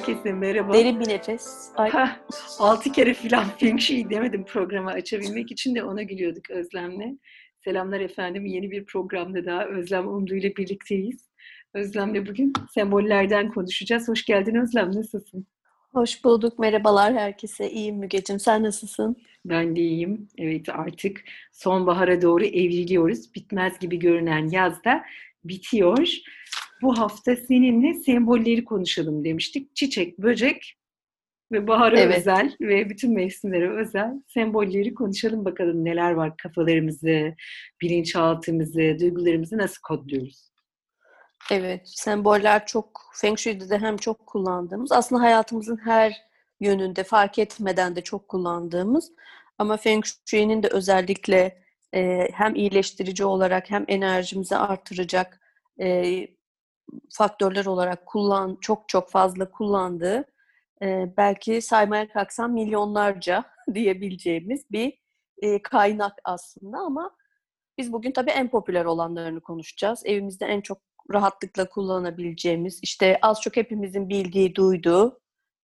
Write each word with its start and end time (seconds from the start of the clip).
Herkese 0.00 0.32
merhaba. 0.32 0.72
Derin 0.72 1.00
bir 1.00 1.08
nefes. 1.08 1.68
Ay. 1.76 1.90
altı 2.58 2.92
kere 2.92 3.14
filan 3.14 3.44
Feng 3.58 3.80
Shui 3.80 4.10
demedim 4.10 4.44
programı 4.44 4.90
açabilmek 4.90 5.52
için 5.52 5.74
de 5.74 5.84
ona 5.84 6.02
gülüyorduk 6.02 6.50
Özlem'le. 6.50 7.18
Selamlar 7.64 8.00
efendim. 8.00 8.46
Yeni 8.46 8.70
bir 8.70 8.84
programda 8.84 9.44
daha 9.44 9.66
Özlem 9.66 10.08
Umdu 10.08 10.34
ile 10.34 10.56
birlikteyiz. 10.56 11.30
Özlem'le 11.74 12.26
bugün 12.26 12.52
sembollerden 12.74 13.52
konuşacağız. 13.52 14.08
Hoş 14.08 14.24
geldin 14.24 14.54
Özlem. 14.54 14.88
Nasılsın? 14.96 15.46
Hoş 15.92 16.24
bulduk. 16.24 16.58
Merhabalar 16.58 17.14
herkese. 17.14 17.70
İyiyim 17.70 17.96
Mügeciğim. 17.96 18.40
Sen 18.40 18.62
nasılsın? 18.62 19.16
Ben 19.44 19.76
de 19.76 19.80
iyiyim. 19.80 20.28
Evet 20.38 20.68
artık 20.68 21.24
sonbahara 21.52 22.22
doğru 22.22 22.44
evriliyoruz. 22.44 23.34
Bitmez 23.34 23.78
gibi 23.78 23.98
görünen 23.98 24.48
yaz 24.48 24.84
da 24.84 25.02
bitiyor. 25.44 26.08
Bu 26.82 26.98
hafta 26.98 27.36
seninle 27.36 27.94
sembolleri 27.94 28.64
konuşalım 28.64 29.24
demiştik. 29.24 29.76
Çiçek, 29.76 30.18
böcek 30.18 30.76
ve 31.52 31.66
bahara 31.66 32.00
evet. 32.00 32.18
özel 32.18 32.56
ve 32.60 32.90
bütün 32.90 33.14
mevsimlere 33.14 33.70
özel 33.70 34.22
sembolleri 34.26 34.94
konuşalım 34.94 35.44
bakalım 35.44 35.84
neler 35.84 36.12
var 36.12 36.36
kafalarımızı, 36.36 37.34
bilinçaltımızı, 37.82 38.96
duygularımızı 39.00 39.58
nasıl 39.58 39.80
kodluyoruz? 39.82 40.50
Evet, 41.50 41.82
semboller 41.84 42.66
çok 42.66 43.00
Feng 43.14 43.38
Shui'de 43.38 43.70
de 43.70 43.78
hem 43.78 43.96
çok 43.96 44.26
kullandığımız, 44.26 44.92
aslında 44.92 45.22
hayatımızın 45.22 45.76
her 45.84 46.12
yönünde 46.60 47.04
fark 47.04 47.38
etmeden 47.38 47.96
de 47.96 48.00
çok 48.00 48.28
kullandığımız 48.28 49.12
ama 49.58 49.76
Feng 49.76 50.04
Shui'nin 50.26 50.62
de 50.62 50.68
özellikle 50.68 51.62
e, 51.94 52.28
hem 52.32 52.54
iyileştirici 52.54 53.24
olarak 53.24 53.70
hem 53.70 53.84
enerjimizi 53.88 54.56
artıracak 54.56 55.40
e, 55.80 56.26
faktörler 57.12 57.66
olarak 57.66 58.06
kullan 58.06 58.58
çok 58.60 58.88
çok 58.88 59.10
fazla 59.10 59.50
kullandığı 59.50 60.24
e, 60.82 61.12
belki 61.16 61.62
saymaya 61.62 62.08
kalksam 62.08 62.52
milyonlarca 62.52 63.44
diyebileceğimiz 63.74 64.64
bir 64.70 64.98
e, 65.42 65.62
kaynak 65.62 66.12
aslında 66.24 66.78
ama 66.78 67.10
biz 67.78 67.92
bugün 67.92 68.12
tabii 68.12 68.30
en 68.30 68.50
popüler 68.50 68.84
olanlarını 68.84 69.40
konuşacağız. 69.40 70.02
Evimizde 70.04 70.46
en 70.46 70.60
çok 70.60 70.78
rahatlıkla 71.12 71.68
kullanabileceğimiz, 71.68 72.80
işte 72.82 73.18
az 73.22 73.40
çok 73.40 73.56
hepimizin 73.56 74.08
bildiği, 74.08 74.54
duyduğu 74.54 75.20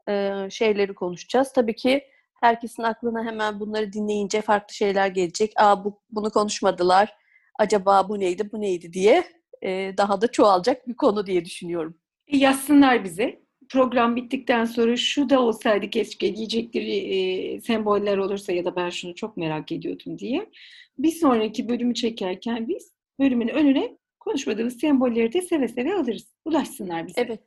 e, 0.10 0.48
şeyleri 0.50 0.96
konuşacağız. 0.96 1.54
Tabii 1.54 1.76
ki 1.76 2.04
herkesin 2.42 2.84
aklına 2.84 3.26
hemen 3.26 3.60
bunları 3.60 3.94
dinleyince 3.94 4.42
farklı 4.42 4.76
şeyler 4.76 5.08
gelecek. 5.08 5.54
Aa 5.56 5.86
bu, 5.86 6.02
bunu 6.10 6.32
konuşmadılar. 6.32 7.16
Acaba 7.60 8.10
bu 8.10 8.20
neydi, 8.20 8.52
bu 8.52 8.62
neydi 8.62 8.94
diye 8.94 9.24
e, 9.62 9.94
daha 9.98 10.22
da 10.22 10.28
çoğalacak 10.28 10.88
bir 10.88 10.94
konu 10.94 11.26
diye 11.26 11.46
düşünüyorum. 11.46 11.98
E, 12.28 12.38
yazsınlar 12.38 13.04
bize. 13.04 13.42
Program 13.70 14.16
bittikten 14.16 14.66
sonra 14.66 14.96
şu 14.98 15.30
da 15.30 15.40
olsaydı 15.40 15.90
keşke 15.90 16.36
diyecekleri 16.36 16.98
e, 16.98 17.62
semboller 17.62 18.18
olursa 18.18 18.52
ya 18.52 18.66
da 18.66 18.76
ben 18.76 18.90
şunu 18.90 19.16
çok 19.16 19.38
merak 19.38 19.72
ediyordum 19.72 20.20
diye. 20.20 20.50
Bir 20.98 21.12
sonraki 21.12 21.70
bölümü 21.70 21.94
çekerken 21.94 22.68
biz 22.68 22.94
bölümün 23.20 23.48
önüne 23.48 23.98
konuşmadığımız 24.20 24.80
sembolleri 24.80 25.34
de 25.34 25.42
seve 25.42 25.68
seve 25.68 25.94
alırız. 25.94 26.28
Ulaşsınlar 26.46 27.08
bize. 27.08 27.22
Evet. 27.22 27.40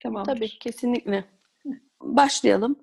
Tamam. 0.00 0.24
Tabii 0.24 0.48
kesinlikle. 0.48 1.24
Başlayalım. 2.02 2.76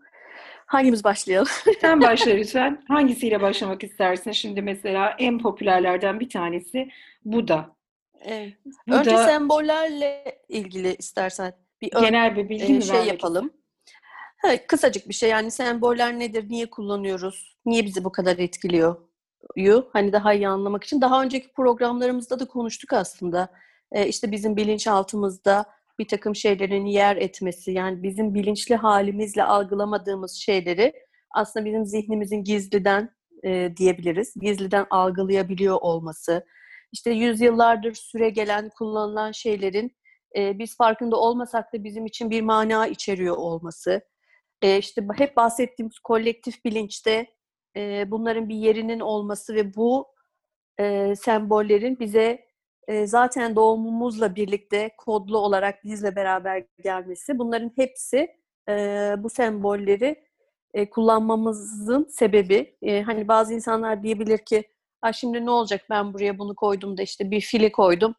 Hangimiz 0.66 1.04
başlayalım? 1.04 1.48
Sen 1.82 2.02
başla 2.02 2.32
lütfen. 2.32 2.84
Hangisiyle 2.88 3.42
başlamak 3.42 3.84
istersin? 3.84 4.32
Şimdi 4.32 4.62
mesela 4.62 5.16
en 5.20 5.40
popülerlerden 5.40 6.20
bir 6.20 6.30
tanesi 6.30 6.90
Buda. 7.26 7.76
Evet. 8.26 8.54
Bu 8.88 8.96
Önce 8.96 9.12
da, 9.12 9.26
sembollerle 9.26 10.42
ilgili 10.50 10.96
istersen 10.96 11.54
bir 11.82 11.92
genel 11.92 12.36
bir 12.36 12.50
bilgi 12.50 12.78
e, 12.78 12.82
şey 12.82 13.06
yapalım. 13.06 13.54
Evet, 14.46 14.68
kısacık 14.68 15.10
bir 15.10 15.14
şey 15.14 15.30
yani 15.30 15.52
semboller 15.52 16.20
nedir, 16.20 16.50
niye 16.50 16.70
kullanıyoruz, 16.70 17.58
niye 17.66 17.86
bizi 17.86 18.04
bu 18.04 18.12
kadar 18.12 18.38
etkiliyor? 18.38 18.96
Yu, 19.56 19.90
hani 19.94 20.14
daha 20.14 20.34
iyi 20.34 20.48
anlamak 20.48 20.84
için. 20.84 21.02
Daha 21.02 21.24
önceki 21.24 21.54
programlarımızda 21.54 22.40
da 22.40 22.48
konuştuk 22.48 22.94
aslında. 22.94 23.50
Ee, 23.92 24.08
işte 24.08 24.32
bizim 24.32 24.58
bilinçaltımızda 24.58 25.66
bir 26.00 26.08
takım 26.08 26.36
şeylerin 26.36 26.86
yer 26.86 27.16
etmesi, 27.18 27.72
yani 27.72 28.04
bizim 28.04 28.34
bilinçli 28.34 28.76
halimizle 28.76 29.44
algılamadığımız 29.44 30.34
şeyleri 30.34 30.94
aslında 31.32 31.66
bizim 31.66 31.86
zihnimizin 31.86 32.44
gizliden 32.44 33.10
e, 33.44 33.78
diyebiliriz, 33.78 34.34
gizliden 34.42 34.86
algılayabiliyor 34.90 35.78
olması, 35.82 36.46
işte 36.92 37.12
yüzyıllardır 37.12 37.94
süre 37.94 38.30
gelen, 38.30 38.70
kullanılan 38.70 39.32
şeylerin 39.32 39.98
e, 40.36 40.60
biz 40.60 40.78
farkında 40.78 41.18
olmasak 41.18 41.74
da 41.74 41.84
bizim 41.84 42.06
için 42.06 42.30
bir 42.30 42.42
mana 42.42 42.88
içeriyor 42.88 43.38
olması. 43.38 44.02
E, 44.62 44.78
işte 44.78 45.08
hep 45.18 45.38
bahsettiğimiz 45.38 46.00
kolektif 46.00 46.66
bilinçte 46.66 47.28
e, 47.78 48.12
bunların 48.12 48.50
bir 48.50 48.56
yerinin 48.56 49.00
olması 49.00 49.56
ve 49.56 49.76
bu 49.76 50.08
e, 50.80 51.16
sembollerin 51.16 52.00
bize 52.00 52.46
e, 52.88 53.08
zaten 53.08 53.56
doğumumuzla 53.56 54.36
birlikte 54.36 54.92
kodlu 54.98 55.38
olarak 55.38 55.84
bizle 55.84 56.16
beraber 56.16 56.64
gelmesi. 56.84 57.40
Bunların 57.40 57.72
hepsi 57.76 58.36
e, 58.70 58.74
bu 59.18 59.30
sembolleri 59.30 60.24
e, 60.74 60.90
kullanmamızın 60.90 62.08
sebebi. 62.10 62.78
E, 62.82 63.02
hani 63.02 63.28
bazı 63.28 63.54
insanlar 63.54 64.04
diyebilir 64.04 64.38
ki 64.38 64.64
Ha 65.02 65.14
şimdi 65.14 65.46
ne 65.46 65.52
olacak 65.52 65.86
ben 65.90 66.14
buraya 66.14 66.40
bunu 66.40 66.56
koydum 66.56 66.98
da 66.98 67.02
işte 67.02 67.32
bir 67.32 67.42
fili 67.42 67.72
koydum. 67.72 68.16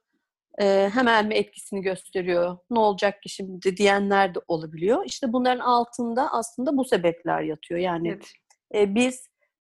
E, 0.61 0.91
hemen 0.95 1.27
mi 1.27 1.35
etkisini 1.35 1.81
gösteriyor? 1.81 2.59
Ne 2.71 2.79
olacak 2.79 3.23
ki 3.23 3.29
şimdi 3.29 3.77
diyenler 3.77 4.35
de 4.35 4.39
olabiliyor. 4.49 5.05
İşte 5.07 5.33
bunların 5.33 5.61
altında 5.61 6.33
aslında 6.33 6.77
bu 6.77 6.85
sebepler 6.85 7.43
yatıyor. 7.43 7.81
Yani 7.81 8.09
evet. 8.09 8.33
e, 8.75 8.95
biz 8.95 9.29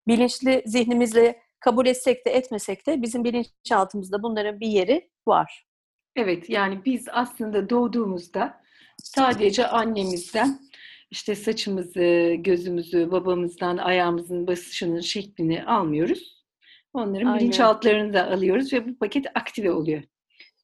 bilinçli 0.08 0.62
zihnimizle 0.66 1.42
kabul 1.60 1.86
etsek 1.86 2.26
de 2.26 2.30
etmesek 2.30 2.86
de 2.86 3.02
bizim 3.02 3.24
bilinçaltımızda 3.24 4.22
bunların 4.22 4.60
bir 4.60 4.68
yeri 4.68 5.10
var. 5.26 5.66
Evet 6.16 6.50
yani 6.50 6.84
biz 6.84 7.06
aslında 7.12 7.70
doğduğumuzda 7.70 8.60
sadece 9.02 9.66
annemizden 9.66 10.60
işte 11.10 11.34
saçımızı, 11.34 12.34
gözümüzü, 12.38 13.10
babamızdan 13.10 13.76
ayağımızın 13.76 14.46
basışının 14.46 15.00
şeklini 15.00 15.64
almıyoruz. 15.64 16.43
Onların 16.94 17.26
Aynen. 17.26 17.40
bilinçaltlarını 17.40 18.14
da 18.14 18.30
alıyoruz 18.30 18.72
ve 18.72 18.88
bu 18.88 18.98
paket 18.98 19.26
aktive 19.34 19.70
oluyor 19.70 20.02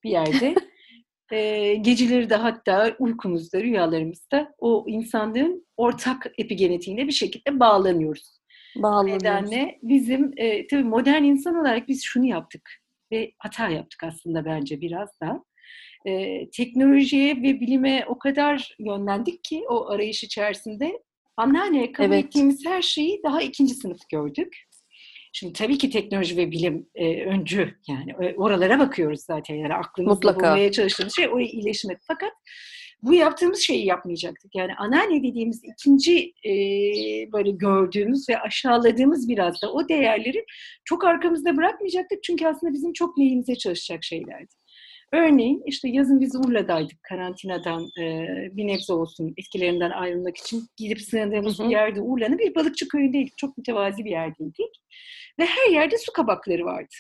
bir 0.05 0.11
yerde. 0.11 0.55
e, 1.33 1.75
geceleri 1.75 2.31
de 2.31 2.35
hatta 2.35 2.97
uykumuzda, 2.99 3.63
rüyalarımızda 3.63 4.55
o 4.59 4.85
insanlığın 4.89 5.67
ortak 5.77 6.27
epigenetiğine 6.39 7.07
bir 7.07 7.13
şekilde 7.13 7.61
bağlanıyoruz. 7.61 8.41
Bağlanıyoruz. 8.77 9.23
Nedenle 9.23 9.79
bizim 9.83 10.33
e, 10.37 10.67
tabii 10.67 10.85
modern 10.85 11.23
insan 11.23 11.55
olarak 11.55 11.89
biz 11.89 12.03
şunu 12.05 12.27
yaptık 12.27 12.71
ve 13.13 13.33
hata 13.39 13.69
yaptık 13.69 14.05
aslında 14.05 14.45
bence 14.45 14.81
biraz 14.81 15.21
da. 15.21 15.45
E, 16.07 16.51
teknolojiye 16.51 17.37
ve 17.37 17.61
bilime 17.61 18.05
o 18.09 18.19
kadar 18.19 18.77
yönlendik 18.79 19.45
ki 19.45 19.65
o 19.69 19.89
arayış 19.89 20.25
içerisinde 20.25 21.03
anneanneye 21.37 21.93
kabul 21.93 22.15
evet. 22.15 22.25
ettiğimiz 22.25 22.67
her 22.67 22.83
şeyi 22.83 23.23
daha 23.25 23.43
ikinci 23.43 23.75
sınıf 23.75 24.09
gördük. 24.09 24.57
Şimdi 25.33 25.53
tabii 25.53 25.79
ki 25.79 25.91
teknoloji 25.91 26.37
ve 26.37 26.51
bilim 26.51 26.87
e, 26.95 27.25
öncü 27.25 27.75
yani 27.89 28.11
e, 28.11 28.35
oralara 28.37 28.79
bakıyoruz 28.79 29.21
zaten 29.21 29.55
yani 29.55 29.75
aklımızda 29.75 30.15
Mutlaka. 30.15 30.51
bulmaya 30.51 30.73
çalıştığımız 30.73 31.17
şey 31.17 31.29
oraya 31.29 31.47
iyileşmek. 31.47 31.99
Fakat 32.07 32.33
bu 33.03 33.15
yaptığımız 33.15 33.59
şeyi 33.59 33.87
yapmayacaktık. 33.87 34.55
Yani 34.55 34.75
anneanne 34.75 35.23
dediğimiz 35.23 35.61
ikinci 35.65 36.33
e, 36.45 36.53
böyle 37.33 37.51
gördüğümüz 37.51 38.29
ve 38.29 38.39
aşağıladığımız 38.39 39.29
biraz 39.29 39.63
da 39.63 39.73
o 39.73 39.89
değerleri 39.89 40.45
çok 40.85 41.05
arkamızda 41.05 41.57
bırakmayacaktık. 41.57 42.23
Çünkü 42.23 42.47
aslında 42.47 42.73
bizim 42.73 42.93
çok 42.93 43.19
lehimize 43.19 43.55
çalışacak 43.55 44.05
şeylerdi. 44.05 44.60
Örneğin 45.13 45.63
işte 45.67 45.89
yazın 45.89 46.21
biz 46.21 46.37
Urla'daydık 46.37 47.03
karantinadan 47.03 47.83
e, 48.01 48.27
bir 48.57 48.67
nebze 48.67 48.93
olsun 48.93 49.35
etkilerinden 49.37 49.91
ayrılmak 49.91 50.37
için 50.37 50.67
gidip 50.77 51.01
sığındığımız 51.01 51.61
bir 51.61 51.71
yerde 51.71 52.01
Urla'nın 52.01 52.39
bir 52.39 52.55
balıkçı 52.55 52.89
köyündeydik. 52.89 53.39
Çok 53.39 53.59
mütevazi 53.59 54.05
bir 54.05 54.11
yerdeydik. 54.11 54.83
Ve 55.39 55.47
her 55.47 55.71
yerde 55.71 55.99
su 55.99 56.13
kabakları 56.13 56.65
vardı. 56.65 56.95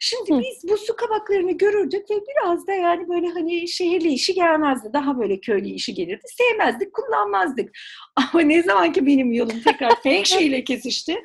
Şimdi 0.00 0.34
Hı. 0.34 0.40
biz 0.40 0.70
bu 0.70 0.76
su 0.76 0.96
kabaklarını 0.96 1.52
görürdük 1.52 2.10
ve 2.10 2.14
biraz 2.14 2.66
da 2.66 2.72
yani 2.72 3.08
böyle 3.08 3.28
hani 3.28 3.68
şehirli 3.68 4.08
işi 4.08 4.34
gelmezdi. 4.34 4.90
Daha 4.92 5.18
böyle 5.18 5.40
köylü 5.40 5.68
işi 5.68 5.94
gelirdi. 5.94 6.22
Sevmezdik, 6.24 6.92
kullanmazdık. 6.92 7.70
Ama 8.16 8.42
ne 8.42 8.62
zaman 8.62 8.92
ki 8.92 9.06
benim 9.06 9.32
yolum 9.32 9.60
tekrar 9.60 9.94
Feng 10.02 10.26
Shui 10.26 10.44
ile 10.44 10.64
kesişti. 10.64 11.16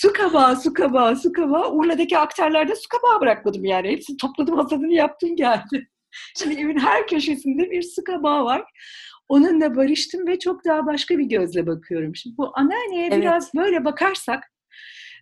Su 0.00 0.12
kabağı, 0.12 0.56
su 0.56 0.72
kabağı, 0.72 1.16
su 1.16 1.32
kabağı. 1.32 1.72
Urla'daki 1.72 2.18
aktarlarda 2.18 2.76
su 2.76 2.88
kabağı 2.88 3.20
bırakmadım 3.20 3.64
yani. 3.64 3.88
Hepsini 3.88 4.16
topladım, 4.16 4.56
hasadını 4.56 4.92
yaptım 4.92 5.36
geldi. 5.36 5.88
Şimdi 6.38 6.60
evin 6.60 6.78
her 6.78 7.06
köşesinde 7.06 7.70
bir 7.70 7.82
su 7.82 8.04
kabağı 8.04 8.44
var. 8.44 8.64
Onunla 9.28 9.76
barıştım 9.76 10.26
ve 10.26 10.38
çok 10.38 10.64
daha 10.64 10.86
başka 10.86 11.18
bir 11.18 11.24
gözle 11.24 11.66
bakıyorum. 11.66 12.16
Şimdi 12.16 12.36
bu 12.36 12.52
anneanneye 12.54 13.06
evet. 13.06 13.22
biraz 13.22 13.54
böyle 13.54 13.84
bakarsak 13.84 14.52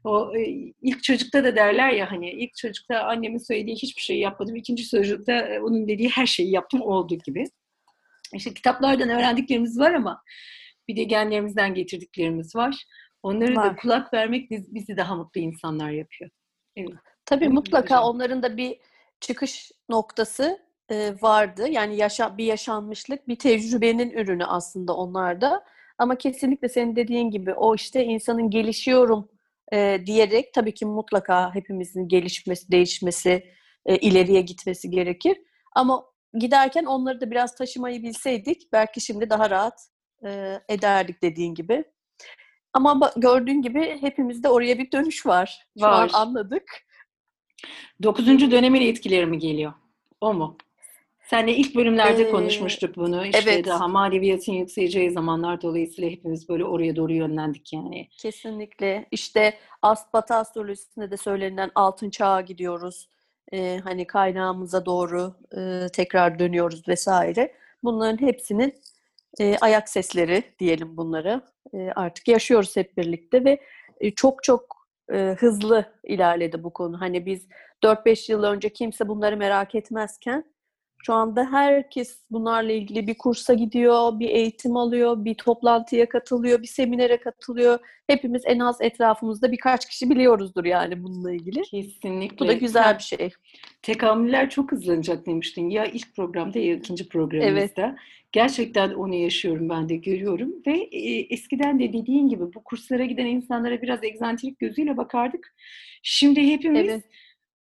o 0.04 0.36
e, 0.36 0.44
ilk 0.82 1.02
çocukta 1.02 1.44
da 1.44 1.56
derler 1.56 1.90
ya 1.90 2.10
hani 2.10 2.30
ilk 2.30 2.56
çocukta 2.56 3.00
annemin 3.00 3.38
söylediği 3.38 3.76
hiçbir 3.76 4.02
şey 4.02 4.18
yapmadım. 4.18 4.56
ikinci 4.56 4.88
çocukta 4.88 5.32
e, 5.32 5.60
onun 5.60 5.88
dediği 5.88 6.08
her 6.08 6.26
şeyi 6.26 6.50
yaptım 6.50 6.82
oldu 6.82 7.18
gibi. 7.26 7.44
işte 8.34 8.54
kitaplardan 8.54 9.08
öğrendiklerimiz 9.08 9.78
var 9.78 9.92
ama 9.92 10.22
bir 10.88 10.96
de 10.96 11.04
genlerimizden 11.04 11.74
getirdiklerimiz 11.74 12.56
var. 12.56 12.86
Onları 13.26 13.56
Var. 13.56 13.64
da 13.70 13.76
kulak 13.76 14.14
vermek 14.14 14.50
biz- 14.50 14.74
bizi 14.74 14.96
daha 14.96 15.14
mutlu 15.14 15.40
insanlar 15.40 15.90
yapıyor. 15.90 16.30
Evet. 16.76 16.90
Tabii 17.24 17.44
Evet, 17.44 17.54
mutlaka 17.54 17.94
muhteşem. 17.94 18.14
onların 18.14 18.42
da 18.42 18.56
bir 18.56 18.78
çıkış 19.20 19.72
noktası 19.88 20.58
e, 20.90 21.14
vardı. 21.22 21.68
Yani 21.68 21.96
yaşa, 21.96 22.38
bir 22.38 22.44
yaşanmışlık, 22.44 23.28
bir 23.28 23.36
tecrübenin 23.36 24.10
ürünü 24.10 24.44
aslında 24.44 24.96
onlar 24.96 25.40
da. 25.40 25.64
Ama 25.98 26.18
kesinlikle 26.18 26.68
senin 26.68 26.96
dediğin 26.96 27.30
gibi 27.30 27.54
o 27.54 27.74
işte 27.74 28.04
insanın 28.04 28.50
gelişiyorum 28.50 29.28
e, 29.72 30.02
diyerek 30.06 30.54
tabii 30.54 30.74
ki 30.74 30.86
mutlaka 30.86 31.54
hepimizin 31.54 32.08
gelişmesi, 32.08 32.72
değişmesi, 32.72 33.52
e, 33.86 33.96
ileriye 33.96 34.40
gitmesi 34.40 34.90
gerekir. 34.90 35.38
Ama 35.74 36.04
giderken 36.38 36.84
onları 36.84 37.20
da 37.20 37.30
biraz 37.30 37.54
taşımayı 37.54 38.02
bilseydik 38.02 38.72
belki 38.72 39.00
şimdi 39.00 39.30
daha 39.30 39.50
rahat 39.50 39.80
e, 40.24 40.60
ederdik 40.68 41.22
dediğin 41.22 41.54
gibi. 41.54 41.84
Ama 42.76 43.12
gördüğün 43.16 43.62
gibi 43.62 43.98
hepimizde 44.00 44.48
oraya 44.48 44.78
bir 44.78 44.92
dönüş 44.92 45.26
var. 45.26 45.66
Şu 45.78 45.84
Var. 45.84 46.10
an 46.14 46.20
anladık. 46.20 46.62
Dokuzuncu 48.02 48.50
dönemin 48.50 48.80
etkileri 48.80 49.26
mi 49.26 49.38
geliyor? 49.38 49.72
O 50.20 50.34
mu? 50.34 50.56
Seninle 51.30 51.56
ilk 51.56 51.74
bölümlerde 51.74 52.22
Ee, 52.22 52.30
konuşmuştuk 52.30 52.96
bunu. 52.96 53.26
İşte 53.26 53.50
evet. 53.52 53.66
daha 53.66 53.88
maneviyatın 53.88 54.52
yükseleceği 54.52 55.10
zamanlar 55.10 55.62
dolayısıyla 55.62 56.10
hepimiz 56.10 56.48
böyle 56.48 56.64
oraya 56.64 56.96
doğru 56.96 57.12
yönlendik 57.12 57.72
yani. 57.72 58.08
Kesinlikle. 58.18 59.06
İşte 59.10 59.54
Aspata 59.82 60.36
astrolojisinde 60.36 61.10
de 61.10 61.16
söylenilen 61.16 61.70
altın 61.74 62.10
çağa 62.10 62.40
gidiyoruz. 62.40 63.08
Ee, 63.52 63.80
hani 63.84 64.06
kaynağımıza 64.06 64.86
doğru 64.86 65.34
e, 65.56 65.86
tekrar 65.92 66.38
dönüyoruz 66.38 66.88
vesaire. 66.88 67.54
Bunların 67.84 68.26
hepsinin 68.26 68.74
e, 69.40 69.56
ayak 69.60 69.88
sesleri 69.88 70.44
diyelim 70.58 70.96
bunları. 70.96 71.42
E, 71.74 71.90
artık 71.96 72.28
yaşıyoruz 72.28 72.76
hep 72.76 72.96
birlikte 72.96 73.44
ve 73.44 73.60
e, 74.00 74.10
çok 74.10 74.42
çok 74.42 74.76
e, 75.12 75.36
hızlı 75.38 75.84
ilerledi 76.04 76.64
bu 76.64 76.72
konu. 76.72 77.00
Hani 77.00 77.26
biz 77.26 77.48
4-5 77.84 78.32
yıl 78.32 78.42
önce 78.42 78.68
kimse 78.68 79.08
bunları 79.08 79.36
merak 79.36 79.74
etmezken 79.74 80.44
şu 81.02 81.14
anda 81.14 81.52
herkes 81.52 82.20
bunlarla 82.30 82.72
ilgili 82.72 83.06
bir 83.06 83.18
kursa 83.18 83.54
gidiyor, 83.54 84.18
bir 84.18 84.28
eğitim 84.28 84.76
alıyor, 84.76 85.24
bir 85.24 85.34
toplantıya 85.34 86.08
katılıyor, 86.08 86.62
bir 86.62 86.66
seminere 86.66 87.16
katılıyor. 87.16 87.78
Hepimiz 88.06 88.42
en 88.46 88.58
az 88.58 88.80
etrafımızda 88.80 89.52
birkaç 89.52 89.88
kişi 89.88 90.10
biliyoruzdur 90.10 90.64
yani 90.64 91.02
bununla 91.02 91.32
ilgili. 91.32 91.62
Kesinlikle. 91.62 92.38
Bu 92.38 92.48
da 92.48 92.52
güzel 92.52 92.98
bir 92.98 93.02
şey. 93.02 93.30
Tekamüller 93.82 94.50
çok 94.50 94.72
hızlanacak 94.72 95.26
demiştin. 95.26 95.70
Ya 95.70 95.84
ilk 95.84 96.16
programda 96.16 96.58
ya 96.58 96.74
ikinci 96.74 97.08
programımızda. 97.08 97.96
Gerçekten 98.32 98.90
onu 98.90 99.14
yaşıyorum 99.14 99.68
ben 99.68 99.88
de 99.88 99.96
görüyorum. 99.96 100.52
Ve 100.66 100.78
e, 100.92 101.20
eskiden 101.34 101.78
de 101.78 101.92
dediğin 101.92 102.28
gibi 102.28 102.42
bu 102.54 102.64
kurslara 102.64 103.04
giden 103.04 103.26
insanlara 103.26 103.82
biraz 103.82 104.04
egzantrik 104.04 104.58
gözüyle 104.58 104.96
bakardık. 104.96 105.54
Şimdi 106.02 106.46
hepimiz 106.46 106.88
Evet. 106.88 107.04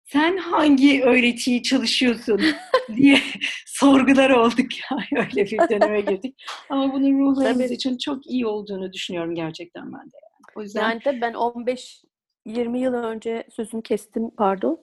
Sen 0.04 0.36
hangi 0.36 1.04
öğretiyi 1.04 1.62
çalışıyorsun 1.62 2.40
diye 2.96 3.18
sorgular 3.66 4.30
olduk 4.30 4.66
ya. 4.80 4.98
Öyle 5.16 5.44
bir 5.46 5.58
döneme 5.58 6.00
girdik. 6.00 6.44
Ama 6.70 6.92
bunun 6.92 7.18
ruhlarımız 7.18 7.64
Tabii. 7.64 7.74
için 7.74 7.98
çok 7.98 8.26
iyi 8.26 8.46
olduğunu 8.46 8.92
düşünüyorum 8.92 9.34
gerçekten 9.34 9.86
ben 9.86 10.06
de. 10.06 10.16
Yani. 10.22 10.56
O 10.56 10.62
yüzden 10.62 10.82
Yani 10.82 11.04
de 11.04 11.20
ben 11.20 11.34
15 11.34 12.04
20 12.46 12.80
yıl 12.80 12.94
önce 12.94 13.44
sözünü 13.56 13.82
kestim 13.82 14.30
pardon. 14.30 14.80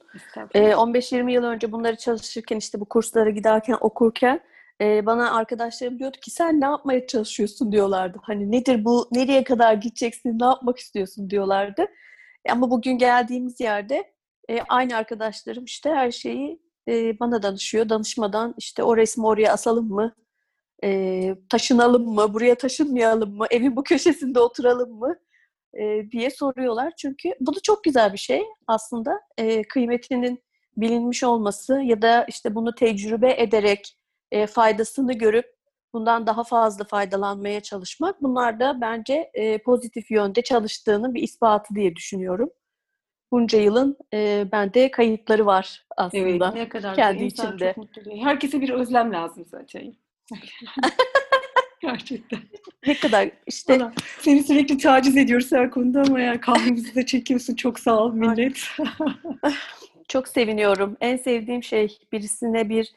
Ee, 0.53 0.59
15-20 0.59 1.31
yıl 1.31 1.43
önce 1.43 1.71
bunları 1.71 1.95
çalışırken 1.95 2.57
işte 2.57 2.79
bu 2.79 2.85
kurslara 2.85 3.29
giderken 3.29 3.77
okurken 3.81 4.39
e, 4.81 5.05
bana 5.05 5.35
arkadaşlarım 5.35 5.99
diyordu 5.99 6.17
ki 6.21 6.31
sen 6.31 6.61
ne 6.61 6.65
yapmaya 6.65 7.07
çalışıyorsun 7.07 7.71
diyorlardı. 7.71 8.19
Hani 8.21 8.51
nedir 8.51 8.85
bu, 8.85 9.07
nereye 9.11 9.43
kadar 9.43 9.73
gideceksin, 9.73 10.39
ne 10.39 10.45
yapmak 10.45 10.77
istiyorsun 10.77 11.29
diyorlardı. 11.29 11.85
Ama 12.49 12.71
bugün 12.71 12.97
geldiğimiz 12.97 13.59
yerde 13.59 14.13
e, 14.49 14.59
aynı 14.69 14.95
arkadaşlarım 14.95 15.65
işte 15.65 15.89
her 15.89 16.11
şeyi 16.11 16.61
e, 16.87 17.19
bana 17.19 17.43
danışıyor. 17.43 17.89
Danışmadan 17.89 18.55
işte 18.57 18.83
o 18.83 18.97
resmi 18.97 19.25
oraya 19.27 19.53
asalım 19.53 19.89
mı, 19.89 20.15
E, 20.83 21.35
taşınalım 21.49 22.05
mı, 22.15 22.33
buraya 22.33 22.55
taşınmayalım 22.55 23.37
mı, 23.37 23.45
evin 23.51 23.75
bu 23.75 23.83
köşesinde 23.83 24.39
oturalım 24.39 24.91
mı 24.99 25.15
e, 25.73 26.11
diye 26.11 26.29
soruyorlar. 26.31 26.93
Çünkü 26.97 27.29
bu 27.39 27.55
da 27.55 27.59
çok 27.63 27.83
güzel 27.83 28.13
bir 28.13 28.17
şey 28.17 28.43
aslında. 28.67 29.21
E, 29.37 29.63
kıymetinin 29.63 30.43
bilinmiş 30.77 31.23
olması 31.23 31.81
ya 31.81 32.01
da 32.01 32.25
işte 32.29 32.55
bunu 32.55 32.75
tecrübe 32.75 33.33
ederek 33.41 33.97
e, 34.31 34.47
faydasını 34.47 35.13
görüp 35.13 35.45
bundan 35.93 36.27
daha 36.27 36.43
fazla 36.43 36.83
faydalanmaya 36.83 37.61
çalışmak 37.61 38.23
bunlar 38.23 38.59
da 38.59 38.81
bence 38.81 39.31
e, 39.33 39.57
pozitif 39.57 40.11
yönde 40.11 40.41
çalıştığının 40.41 41.13
bir 41.13 41.23
ispatı 41.23 41.75
diye 41.75 41.95
düşünüyorum. 41.95 42.49
Bunca 43.31 43.59
yılın 43.59 43.97
e, 44.13 44.45
bende 44.51 44.91
kayıtları 44.91 45.45
var 45.45 45.85
Evet, 45.99 46.13
aslında. 46.13 46.51
ne 46.51 46.69
kadar 46.69 46.95
kendi 46.95 47.23
insan 47.23 47.47
içinde. 47.47 47.73
çok 47.75 47.77
mutlu. 47.77 48.25
Herkese 48.25 48.61
bir 48.61 48.69
özlem 48.69 49.13
lazım 49.13 49.45
zaten. 49.51 49.93
Gerçekten. 51.81 52.39
Ne 52.87 52.93
kadar 52.93 53.29
işte 53.47 53.73
Valla 53.79 53.93
Seni 54.19 54.43
sürekli 54.43 54.77
taciz 54.77 55.17
ediyoruz 55.17 55.51
her 55.51 55.71
konuda 55.71 56.01
ama 56.01 56.19
yani 56.21 56.39
kahrımızı 56.39 56.95
da 56.95 57.05
çekiyorsun. 57.05 57.55
Çok 57.55 57.79
sağ 57.79 58.03
ol 58.03 58.13
millet. 58.13 58.59
Çok 60.07 60.27
seviniyorum. 60.27 60.97
En 61.01 61.17
sevdiğim 61.17 61.63
şey 61.63 61.97
birisine 62.11 62.69
bir 62.69 62.93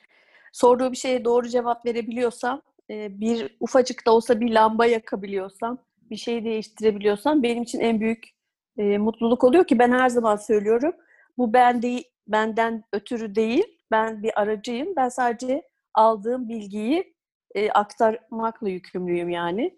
sorduğu 0.53 0.93
bir 0.93 0.97
şeye 0.97 1.25
doğru 1.25 1.49
cevap 1.49 1.87
verebiliyorsam, 1.87 2.63
bir 2.91 3.57
ufacık 3.61 4.07
da 4.07 4.13
olsa 4.13 4.41
bir 4.41 4.51
lamba 4.51 4.87
yakabiliyorsam, 4.87 5.79
bir 6.11 6.17
şeyi 6.17 6.45
değiştirebiliyorsam 6.45 7.43
benim 7.43 7.63
için 7.63 7.81
en 7.81 8.01
büyük 8.01 8.34
e, 8.79 8.99
mutluluk 8.99 9.45
oluyor 9.45 9.67
ki 9.67 9.79
ben 9.79 9.93
her 9.93 10.09
zaman 10.09 10.37
söylüyorum. 10.37 10.93
Bu 11.39 11.53
ben 11.53 11.83
değil, 11.83 12.05
benden 12.29 12.85
ötürü 12.93 13.35
değil. 13.35 13.65
Ben 13.91 14.23
bir 14.23 14.41
aracıyım. 14.41 14.89
Ben 14.97 15.09
sadece 15.09 15.63
aldığım 15.95 16.49
bilgiyi 16.49 17.15
e, 17.55 17.71
aktarmakla 17.71 18.69
yükümlüyüm 18.69 19.31
yani. 19.31 19.75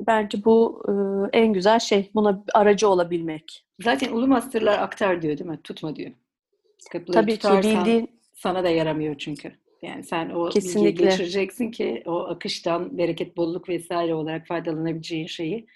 Bence 0.00 0.44
bu 0.44 0.82
e, 0.88 0.92
en 1.38 1.52
güzel 1.52 1.78
şey. 1.78 2.10
Buna 2.14 2.44
aracı 2.54 2.88
olabilmek. 2.88 3.64
Zaten 3.80 4.12
ulu 4.12 4.26
masterlar 4.26 4.78
aktar 4.78 5.22
diyor 5.22 5.38
değil 5.38 5.50
mi? 5.50 5.60
Tutma 5.64 5.96
diyor. 5.96 6.10
Kapıları 6.92 7.20
Tabii 7.20 7.38
ki 7.38 7.48
bildiğin 7.48 8.20
sana 8.34 8.64
da 8.64 8.68
yaramıyor 8.68 9.14
çünkü. 9.18 9.52
Yani 9.82 10.04
sen 10.04 10.30
o 10.30 10.46
bilgiyi 10.46 10.62
Kesinlikle. 10.62 11.04
geçireceksin 11.04 11.70
ki 11.70 12.02
o 12.06 12.18
akıştan 12.18 12.98
bereket, 12.98 13.36
bolluk 13.36 13.68
vesaire 13.68 14.14
olarak 14.14 14.46
faydalanabileceğin 14.46 15.26
şeyi 15.26 15.66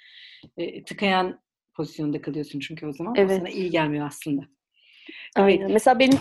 e, 0.57 0.85
tıkayan 0.85 1.39
pozisyonda 1.75 2.23
kalıyorsun 2.23 2.61
çünkü 2.61 2.87
o 2.87 2.93
zaman. 2.93 3.13
O 3.13 3.21
Evet. 3.21 3.39
sana 3.39 3.49
iyi 3.49 3.71
gelmiyor 3.71 4.07
aslında. 4.07 4.43
Aynen. 5.37 5.73
Mesela 5.73 5.99
benim 5.99 6.19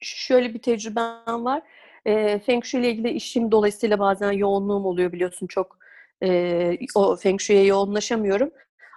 şöyle 0.00 0.54
bir 0.54 0.58
tecrübem 0.58 1.44
var. 1.44 1.62
E, 2.06 2.38
Feng 2.38 2.64
Shui 2.64 2.80
ile 2.80 2.90
ilgili 2.90 3.10
işim 3.10 3.52
dolayısıyla 3.52 3.98
bazen 3.98 4.32
yoğunluğum 4.32 4.84
oluyor 4.84 5.12
biliyorsun 5.12 5.46
çok 5.46 5.78
e, 6.22 6.78
o 6.94 7.16
Feng 7.16 7.40
Shui'ye 7.40 7.64
yoğunlaşamıyorum. 7.64 8.50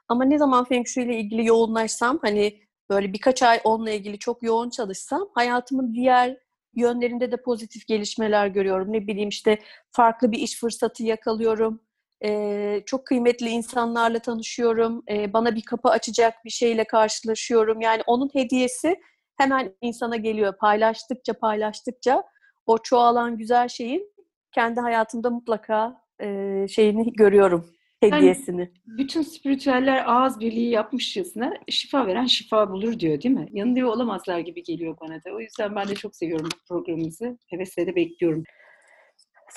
Ama 0.08 0.24
ne 0.24 0.38
zaman 0.38 0.66
Feng 0.66 0.88
Shui 0.88 1.04
ile 1.04 1.20
ilgili 1.20 1.46
yoğunlaşsam 1.46 2.20
hani 2.22 2.62
böyle 2.90 3.14
birkaç 3.14 3.44
ay 3.44 3.60
onunla 3.64 3.92
ilgili 3.92 4.20
çok 4.20 4.44
yoğun 4.44 4.70
çalışsam 4.70 5.30
hayatımın 5.34 5.94
diğer 5.94 6.38
yönlerinde 6.76 7.32
de 7.32 7.38
pozitif 7.38 7.88
gelişmeler 7.88 8.48
görüyorum. 8.48 8.94
Ne 8.94 9.08
bileyim 9.08 9.30
işte 9.30 9.60
farklı 9.92 10.32
bir 10.32 10.40
iş 10.40 10.60
fırsatı 10.60 11.04
yakalıyorum. 11.04 11.80
E, 12.24 12.84
çok 12.86 13.08
kıymetli 13.08 13.50
insanlarla 13.50 14.20
tanışıyorum. 14.20 15.04
E, 15.10 15.34
bana 15.34 15.56
bir 15.56 15.62
kapı 15.62 15.90
açacak 15.90 16.34
bir 16.46 16.50
şeyle 16.50 16.84
karşılaşıyorum. 16.84 17.82
Yani 17.82 18.02
onun 18.08 18.30
hediyesi 18.34 18.96
hemen 19.38 19.76
insana 19.82 20.16
geliyor. 20.16 20.58
Paylaştıkça 20.58 21.34
paylaştıkça 21.34 22.24
o 22.66 22.78
çoğalan 22.78 23.38
güzel 23.38 23.68
şeyin 23.68 24.12
kendi 24.52 24.80
hayatımda 24.80 25.30
mutlaka 25.30 26.02
e, 26.22 26.68
şeyini 26.68 27.14
görüyorum. 27.14 27.66
Hediyesini. 28.04 28.72
Bütün 28.86 29.22
spiritüeller 29.22 30.04
ağız 30.08 30.40
birliği 30.40 30.70
yapmışçasına 30.70 31.54
şifa 31.70 32.08
veren 32.08 32.26
şifa 32.26 32.72
bulur 32.72 33.00
diyor 33.00 33.22
değil 33.22 33.36
mi? 33.36 33.48
Yanılıyor 33.52 33.88
olamazlar 33.88 34.40
gibi 34.40 34.64
geliyor 34.64 34.98
bana 35.02 35.16
da. 35.16 35.36
O 35.36 35.40
yüzden 35.40 35.76
ben 35.76 35.88
de 35.88 35.96
çok 35.96 36.16
seviyorum 36.16 36.50
bu 36.54 36.68
programımızı. 36.68 37.38
Hevesle 37.48 37.88
de 37.88 37.96
bekliyorum. 37.96 38.44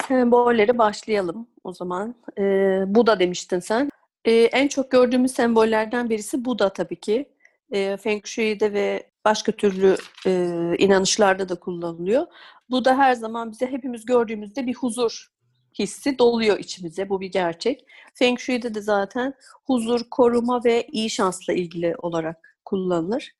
Sembolleri 0.09 0.79
başlayalım 0.79 1.49
o 1.65 1.73
zaman. 1.73 2.15
E, 2.39 2.43
Buda 2.87 3.19
demiştin 3.19 3.61
sen. 3.61 3.91
E, 4.25 4.33
en 4.33 4.69
çok 4.69 4.91
gördüğümüz 4.91 5.33
sembollerden 5.33 6.11
birisi 6.11 6.45
Buda 6.45 6.73
tabii 6.73 7.01
ki. 7.01 7.29
E, 7.73 7.97
Feng 7.97 8.27
Shui'de 8.27 8.73
ve 8.73 9.11
başka 9.25 9.53
türlü 9.53 9.97
e, 10.27 10.31
inanışlarda 10.79 11.49
da 11.49 11.55
kullanılıyor. 11.55 12.27
Buda 12.71 12.99
her 12.99 13.15
zaman 13.15 13.53
bize 13.53 13.67
hepimiz 13.67 14.05
gördüğümüzde 14.05 14.67
bir 14.67 14.75
huzur 14.75 15.31
hissi 15.79 16.19
doluyor 16.19 16.59
içimize. 16.59 17.09
Bu 17.09 17.21
bir 17.21 17.33
gerçek. 17.33 17.87
Feng 18.15 18.39
Shui'de 18.39 18.75
de 18.75 18.81
zaten 18.81 19.35
huzur, 19.65 20.01
koruma 20.11 20.65
ve 20.65 20.87
iyi 20.93 21.11
şansla 21.11 21.53
ilgili 21.53 21.95
olarak 21.99 22.59
kullanılır. 22.65 23.33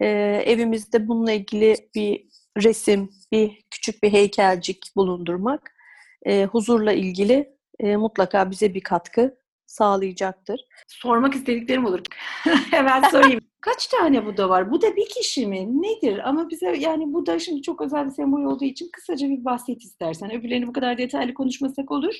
E, 0.00 0.06
evimizde 0.46 1.08
bununla 1.08 1.32
ilgili 1.32 1.76
bir 1.94 2.28
resim, 2.62 3.10
bir 3.32 3.64
küçük 3.70 4.02
bir 4.02 4.12
heykelcik 4.12 4.96
bulundurmak 4.96 5.77
e, 6.26 6.44
huzurla 6.44 6.92
ilgili 6.92 7.56
e, 7.78 7.96
mutlaka 7.96 8.50
bize 8.50 8.74
bir 8.74 8.80
katkı 8.80 9.38
sağlayacaktır. 9.66 10.60
Sormak 10.88 11.34
istediklerim 11.34 11.84
olur. 11.84 12.00
Hemen 12.70 13.02
sorayım. 13.02 13.40
Kaç 13.60 13.86
tane 13.86 14.26
Buda 14.26 14.48
var? 14.48 14.70
Buda 14.70 14.96
bir 14.96 15.08
kişi 15.08 15.46
mi? 15.46 15.82
Nedir? 15.82 16.28
Ama 16.28 16.50
bize 16.50 16.76
yani 16.76 17.12
Buda 17.12 17.38
şimdi 17.38 17.62
çok 17.62 17.80
özel 17.80 18.06
bir 18.06 18.10
sembol 18.10 18.42
olduğu 18.42 18.64
için 18.64 18.88
kısaca 18.92 19.28
bir 19.28 19.44
bahset 19.44 19.82
istersen. 19.82 20.32
Öbürlerini 20.32 20.66
bu 20.66 20.72
kadar 20.72 20.98
detaylı 20.98 21.34
konuşmasak 21.34 21.90
olur. 21.90 22.14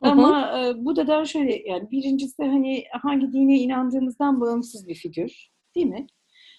Ama 0.00 0.58
e, 0.58 0.84
Buda'dan 0.84 1.24
şöyle 1.24 1.62
yani 1.68 1.90
birincisi 1.90 2.42
hani 2.42 2.84
hangi 3.02 3.32
dine 3.32 3.58
inandığımızdan 3.58 4.40
bağımsız 4.40 4.88
bir 4.88 4.94
figür. 4.94 5.50
Değil 5.74 5.86
mi? 5.86 6.06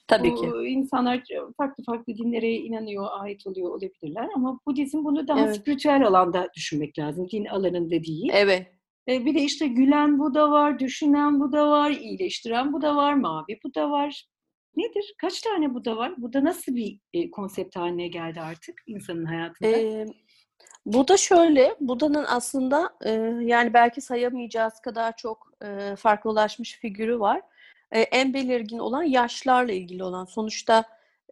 Tabii 0.08 0.32
Bu 0.32 0.42
ki. 0.42 0.70
insanlar 0.70 1.24
farklı 1.58 1.84
farklı 1.84 2.18
dinlere 2.18 2.52
inanıyor, 2.52 3.08
ait 3.12 3.48
oluyor 3.48 3.70
olabilirler 3.70 4.28
ama 4.36 4.60
Budizm 4.68 5.04
bunu 5.04 5.28
daha 5.28 5.40
Evet. 5.40 5.56
spiritüel 5.56 6.08
alanda 6.08 6.50
düşünmek 6.56 7.00
lazım. 7.00 7.30
Din 7.32 7.46
alanında 7.46 8.04
değil. 8.04 8.30
Evet. 8.34 8.68
E, 9.08 9.26
bir 9.26 9.36
de 9.36 9.42
işte 9.42 9.68
gülen 9.68 10.20
Buda 10.20 10.52
var, 10.52 10.80
düşünen 10.80 11.40
Buda 11.40 11.70
var, 11.70 11.92
iyileştiren 11.92 12.74
Buda 12.74 12.96
var, 12.96 13.14
mavi 13.14 13.60
Buda 13.64 13.92
var. 13.92 14.26
Nedir? 14.76 15.14
Kaç 15.18 15.42
tane 15.42 15.74
Buda 15.74 15.98
var? 15.98 16.22
Buda 16.22 16.44
nasıl 16.44 16.76
bir 16.76 17.00
e, 17.14 17.32
konsept 17.32 17.76
haline 17.76 18.08
geldi 18.08 18.42
artık 18.42 18.82
insanın 18.88 19.26
hayatında? 19.26 19.70
Ee, 19.70 20.06
bu 20.86 21.08
da 21.08 21.18
şöyle, 21.18 21.76
Buda'nın 21.80 22.26
aslında 22.28 22.90
e, 23.06 23.12
yani 23.42 23.74
belki 23.74 24.02
sayamayacağız 24.02 24.80
kadar 24.80 25.16
çok 25.18 25.52
e, 25.66 25.96
farklılaşmış 25.96 26.80
figürü 26.80 27.20
var. 27.20 27.42
E, 27.92 28.02
en 28.02 28.34
belirgin 28.34 28.80
olan 28.80 29.04
yaşlarla 29.04 29.72
ilgili 29.72 30.04
olan. 30.04 30.26
Sonuçta 30.26 30.84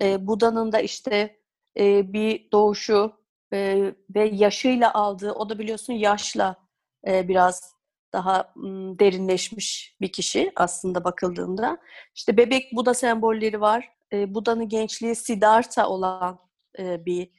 e, 0.02 0.28
Buda'nın 0.28 0.72
da 0.72 0.80
işte 0.80 1.40
e, 1.80 2.14
bir 2.14 2.52
doğuşu 2.52 3.14
e, 3.54 3.94
ve 4.16 4.30
yaşıyla 4.34 4.94
aldığı, 4.94 5.32
o 5.32 5.50
da 5.50 5.60
biliyorsun 5.60 5.94
yaşla 5.94 6.56
e, 7.08 7.28
biraz 7.28 7.74
daha 8.14 8.54
m, 8.56 9.00
derinleşmiş 9.00 9.98
bir 10.02 10.12
kişi 10.12 10.52
aslında 10.56 11.04
bakıldığında. 11.04 11.78
İşte 12.16 12.38
bebek 12.38 12.76
Buda 12.76 12.94
sembolleri 12.94 13.62
var. 13.62 13.90
E, 14.14 14.34
Buda'nın 14.34 14.70
gençliği 14.70 15.16
Siddhartha 15.16 15.90
olan 15.90 16.40
e, 16.80 17.06
bir 17.06 17.30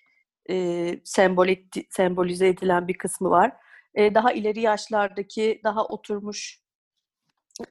e, 0.51 1.01
sembol 1.05 1.49
etti- 1.49 1.87
sembolize 1.91 2.49
edilen 2.49 2.89
bir 2.89 2.99
kısmı 2.99 3.31
var. 3.31 3.53
E, 3.95 4.15
daha 4.15 4.33
ileri 4.33 4.61
yaşlardaki 4.61 5.61
daha 5.65 5.87
oturmuş, 5.87 6.61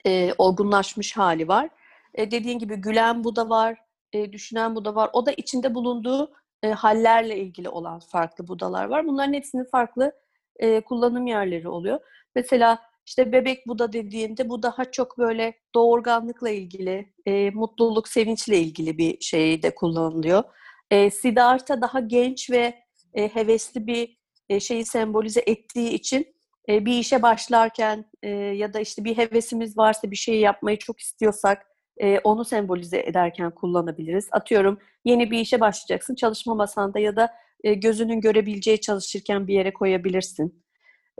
e, 0.05 0.34
olgunlaşmış 0.38 1.17
hali 1.17 1.48
var. 1.48 1.69
E, 2.13 2.31
dediğin 2.31 2.60
gibi 2.60 2.75
gülen 2.75 3.24
Buda 3.24 3.50
var, 3.50 3.77
e, 4.13 4.34
düşünen 4.34 4.75
Buda 4.75 4.96
var. 4.96 5.10
O 5.13 5.25
da 5.25 5.31
içinde 5.31 5.75
bulunduğu 5.75 6.31
e, 6.63 6.69
hallerle 6.69 7.38
ilgili 7.38 7.69
olan 7.69 8.00
farklı 8.00 8.48
Budalar 8.48 8.86
var. 8.86 9.08
Bunların 9.08 9.34
hepsinin 9.34 9.63
farklı 9.63 10.12
e, 10.60 10.81
kullanım 10.81 11.27
yerleri 11.27 11.69
oluyor. 11.69 12.00
Mesela 12.36 12.79
işte 13.05 13.31
bebek 13.31 13.67
Buda 13.67 13.93
dediğinde 13.93 14.50
bu 14.50 14.63
daha 14.63 14.91
çok 14.91 15.17
böyle 15.17 15.53
doğurganlıkla 15.75 16.50
ilgili, 16.50 17.13
e, 17.25 17.50
mutluluk, 17.50 18.08
sevinçle 18.08 18.60
ilgili 18.60 18.98
bir 18.98 19.19
şeyde 19.22 19.75
kullanılıyor. 19.75 20.43
E, 20.91 21.10
Siddhartha 21.10 21.81
daha 21.81 22.00
genç 22.00 22.50
ve 22.51 22.84
e, 23.13 23.27
hevesli 23.36 23.88
bir 23.88 24.17
e, 24.50 24.60
şeyi 24.60 24.86
sembolize 24.86 25.43
ettiği 25.46 25.89
için 25.89 26.36
e, 26.70 26.86
bir 26.86 27.00
işe 27.00 27.22
başlarken 27.22 28.06
e, 28.24 28.30
ya 28.30 28.74
da 28.74 28.80
işte 28.80 29.04
bir 29.04 29.18
hevesimiz 29.18 29.78
varsa 29.78 30.12
bir 30.12 30.16
şeyi 30.16 30.40
yapmayı 30.40 30.78
çok 30.78 31.00
istiyorsak 31.00 31.66
e, 31.98 32.20
onu 32.20 32.46
sembolize 32.46 33.00
ederken 33.00 33.52
kullanabiliriz. 33.52 34.28
Atıyorum 34.32 34.80
yeni 35.06 35.32
bir 35.32 35.40
işe 35.40 35.60
başlayacaksın 35.60 36.16
çalışma 36.16 36.56
masanda 36.56 37.00
ya 37.00 37.16
da 37.16 37.34
e, 37.64 37.74
gözünün 37.74 38.22
görebileceği 38.22 38.82
çalışırken 38.82 39.48
bir 39.48 39.54
yere 39.54 39.74
koyabilirsin. 39.74 40.64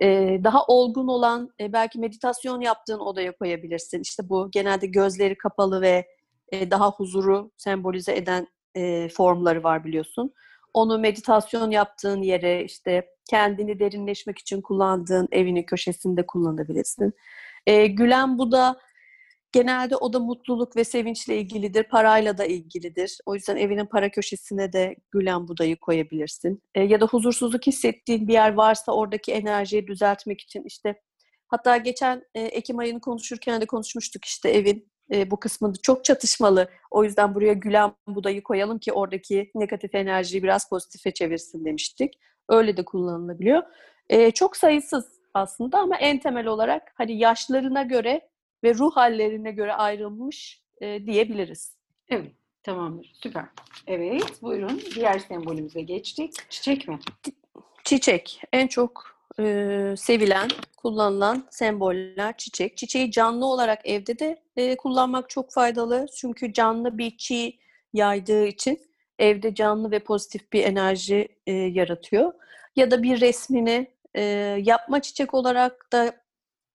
E, 0.01 0.39
daha 0.44 0.65
olgun 0.65 1.08
olan 1.08 1.50
e, 1.62 1.74
belki 1.74 2.00
meditasyon 2.00 2.62
yaptığın 2.62 3.00
odaya 3.00 3.38
koyabilirsin. 3.38 4.01
İşte 4.01 4.29
bu 4.29 4.51
genelde 4.51 4.88
gözleri 4.88 5.38
kapalı 5.38 5.82
ve 5.82 6.08
e, 6.51 6.72
daha 6.72 6.91
huzuru 6.91 7.51
sembolize 7.58 8.15
eden 8.15 8.48
e, 8.75 9.10
formları 9.10 9.63
var 9.63 9.84
biliyorsun. 9.86 10.34
Onu 10.73 10.99
meditasyon 10.99 11.71
yaptığın 11.71 12.21
yere 12.21 12.63
işte 12.63 13.09
kendini 13.29 13.79
derinleşmek 13.79 14.39
için 14.39 14.61
kullandığın 14.61 15.27
evinin 15.31 15.63
köşesinde 15.63 16.27
kullanabilirsin. 16.27 17.13
E, 17.65 17.88
gülen 17.88 18.38
Buda 18.38 18.79
genelde 19.51 19.95
o 19.95 20.13
da 20.13 20.19
mutluluk 20.19 20.75
ve 20.75 20.83
sevinçle 20.83 21.38
ilgilidir. 21.38 21.83
Parayla 21.83 22.38
da 22.38 22.45
ilgilidir. 22.45 23.17
O 23.25 23.35
yüzden 23.35 23.57
evinin 23.57 23.85
para 23.85 24.11
köşesine 24.11 24.73
de 24.73 24.95
gülen 25.11 25.47
Buda'yı 25.47 25.77
koyabilirsin. 25.77 26.61
E, 26.75 26.83
ya 26.83 27.01
da 27.01 27.05
huzursuzluk 27.05 27.67
hissettiğin 27.67 28.27
bir 28.27 28.33
yer 28.33 28.53
varsa 28.53 28.91
oradaki 28.91 29.31
enerjiyi 29.31 29.88
düzeltmek 29.88 30.41
için 30.41 30.63
işte 30.65 31.01
hatta 31.47 31.77
geçen 31.77 32.23
e, 32.35 32.41
Ekim 32.41 32.79
ayını 32.79 33.01
konuşurken 33.01 33.61
de 33.61 33.65
konuşmuştuk 33.65 34.25
işte 34.25 34.49
evin 34.49 34.91
e, 35.12 35.32
bu 35.32 35.39
kısmı 35.39 35.74
çok 35.84 36.06
çatışmalı. 36.06 36.70
O 36.92 37.04
yüzden 37.04 37.36
buraya 37.36 37.54
gülen 37.54 37.92
budayı 38.08 38.44
koyalım 38.44 38.80
ki 38.80 38.94
oradaki 38.94 39.51
negatif 39.56 39.96
enerjiyi 39.96 40.44
biraz 40.44 40.70
pozitife 40.70 41.12
çevirsin 41.12 41.66
demiştik. 41.66 42.13
Öyle 42.50 42.78
de 42.78 42.86
kullanılabiliyor. 42.86 43.63
E, 44.10 44.32
çok 44.32 44.58
sayısız 44.58 45.20
aslında 45.34 45.80
ama 45.80 45.98
en 45.98 46.20
temel 46.20 46.48
olarak 46.48 46.94
hani 46.96 47.18
yaşlarına 47.18 47.82
göre 47.84 48.30
ve 48.63 48.74
ruh 48.74 48.96
hallerine 48.96 49.51
göre 49.51 49.74
ayrılmış 49.74 50.63
e, 50.82 51.06
diyebiliriz. 51.06 51.78
Evet, 52.10 52.32
tamamdır. 52.63 53.12
Süper. 53.24 53.46
Evet, 53.88 54.42
buyurun. 54.42 54.82
Diğer 54.96 55.20
sembolümüze 55.20 55.82
geçtik. 55.82 56.34
Çiçek 56.50 56.88
mi? 56.88 57.00
Çiçek 57.84 58.42
en 58.54 58.68
çok 58.68 59.18
e, 59.39 59.93
sevilen, 59.98 60.50
kullanılan 60.77 61.48
semboller 61.50 62.38
çiçek. 62.38 62.77
Çiçeği 62.77 63.12
canlı 63.12 63.45
olarak 63.45 63.79
evde 63.88 64.19
de 64.19 64.41
e, 64.55 64.77
kullanmak 64.77 65.29
çok 65.29 65.51
faydalı. 65.51 66.05
Çünkü 66.15 66.53
canlı 66.53 66.98
bir 66.98 67.17
çiğ 67.17 67.59
yaydığı 67.93 68.45
için 68.45 68.79
evde 69.19 69.55
canlı 69.55 69.91
ve 69.91 70.00
pozitif 70.00 70.53
bir 70.53 70.63
enerji 70.63 71.27
e, 71.48 71.51
yaratıyor. 71.51 72.33
Ya 72.75 72.91
da 72.91 73.03
bir 73.03 73.21
resmini 73.21 73.88
e, 74.15 74.21
yapma 74.63 75.01
çiçek 75.01 75.33
olarak 75.33 75.91
da 75.91 76.15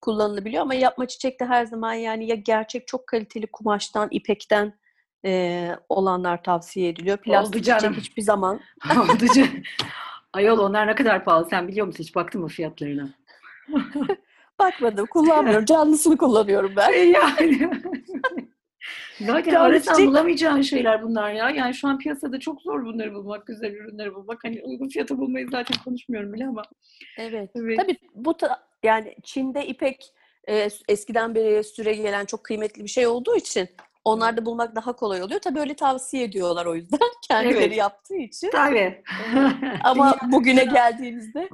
kullanılabiliyor 0.00 0.62
ama 0.62 0.74
yapma 0.74 1.08
çiçek 1.08 1.40
de 1.40 1.44
her 1.44 1.66
zaman 1.66 1.92
yani 1.92 2.26
ya 2.26 2.34
gerçek 2.34 2.86
çok 2.86 3.06
kaliteli 3.06 3.46
kumaştan, 3.46 4.08
ipekten 4.10 4.74
e, 5.24 5.70
olanlar 5.88 6.42
tavsiye 6.42 6.88
ediliyor. 6.88 7.16
Plastik 7.16 7.64
canım. 7.64 7.80
çiçek 7.80 7.96
hiçbir 7.96 8.22
zaman 8.22 8.60
Oldu 8.90 9.26
canım. 9.34 9.62
Ayol 10.34 10.58
onlar 10.58 10.86
ne 10.86 10.94
kadar 10.94 11.24
pahalı 11.24 11.46
sen 11.50 11.68
biliyor 11.68 11.86
musun? 11.86 12.04
Hiç 12.04 12.14
baktın 12.14 12.40
mı 12.40 12.48
fiyatlarına? 12.48 13.08
Bakmadım, 14.58 15.06
kullanmıyorum. 15.06 15.64
Canlısını 15.64 16.16
kullanıyorum 16.16 16.72
ben. 16.76 16.92
yani. 16.92 17.70
Zaten 19.20 19.54
arasan 19.54 20.06
bulamayacağın 20.06 20.62
şeyler 20.62 21.02
bunlar 21.02 21.32
ya. 21.32 21.50
Yani 21.50 21.74
şu 21.74 21.88
an 21.88 21.98
piyasada 21.98 22.40
çok 22.40 22.62
zor 22.62 22.84
bunları 22.84 23.14
bulmak, 23.14 23.46
güzel 23.46 23.72
ürünleri 23.72 24.14
bulmak. 24.14 24.44
Hani 24.44 24.62
uygun 24.64 24.88
fiyatı 24.88 25.18
bulmayı 25.18 25.48
zaten 25.50 25.76
konuşmuyorum 25.84 26.32
bile 26.32 26.46
ama. 26.46 26.62
Evet. 27.18 27.50
Evet. 27.54 27.78
Tabii 27.78 27.96
bu 28.14 28.36
ta- 28.36 28.66
yani 28.82 29.14
Çin'de 29.22 29.66
ipek 29.66 30.12
e, 30.48 30.68
eskiden 30.88 31.34
beri 31.34 31.64
süre 31.64 31.92
gelen 31.94 32.24
çok 32.24 32.44
kıymetli 32.44 32.82
bir 32.82 32.88
şey 32.88 33.06
olduğu 33.06 33.36
için 33.36 33.68
onlarda 34.04 34.46
bulmak 34.46 34.76
daha 34.76 34.92
kolay 34.96 35.22
oluyor. 35.22 35.40
Tabii 35.40 35.60
öyle 35.60 35.74
tavsiye 35.76 36.24
ediyorlar 36.24 36.66
o 36.66 36.74
yüzden 36.74 36.98
kendileri 37.28 37.64
Evet. 37.64 37.76
yaptığı 37.76 38.16
için. 38.16 38.50
Tabii. 38.50 39.02
Ama 39.84 40.16
bugüne 40.32 40.64
geldiğimizde 40.64 41.48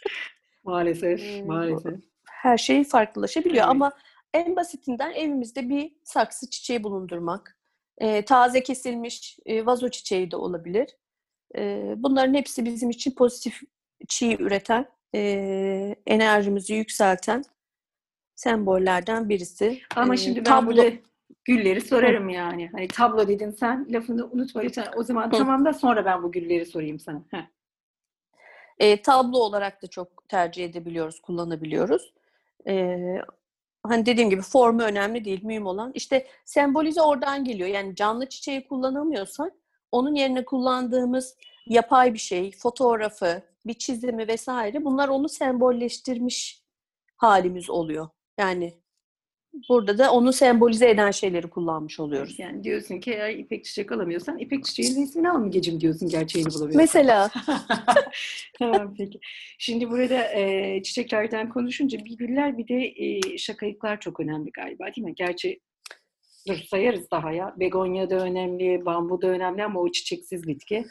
maalesef, 0.64 1.20
Ee, 1.20 1.42
maalesef. 1.42 1.94
her 2.30 2.58
şey 2.58 2.84
farklılaşabiliyor. 2.84 3.64
Evet. 3.64 3.70
Ama 3.70 3.92
en 4.34 4.56
basitinden 4.56 5.12
evimizde 5.12 5.68
bir 5.68 5.92
saksı 6.04 6.50
çiçeği 6.50 6.82
bulundurmak. 6.84 7.56
E, 7.98 8.24
taze 8.24 8.62
kesilmiş 8.62 9.38
e, 9.46 9.66
vazo 9.66 9.88
çiçeği 9.88 10.30
de 10.30 10.36
olabilir. 10.36 10.96
E, 11.56 11.94
bunların 11.96 12.34
hepsi 12.34 12.64
bizim 12.64 12.90
için 12.90 13.10
pozitif 13.10 13.60
çiğ 14.08 14.36
üreten, 14.40 14.86
e, 15.14 15.20
enerjimizi 16.06 16.74
yükselten 16.74 17.42
sembollerden 18.36 19.28
birisi. 19.28 19.80
Ama 19.96 20.14
E, 20.14 20.16
şimdi 20.16 20.44
ben 20.44 20.50
tablo- 20.52 20.66
burada 20.66 20.90
gülleri 21.44 21.80
sorarım 21.80 22.28
yani. 22.28 22.68
Hani 22.72 22.88
tablo 22.88 23.28
dedin 23.28 23.50
sen, 23.50 23.86
lafını 23.90 24.30
unutma 24.30 24.60
lütfen. 24.60 24.86
O 24.96 25.02
zaman 25.02 25.30
tamam 25.30 25.64
da 25.64 25.72
sonra 25.72 26.04
ben 26.04 26.22
bu 26.22 26.32
gülleri 26.32 26.66
sorayım 26.66 26.98
sana. 26.98 27.22
Heh. 27.30 27.46
E, 28.78 29.02
tablo 29.02 29.38
olarak 29.38 29.82
da 29.82 29.86
çok 29.86 30.28
tercih 30.28 30.64
edebiliyoruz, 30.64 31.20
kullanabiliyoruz. 31.20 32.12
E, 32.66 32.96
hani 33.82 34.06
dediğim 34.06 34.30
gibi 34.30 34.42
formu 34.42 34.82
önemli 34.82 35.24
değil, 35.24 35.44
mühim 35.44 35.66
olan. 35.66 35.92
işte 35.94 36.26
sembolize 36.44 37.02
oradan 37.02 37.44
geliyor. 37.44 37.68
Yani 37.68 37.96
canlı 37.96 38.28
çiçeği 38.28 38.68
kullanamıyorsak 38.68 39.52
onun 39.92 40.14
yerine 40.14 40.44
kullandığımız 40.44 41.36
yapay 41.66 42.14
bir 42.14 42.18
şey, 42.18 42.52
fotoğrafı, 42.52 43.42
bir 43.66 43.74
çizimi 43.74 44.28
vesaire 44.28 44.84
bunlar 44.84 45.08
onu 45.08 45.28
sembolleştirmiş 45.28 46.62
halimiz 47.16 47.70
oluyor. 47.70 48.08
Yani 48.38 48.74
Burada 49.68 49.98
da 49.98 50.12
onu 50.12 50.32
sembolize 50.32 50.90
eden 50.90 51.10
şeyleri 51.10 51.50
kullanmış 51.50 52.00
oluyoruz. 52.00 52.38
Yani 52.38 52.64
diyorsun 52.64 53.00
ki 53.00 53.10
eğer 53.10 53.30
ipek 53.30 53.64
çiçek 53.64 53.92
alamıyorsan 53.92 54.38
ipek 54.38 54.64
çiçeğin 54.64 55.02
resmini 55.02 55.30
al 55.30 55.50
gecim 55.50 55.80
diyorsun 55.80 56.08
gerçeğini 56.08 56.48
bulamıyorsun. 56.48 56.76
Mesela 56.76 57.30
tamam 58.58 58.94
peki. 58.98 59.20
Şimdi 59.58 59.90
burada 59.90 60.32
e, 60.32 60.82
çiçeklerden 60.82 61.48
konuşunca 61.48 61.98
bir 62.04 62.16
güller 62.16 62.58
bir 62.58 62.68
de 62.68 62.92
e, 62.96 63.38
şakayıklar 63.38 64.00
çok 64.00 64.20
önemli 64.20 64.50
galiba 64.50 64.84
değil 64.84 65.06
mi? 65.06 65.14
Gerçi 65.14 65.60
dur 66.48 66.56
sayarız 66.56 67.10
daha 67.10 67.32
ya. 67.32 67.54
Begonya 67.60 68.10
da 68.10 68.16
önemli, 68.16 68.84
bambu 68.84 69.22
da 69.22 69.26
önemli 69.26 69.64
ama 69.64 69.80
o 69.80 69.92
çiçeksiz 69.92 70.46
bitki. 70.46 70.84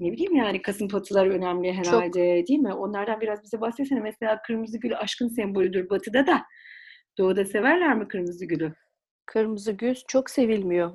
Ne 0.00 0.12
bileyim 0.12 0.36
yani 0.36 0.62
kasımpatılar 0.62 1.26
önemli 1.26 1.72
herhalde 1.72 2.46
değil 2.46 2.60
mi? 2.60 2.74
Onlardan 2.74 3.20
biraz 3.20 3.42
bize 3.42 3.60
bahsetsene. 3.60 4.00
Mesela 4.00 4.42
kırmızı 4.42 4.78
gül 4.78 4.98
aşkın 4.98 5.28
sembolüdür 5.28 5.90
batıda 5.90 6.26
da. 6.26 6.44
Doğuda 7.18 7.44
severler 7.44 7.96
mi 7.96 8.08
kırmızı 8.08 8.44
gülü? 8.44 8.74
kırmızı 9.26 9.72
gül 9.72 9.94
çok 10.08 10.30
sevilmiyor. 10.30 10.90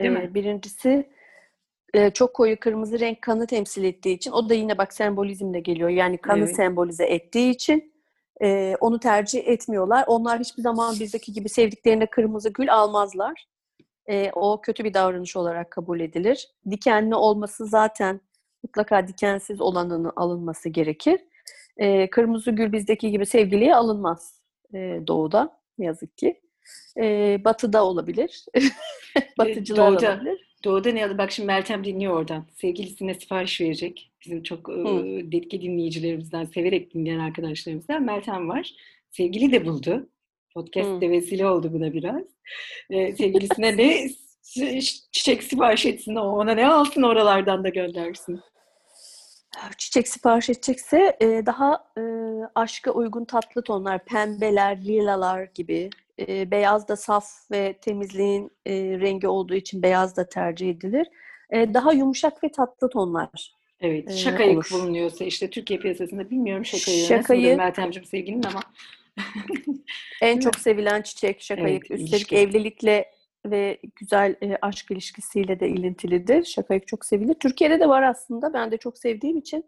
Değil 0.00 0.10
Ee, 0.10 0.14
mi? 0.14 0.34
birincisi 0.34 1.10
e, 1.94 2.10
çok 2.10 2.34
koyu 2.34 2.60
kırmızı 2.60 3.00
renk 3.00 3.22
kanı 3.22 3.46
temsil 3.46 3.84
ettiği 3.84 4.14
için 4.14 4.30
o 4.32 4.48
da 4.48 4.54
yine 4.54 4.78
bak 4.78 4.92
sembolizmle 4.92 5.60
geliyor. 5.60 5.88
Yani 5.88 6.18
kanı 6.18 6.38
Evet. 6.44 6.56
sembolize 6.56 7.04
ettiği 7.04 7.50
için 7.50 7.94
e, 8.42 8.76
onu 8.80 9.00
tercih 9.00 9.48
etmiyorlar. 9.48 10.04
Onlar 10.06 10.40
hiçbir 10.40 10.62
zaman 10.62 10.94
bizdeki 11.00 11.32
gibi 11.32 11.48
sevdiklerine 11.48 12.06
kırmızı 12.06 12.52
gül 12.52 12.74
almazlar. 12.74 13.46
E, 14.10 14.30
o 14.34 14.60
kötü 14.60 14.84
bir 14.84 14.94
davranış 14.94 15.36
olarak 15.36 15.70
kabul 15.70 16.00
edilir. 16.00 16.48
Dikenli 16.70 17.14
olması 17.14 17.66
zaten 17.66 18.20
mutlaka 18.62 19.08
dikensiz 19.08 19.60
olanının 19.60 20.12
alınması 20.16 20.68
gerekir. 20.68 21.20
E, 21.76 22.10
kırmızı 22.10 22.50
gül 22.50 22.72
bizdeki 22.72 23.10
gibi 23.10 23.26
sevgiliye 23.26 23.74
alınmaz 23.74 24.40
e, 24.74 25.00
doğuda 25.06 25.57
ne 25.78 25.86
yazık 25.86 26.18
ki. 26.18 26.40
E, 27.00 27.36
batıda 27.44 27.84
olabilir. 27.84 28.44
Batıcılar 29.38 29.92
doğuda. 29.92 30.12
olabilir. 30.12 30.48
Doğuda 30.64 30.90
ne 30.90 31.04
adı? 31.04 31.18
Bak 31.18 31.32
şimdi 31.32 31.46
Meltem 31.46 31.84
dinliyor 31.84 32.12
oradan. 32.16 32.46
Sevgilisine 32.54 33.14
sipariş 33.14 33.60
verecek. 33.60 34.12
Bizim 34.24 34.42
çok 34.42 34.68
e, 34.68 34.82
detki 35.32 35.62
dinleyicilerimizden, 35.62 36.44
severek 36.44 36.94
dinleyen 36.94 37.18
arkadaşlarımızdan 37.18 38.02
Meltem 38.02 38.48
var. 38.48 38.74
Sevgili 39.10 39.52
de 39.52 39.66
buldu. 39.66 40.08
Podcast 40.54 40.88
Hı. 40.90 41.00
de 41.00 41.10
vesile 41.10 41.46
oldu 41.46 41.70
buna 41.72 41.92
biraz. 41.92 42.22
E, 42.90 43.12
sevgilisine 43.12 43.76
ne 43.76 44.06
çi- 44.42 45.00
çiçek 45.12 45.42
sipariş 45.42 45.86
etsin, 45.86 46.14
o 46.14 46.22
ona 46.22 46.52
ne 46.54 46.68
alsın 46.68 47.02
oralardan 47.02 47.64
da 47.64 47.68
göndersin. 47.68 48.40
Çiçek 49.78 50.08
sipariş 50.08 50.48
edecekse 50.50 51.16
e, 51.20 51.26
daha 51.46 51.84
e, 51.98 52.02
aşka 52.54 52.90
uygun 52.90 53.24
tatlı 53.24 53.62
tonlar, 53.62 54.04
pembeler, 54.04 54.76
lilalar 54.84 55.42
gibi. 55.54 55.90
E, 56.18 56.50
beyaz 56.50 56.88
da 56.88 56.96
saf 56.96 57.26
ve 57.50 57.72
temizliğin 57.72 58.50
e, 58.66 58.72
rengi 58.74 59.28
olduğu 59.28 59.54
için 59.54 59.82
beyaz 59.82 60.16
da 60.16 60.28
tercih 60.28 60.70
edilir. 60.70 61.06
E, 61.50 61.74
daha 61.74 61.92
yumuşak 61.92 62.44
ve 62.44 62.48
tatlı 62.52 62.90
tonlar. 62.90 63.52
Evet, 63.80 64.14
şakayık 64.14 64.56
olur. 64.58 64.68
bulunuyorsa 64.72 65.24
işte 65.24 65.50
Türkiye 65.50 65.78
piyasasında 65.78 66.30
bilmiyorum 66.30 66.64
şakayı. 66.64 67.06
Şakayı- 67.06 67.56
Meltemciğim 67.56 68.06
sevgilin 68.06 68.42
ama 68.42 68.60
En 70.22 70.40
çok 70.40 70.56
sevilen 70.56 71.02
çiçek 71.02 71.42
şakayık. 71.42 71.90
Evet, 71.90 72.00
Üstelik 72.00 72.12
ilişki. 72.32 72.36
evlilikle 72.36 73.10
ve 73.46 73.80
güzel 73.96 74.36
e, 74.42 74.58
aşk 74.62 74.90
ilişkisiyle 74.90 75.60
de 75.60 75.68
ilintilidir. 75.68 76.44
Şakayık 76.44 76.86
çok 76.86 77.04
sevilir. 77.04 77.34
Türkiye'de 77.34 77.80
de 77.80 77.88
var 77.88 78.02
aslında. 78.02 78.52
Ben 78.52 78.70
de 78.70 78.76
çok 78.76 78.98
sevdiğim 78.98 79.36
için 79.36 79.64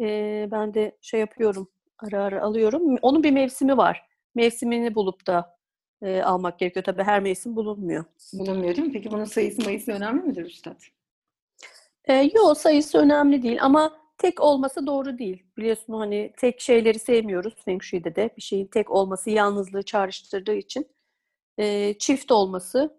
e, 0.00 0.48
ben 0.50 0.74
de 0.74 0.96
şey 1.00 1.20
yapıyorum. 1.20 1.68
Ara 1.98 2.22
ara 2.24 2.42
alıyorum. 2.42 2.96
Onun 3.02 3.22
bir 3.22 3.30
mevsimi 3.30 3.76
var. 3.76 4.08
Mevsimini 4.34 4.94
bulup 4.94 5.26
da 5.26 5.58
e, 6.02 6.22
almak 6.22 6.58
gerekiyor. 6.58 6.84
Tabii 6.84 7.02
her 7.02 7.20
mevsim 7.20 7.56
bulunmuyor. 7.56 8.04
bulunmuyor 8.32 8.76
değil 8.76 8.86
mi? 8.86 8.92
Peki 8.92 9.10
bunun 9.10 9.24
sayısı 9.24 9.64
mayısı 9.64 9.92
önemli 9.92 10.22
midir 10.22 10.44
Üstad? 10.44 10.82
E, 12.04 12.30
yo 12.34 12.54
sayısı 12.54 12.98
önemli 12.98 13.42
değil 13.42 13.58
ama 13.62 13.92
tek 14.18 14.40
olması 14.40 14.86
doğru 14.86 15.18
değil. 15.18 15.42
Biliyorsun 15.56 15.92
hani 15.92 16.32
tek 16.36 16.60
şeyleri 16.60 16.98
sevmiyoruz 16.98 17.54
Feng 17.64 17.82
Shui'de 17.82 18.16
de. 18.16 18.30
Bir 18.36 18.42
şeyin 18.42 18.66
tek 18.66 18.90
olması 18.90 19.30
yalnızlığı 19.30 19.82
çağrıştırdığı 19.82 20.54
için 20.54 20.86
e, 21.58 21.94
çift 21.98 22.32
olması 22.32 22.96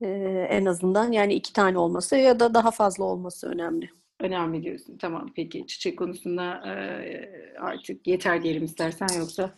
e, 0.00 0.08
en 0.50 0.64
azından 0.64 1.12
yani 1.12 1.34
iki 1.34 1.52
tane 1.52 1.78
olması 1.78 2.16
ya 2.16 2.40
da 2.40 2.54
daha 2.54 2.70
fazla 2.70 3.04
olması 3.04 3.48
önemli. 3.48 3.90
Önemli 4.20 4.62
diyorsun. 4.62 4.96
Tamam 4.98 5.30
peki. 5.36 5.66
Çiçek 5.66 5.98
konusunda 5.98 6.62
e, 6.66 7.28
artık 7.60 8.06
yeter 8.06 8.42
diyelim 8.42 8.64
istersen 8.64 9.08
yoksa 9.18 9.54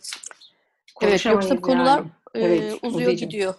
Evet 1.00 1.26
yoksa 1.26 1.60
konular 1.60 1.98
yani. 1.98 2.10
e, 2.34 2.40
Evet, 2.40 2.74
uzuyor 2.82 3.08
Oze'cim. 3.10 3.28
gidiyor. 3.28 3.54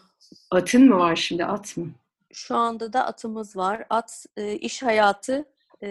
Atın 0.51 0.89
mı 0.89 0.97
var 0.97 1.15
şimdi 1.15 1.45
at 1.45 1.77
mı? 1.77 1.87
Şu 2.33 2.55
anda 2.55 2.93
da 2.93 3.05
atımız 3.05 3.55
var. 3.57 3.83
At 3.89 4.25
e, 4.37 4.53
iş 4.55 4.83
hayatı 4.83 5.45
e, 5.81 5.89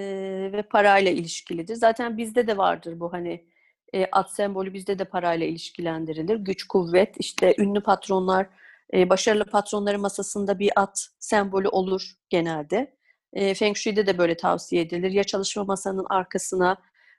ve 0.53 0.63
parayla 0.63 1.11
ilişkilidir. 1.11 1.75
Zaten 1.75 2.17
bizde 2.17 2.47
de 2.47 2.57
vardır 2.57 3.01
bu 3.01 3.13
hani 3.13 3.45
e, 3.93 4.07
at 4.13 4.33
sembolü 4.33 4.75
bizde 4.75 4.99
de 4.99 5.05
parayla 5.05 5.47
ilişkilendirilir. 5.47 6.37
Güç, 6.37 6.65
kuvvet, 6.67 7.15
işte 7.19 7.55
ünlü 7.59 7.83
patronlar, 7.83 8.47
başarılı 8.95 9.45
patronların 9.45 10.01
masasında 10.01 10.59
bir 10.59 10.73
at 10.77 11.09
sembolü 11.19 11.69
olur 11.69 12.13
genelde. 12.29 12.97
E, 13.33 13.55
Feng 13.55 13.77
Shui'de 13.77 14.07
de 14.07 14.19
böyle 14.19 14.37
tavsiye 14.37 14.83
edilir. 14.83 15.11
Ya 15.11 15.25
çalışma 15.25 15.65
masanın 15.65 16.07
arkasına 16.11 16.77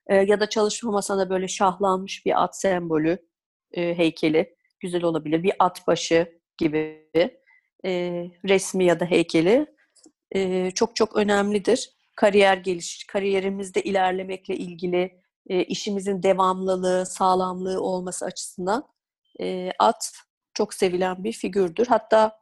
ya 0.09 0.39
da 0.39 0.49
çalışma 0.49 0.91
masana 0.91 1.29
böyle 1.29 1.47
şahlanmış 1.47 2.25
bir 2.25 2.43
at 2.43 2.61
sembolü, 2.61 3.17
heykeli 3.73 4.55
güzel 4.79 5.03
olabilir. 5.03 5.43
Bir 5.43 5.53
at 5.59 5.87
başı 5.87 6.39
gibi 6.57 7.09
resmi 8.45 8.85
ya 8.85 8.99
da 8.99 9.05
heykeli 9.05 9.65
çok 10.75 10.95
çok 10.95 11.15
önemlidir. 11.15 11.89
Kariyer 12.15 12.57
geliş, 12.57 13.05
kariyerimizde 13.07 13.81
ilerlemekle 13.81 14.55
ilgili 14.55 15.21
işimizin 15.49 16.23
devamlılığı, 16.23 17.05
sağlamlığı 17.05 17.81
olması 17.81 18.25
açısından 18.25 18.87
at 19.79 20.11
çok 20.59 20.73
sevilen 20.73 21.23
bir 21.23 21.31
figürdür. 21.31 21.87
Hatta 21.87 22.37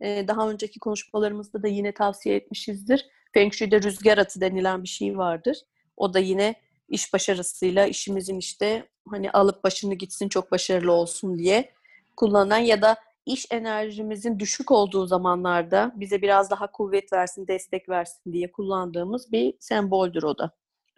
e, 0.00 0.28
daha 0.28 0.50
önceki 0.50 0.80
konuşmalarımızda 0.80 1.62
da 1.62 1.68
yine 1.68 1.92
tavsiye 1.94 2.36
etmişizdir. 2.36 3.06
Feng 3.34 3.52
Shui'de 3.52 3.82
rüzgar 3.82 4.18
atı 4.18 4.40
denilen 4.40 4.82
bir 4.82 4.88
şey 4.88 5.18
vardır. 5.18 5.58
O 5.96 6.14
da 6.14 6.18
yine 6.18 6.54
iş 6.88 7.12
başarısıyla 7.12 7.86
işimizin 7.86 8.38
işte 8.38 8.88
hani 9.10 9.30
alıp 9.30 9.64
başını 9.64 9.94
gitsin 9.94 10.28
çok 10.28 10.52
başarılı 10.52 10.92
olsun 10.92 11.38
diye 11.38 11.72
kullanılan 12.16 12.58
ya 12.58 12.82
da 12.82 12.96
iş 13.26 13.46
enerjimizin 13.50 14.38
düşük 14.38 14.70
olduğu 14.70 15.06
zamanlarda 15.06 15.92
bize 15.94 16.22
biraz 16.22 16.50
daha 16.50 16.72
kuvvet 16.72 17.12
versin, 17.12 17.46
destek 17.46 17.88
versin 17.88 18.32
diye 18.32 18.52
kullandığımız 18.52 19.32
bir 19.32 19.54
semboldür 19.60 20.22
o 20.22 20.38
da. 20.38 20.50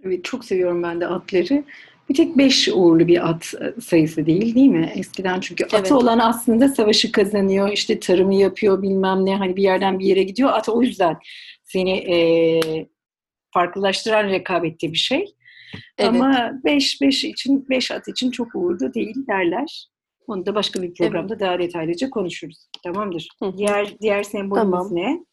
Evet 0.05 0.25
çok 0.25 0.45
seviyorum 0.45 0.83
ben 0.83 1.01
de 1.01 1.07
atları. 1.07 1.65
Bir 2.09 2.15
tek 2.15 2.39
beş 2.39 2.69
uğurlu 2.69 3.07
bir 3.07 3.29
at 3.31 3.55
e, 3.61 3.81
sayısı 3.81 4.27
değil 4.27 4.55
değil 4.55 4.69
mi? 4.69 4.93
Eskiden 4.97 5.41
çünkü 5.41 5.65
atı 5.65 5.77
Evet. 5.77 5.93
olan 5.93 6.19
aslında 6.19 6.69
savaşı 6.69 7.13
kazanıyor, 7.13 7.73
işte 7.73 8.01
tarımı 8.01 8.35
yapıyor 8.35 8.83
bilmem 8.83 9.27
ne 9.27 9.37
hani 9.37 9.57
bir 9.57 9.63
yerden 9.63 9.99
bir 9.99 10.07
yere 10.07 10.23
gidiyor. 10.23 10.51
At 10.53 10.69
o 10.69 10.83
yüzden 10.83 11.17
seni 11.63 11.91
e, 11.91 12.17
farklılaştıran 13.51 14.29
rekabette 14.29 14.93
bir 14.93 14.99
şey. 14.99 15.35
Evet. 15.99 16.11
Ama 16.11 16.53
5 16.65 17.01
5 17.01 17.25
için 17.25 17.67
5 17.71 17.91
at 17.91 18.09
için 18.09 18.31
çok 18.31 18.55
uğurlu 18.55 18.95
değil 18.95 19.27
derler. 19.29 19.89
Onu 20.27 20.47
da 20.47 20.55
başka 20.55 20.83
bir 20.83 20.95
programda 20.95 21.41
daha 21.41 21.59
detaylıca 21.59 22.11
konuşuruz. 22.11 22.69
Tamamdır. 22.83 23.29
Hı. 23.43 23.53
Diğer 23.57 23.99
diğer 24.01 24.23
sembolümüz 24.23 24.71
Tamam. 24.71 24.89
ne? 24.91 25.25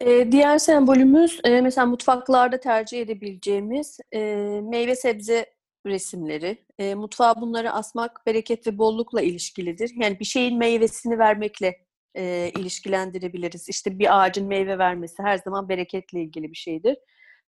Ee, 0.00 0.32
diğer 0.32 0.58
sembolümüz 0.58 1.40
e, 1.44 1.60
mesela 1.60 1.86
mutfaklarda 1.86 2.60
tercih 2.60 3.00
edebileceğimiz 3.00 4.00
e, 4.14 4.20
meyve 4.64 4.96
sebze 4.96 5.46
resimleri. 5.86 6.64
E, 6.78 6.94
mutfağa 6.94 7.40
bunları 7.40 7.72
asmak 7.72 8.26
bereket 8.26 8.66
ve 8.66 8.78
bollukla 8.78 9.22
ilişkilidir. 9.22 9.90
Yani 9.96 10.20
bir 10.20 10.24
şeyin 10.24 10.58
meyvesini 10.58 11.18
vermekle 11.18 11.76
e, 12.14 12.52
ilişkilendirebiliriz. 12.58 13.68
İşte 13.68 13.98
bir 13.98 14.22
ağacın 14.22 14.46
meyve 14.46 14.78
vermesi 14.78 15.22
her 15.22 15.38
zaman 15.38 15.68
bereketle 15.68 16.22
ilgili 16.22 16.50
bir 16.52 16.56
şeydir. 16.56 16.96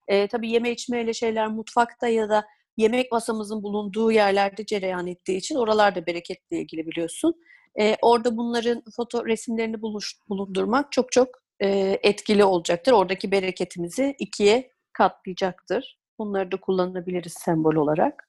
E, 0.09 0.29
tabii 0.29 0.51
yeme 0.51 0.71
içmeyle 0.71 1.13
şeyler 1.15 1.49
mutfakta 1.49 2.09
ya 2.09 2.29
da 2.29 2.47
yemek 2.77 3.13
masamızın 3.13 3.63
bulunduğu 3.63 4.13
yerlerde 4.13 4.67
cereyan 4.67 5.07
ettiği 5.07 5.37
için 5.37 5.57
oralarda 5.57 6.07
bereketle 6.07 6.61
ilgili 6.61 6.87
biliyorsun. 6.87 7.35
E, 7.81 7.97
orada 8.03 8.37
bunların 8.37 8.83
foto 8.97 9.27
resimlerini 9.27 9.83
buluş, 9.83 10.15
bulundurmak 10.29 10.93
çok 10.93 11.13
çok 11.13 11.29
e, 11.29 11.50
etkili 12.03 12.45
olacaktır. 12.45 12.93
Oradaki 12.93 13.31
bereketimizi 13.31 14.15
ikiye 14.19 14.73
katlayacaktır. 14.93 15.99
Bunları 16.19 16.53
da 16.53 16.57
kullanabiliriz 16.61 17.33
sembol 17.33 17.75
olarak. 17.75 18.29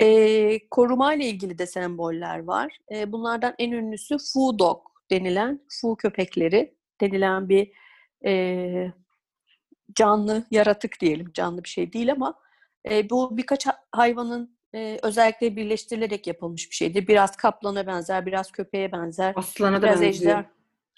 E, 0.00 0.68
koruma 0.68 1.14
ile 1.14 1.24
ilgili 1.26 1.58
de 1.58 1.66
semboller 1.66 2.38
var. 2.44 2.78
E, 2.94 3.12
bunlardan 3.12 3.54
en 3.58 3.72
ünlüsü 3.72 4.16
Fu 4.32 4.58
Dog 4.58 4.86
denilen, 5.10 5.60
Fu 5.80 5.96
köpekleri 5.96 6.74
denilen 7.00 7.48
bir 7.48 7.72
e, 8.26 8.92
canlı 9.94 10.44
yaratık 10.50 11.00
diyelim. 11.00 11.32
Canlı 11.32 11.64
bir 11.64 11.68
şey 11.68 11.92
değil 11.92 12.12
ama 12.12 12.34
e, 12.90 13.10
bu 13.10 13.36
birkaç 13.36 13.66
ha- 13.66 13.84
hayvanın 13.92 14.58
e, 14.74 14.98
özellikle 15.02 15.56
birleştirilerek 15.56 16.26
yapılmış 16.26 16.70
bir 16.70 16.74
şeydir. 16.76 17.08
Biraz 17.08 17.36
kaplana 17.36 17.86
benzer, 17.86 18.26
biraz 18.26 18.52
köpeğe 18.52 18.92
benzer, 18.92 19.32
Aslana 19.36 19.82
biraz 19.82 20.02
benziyor. 20.02 20.32
ejder, 20.38 20.44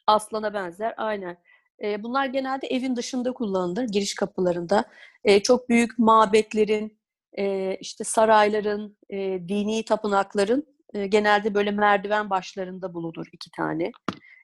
aslana 0.06 0.54
benzer. 0.54 0.94
Aynen. 0.96 1.36
E, 1.82 2.02
bunlar 2.02 2.26
genelde 2.26 2.66
evin 2.66 2.96
dışında 2.96 3.32
kullanılır, 3.32 3.84
giriş 3.84 4.14
kapılarında. 4.14 4.84
E, 5.24 5.42
çok 5.42 5.68
büyük 5.68 5.98
mabetlerin, 5.98 6.98
e, 7.38 7.76
işte 7.80 8.04
sarayların, 8.04 8.96
e, 9.10 9.48
dini 9.48 9.84
tapınakların 9.84 10.66
e, 10.94 11.06
genelde 11.06 11.54
böyle 11.54 11.70
merdiven 11.70 12.30
başlarında 12.30 12.94
bulunur 12.94 13.26
iki 13.32 13.50
tane. 13.50 13.92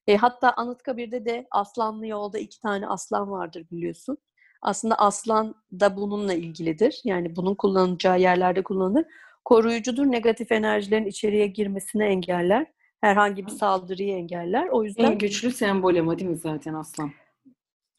E, 0.06 0.16
hatta 0.16 0.52
Anıtkabir'de 0.52 1.24
de 1.24 1.46
Aslanlı 1.50 2.06
Yolda 2.06 2.38
iki 2.38 2.60
tane 2.60 2.86
aslan 2.86 3.30
vardır 3.30 3.66
biliyorsun. 3.70 4.18
Aslında 4.62 4.94
aslan 4.94 5.54
da 5.72 5.96
bununla 5.96 6.34
ilgilidir. 6.34 7.00
Yani 7.04 7.36
bunun 7.36 7.54
kullanılacağı 7.54 8.20
yerlerde 8.20 8.62
kullanılır. 8.62 9.04
Koruyucudur, 9.44 10.06
negatif 10.06 10.52
enerjilerin 10.52 11.06
içeriye 11.06 11.46
girmesini 11.46 12.04
engeller. 12.04 12.66
Herhangi 13.00 13.46
bir 13.46 13.50
saldırıyı 13.50 14.14
engeller. 14.14 14.68
O 14.68 14.84
yüzden 14.84 15.04
En 15.04 15.18
güçlü 15.18 15.50
sembol 15.50 15.96
ama 15.96 16.18
değil 16.18 16.30
mi 16.30 16.36
zaten 16.36 16.74
aslan? 16.74 17.10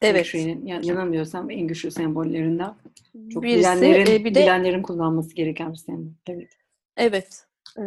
evet. 0.02 0.26
Şeyin, 0.26 0.66
yani 0.66 0.86
yanılmıyorsam 0.86 1.50
en 1.50 1.66
güçlü 1.66 1.90
sembollerinden. 1.90 2.74
Çok 3.32 3.42
Birisi, 3.42 3.58
bilenlerin, 3.58 4.06
e, 4.06 4.24
bir 4.24 4.34
de 4.34 4.42
bilenlerin 4.42 4.82
kullanması 4.82 5.34
gereken 5.34 5.72
bir 5.72 5.76
sembol. 5.76 6.12
Evet. 6.28 6.50
Evet. 6.96 7.46
Ee, 7.78 7.82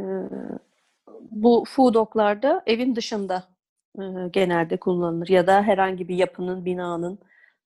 bu 1.31 1.63
foodoklarda 1.67 2.63
evin 2.65 2.95
dışında 2.95 3.43
e, 3.99 4.03
genelde 4.31 4.77
kullanılır 4.77 5.27
ya 5.27 5.47
da 5.47 5.63
herhangi 5.63 6.07
bir 6.07 6.15
yapının, 6.15 6.65
binanın 6.65 7.19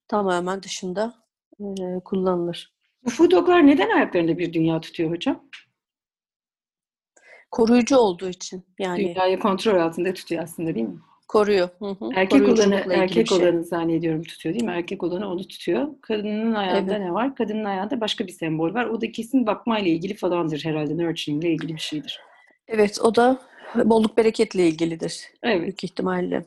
tamamen 0.08 0.64
dışında 0.64 1.14
e, 1.60 2.00
kullanılır. 2.06 2.74
Bu 3.06 3.10
fudoklar 3.10 3.68
neden 3.68 3.90
ayaklarında 3.90 4.38
bir 4.38 4.54
dünya 4.54 4.82
tutuyor 4.82 5.12
hocam? 5.12 5.44
Koruyucu 7.52 7.98
olduğu 7.98 8.30
için 8.30 8.64
yani 8.80 9.00
Dünyayı 9.16 9.40
kontrol 9.40 9.80
altında 9.80 10.14
tutuyor 10.14 10.44
aslında 10.44 10.76
değil 10.76 10.88
mi? 10.88 11.00
koruyor. 11.28 11.70
Hı 11.80 11.86
hı. 11.86 12.10
Erkek 12.16 12.50
olanı, 12.50 12.76
erkek 12.94 13.28
şey. 13.28 13.38
olanı 13.38 13.64
zannediyorum 13.64 14.24
tutuyor 14.24 14.56
değil 14.56 14.66
mi? 14.66 14.72
Erkek 14.72 15.04
olanı 15.04 15.32
onu 15.32 15.48
tutuyor. 15.48 15.88
Kadının 16.02 16.54
ayağında 16.54 16.92
Evet. 16.96 17.06
ne 17.06 17.14
var? 17.14 17.36
Kadının 17.36 17.64
ayağında 17.64 18.02
başka 18.02 18.28
bir 18.28 18.32
sembol 18.32 18.74
var. 18.74 18.86
O 18.86 19.02
da 19.02 19.12
kesin 19.12 19.48
bakmayla 19.48 19.92
ilgili 19.92 20.14
falandır 20.16 20.66
herhalde. 20.66 20.98
Nurturing 20.98 21.44
ile 21.44 21.52
ilgili 21.54 21.74
bir 21.76 21.80
şeydir. 21.82 22.20
Evet, 22.68 23.00
o 23.02 23.16
da 23.16 23.40
bolluk 23.76 24.18
bereketle 24.18 24.68
ilgilidir 24.68 25.28
Evet, 25.44 25.62
büyük 25.62 25.84
ihtimalle. 25.84 26.46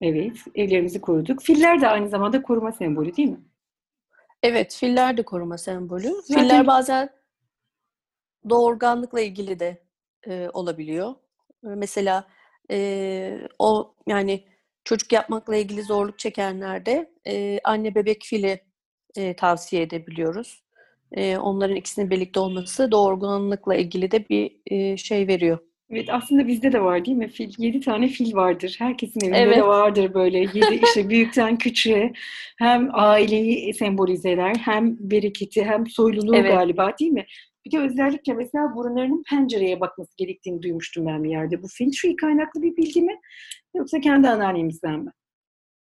evet. 0.00 0.36
Evlerimizi 0.54 1.00
koruduk. 1.00 1.42
Filler 1.42 1.80
de 1.80 1.88
aynı 1.88 2.08
zamanda 2.08 2.42
koruma 2.42 2.72
sembolü 2.72 3.16
değil 3.16 3.28
mi? 3.28 3.40
Evet, 4.42 4.74
filler 4.80 5.16
de 5.16 5.22
koruma 5.22 5.58
sembolü. 5.58 6.08
Zaten- 6.22 6.42
Filler 6.42 6.66
bazen 6.66 7.08
doğurganlıkla 8.50 9.20
ilgili 9.20 9.60
de 9.60 9.83
e, 10.28 10.48
olabiliyor. 10.52 11.14
Mesela 11.62 12.28
e, 12.70 13.40
o 13.58 13.94
yani 14.06 14.44
çocuk 14.84 15.12
yapmakla 15.12 15.56
ilgili 15.56 15.82
zorluk 15.82 16.18
çekenlerde 16.18 17.10
e, 17.26 17.60
anne 17.64 17.94
bebek 17.94 18.22
fili 18.24 18.60
e, 19.16 19.36
tavsiye 19.36 19.82
edebiliyoruz. 19.82 20.62
E, 21.12 21.38
onların 21.38 21.76
ikisinin 21.76 22.10
birlikte 22.10 22.40
olması 22.40 22.90
doğurganlıkla 22.92 23.74
ilgili 23.74 24.10
de 24.10 24.28
bir 24.28 24.60
e, 24.66 24.96
şey 24.96 25.28
veriyor. 25.28 25.58
Evet 25.90 26.08
aslında 26.12 26.46
bizde 26.46 26.72
de 26.72 26.82
var 26.82 27.04
değil 27.04 27.16
mi? 27.16 27.28
Fil, 27.28 27.52
yedi 27.58 27.80
tane 27.80 28.08
fil 28.08 28.34
vardır. 28.34 28.76
Herkesin 28.78 29.20
evinde 29.20 29.38
Evet. 29.38 29.56
de 29.56 29.66
vardır 29.66 30.14
böyle 30.14 30.38
yedi 30.38 30.74
işte 30.74 31.08
büyükten 31.08 31.58
küçüğe 31.58 32.12
hem 32.58 32.88
aileyi 32.92 33.74
sembolize 33.74 34.30
eder 34.30 34.54
hem 34.54 34.96
bereketi 35.00 35.64
hem 35.64 35.86
soyluluğu 35.86 36.36
Evet. 36.36 36.52
galiba 36.52 36.92
değil 37.00 37.12
mi? 37.12 37.26
Bir 37.66 37.70
de 37.70 37.78
özellikle 37.78 38.32
mesela 38.32 38.74
burunlarının 38.76 39.22
pencereye 39.30 39.80
bakması 39.80 40.16
gerektiğini 40.16 40.62
duymuştum 40.62 41.06
ben 41.06 41.24
bir 41.24 41.30
yerde. 41.30 41.62
Bu 41.62 41.66
feng 41.68 42.16
kaynaklı 42.16 42.62
bir 42.62 42.76
bilgi 42.76 43.02
mi? 43.02 43.20
Yoksa 43.74 44.00
kendi 44.00 44.28
anneannemizden 44.28 45.00
mi? 45.00 45.10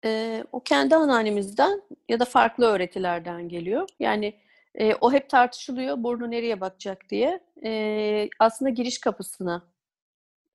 E, 0.06 0.44
o 0.52 0.60
kendi 0.64 0.96
anneannemizden 0.96 1.82
ya 2.10 2.20
da 2.20 2.26
farklı 2.26 2.66
öğretilerden 2.66 3.50
geliyor. 3.50 3.90
Yani 4.00 4.34
e, 4.76 4.96
o 4.96 5.12
hep 5.12 5.30
tartışılıyor 5.30 6.04
burnu 6.04 6.32
nereye 6.32 6.62
bakacak 6.62 7.10
diye. 7.10 7.40
E, 7.66 8.30
aslında 8.40 8.70
giriş 8.70 9.00
kapısına 9.00 9.64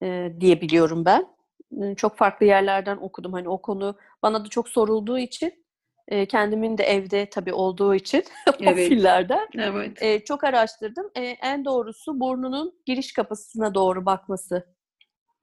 e, 0.02 0.32
diye 0.40 0.60
ben. 1.04 1.36
Çok 1.96 2.16
farklı 2.16 2.46
yerlerden 2.46 2.96
okudum. 2.96 3.32
Hani 3.32 3.48
o 3.48 3.62
konu 3.62 3.96
bana 4.22 4.44
da 4.44 4.48
çok 4.48 4.68
sorulduğu 4.68 5.18
için 5.18 5.65
e, 6.08 6.26
kendimin 6.26 6.78
de 6.78 6.84
evde 6.84 7.26
tabii 7.30 7.52
olduğu 7.52 7.94
için 7.94 8.24
o 8.48 8.52
Evet. 8.60 8.88
fillerden 8.88 9.48
Evet. 9.58 10.02
e, 10.02 10.24
çok 10.24 10.44
araştırdım. 10.44 11.10
E, 11.14 11.20
en 11.22 11.64
doğrusu 11.64 12.20
burnunun 12.20 12.80
giriş 12.86 13.12
kapısına 13.12 13.74
doğru 13.74 14.06
bakması 14.06 14.76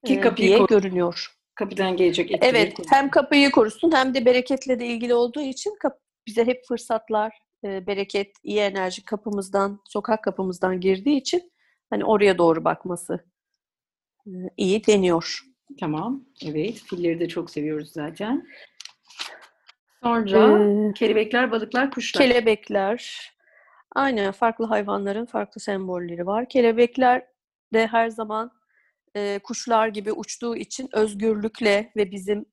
Ki 0.06 0.19
kapıyı 0.19 0.47
diye 0.47 0.65
görünüyor. 0.69 1.28
Kapıdan 1.56 1.97
gelecek 1.97 2.32
etkileri 2.32 2.56
Evet, 2.56 2.73
korusun. 2.73 2.95
hem 2.95 3.10
kapıyı 3.10 3.52
korusun 3.52 3.91
hem 3.91 4.13
de 4.13 4.26
bereketle 4.26 4.80
de 4.80 4.86
ilgili 4.86 5.13
olduğu 5.13 5.41
için 5.41 5.76
kap- 5.80 5.99
bize 6.28 6.45
hep 6.45 6.62
fırsatlar, 6.67 7.34
e, 7.63 7.88
bereket, 7.88 8.32
iyi 8.43 8.60
enerji 8.60 9.06
kapımızdan, 9.06 9.80
sokak 9.86 10.23
kapımızdan 10.23 10.80
girdiği 10.82 11.17
için 11.17 11.52
hani 11.89 12.06
oraya 12.06 12.38
doğru 12.38 12.63
bakması 12.63 13.26
e, 14.28 14.32
iyi 14.58 14.88
deniyor. 14.88 15.39
Tamam. 15.80 16.26
Evet. 16.45 16.73
Filleri 16.73 17.19
de 17.19 17.28
çok 17.28 17.49
seviyoruz 17.49 17.91
zaten. 17.91 18.47
Sonra 20.04 20.63
Ee, 20.89 20.94
kelebekler, 20.94 21.52
balıklar, 21.52 21.92
kuşlar. 21.92 22.24
kelebekler, 22.24 23.32
aynen 23.96 24.32
farklı 24.32 24.66
hayvanların 24.66 25.26
farklı 25.26 25.62
sembolleri 25.62 26.26
var. 26.26 26.50
Kelebekler 26.50 27.26
de 27.74 27.88
her 27.88 28.10
zaman 28.10 28.52
e, 29.16 29.39
kuşlar 29.44 29.88
gibi 29.88 30.12
uçtuğu 30.12 30.56
için 30.56 30.89
özgürlükle 30.94 31.92
ve 31.96 32.12
bizim 32.12 32.46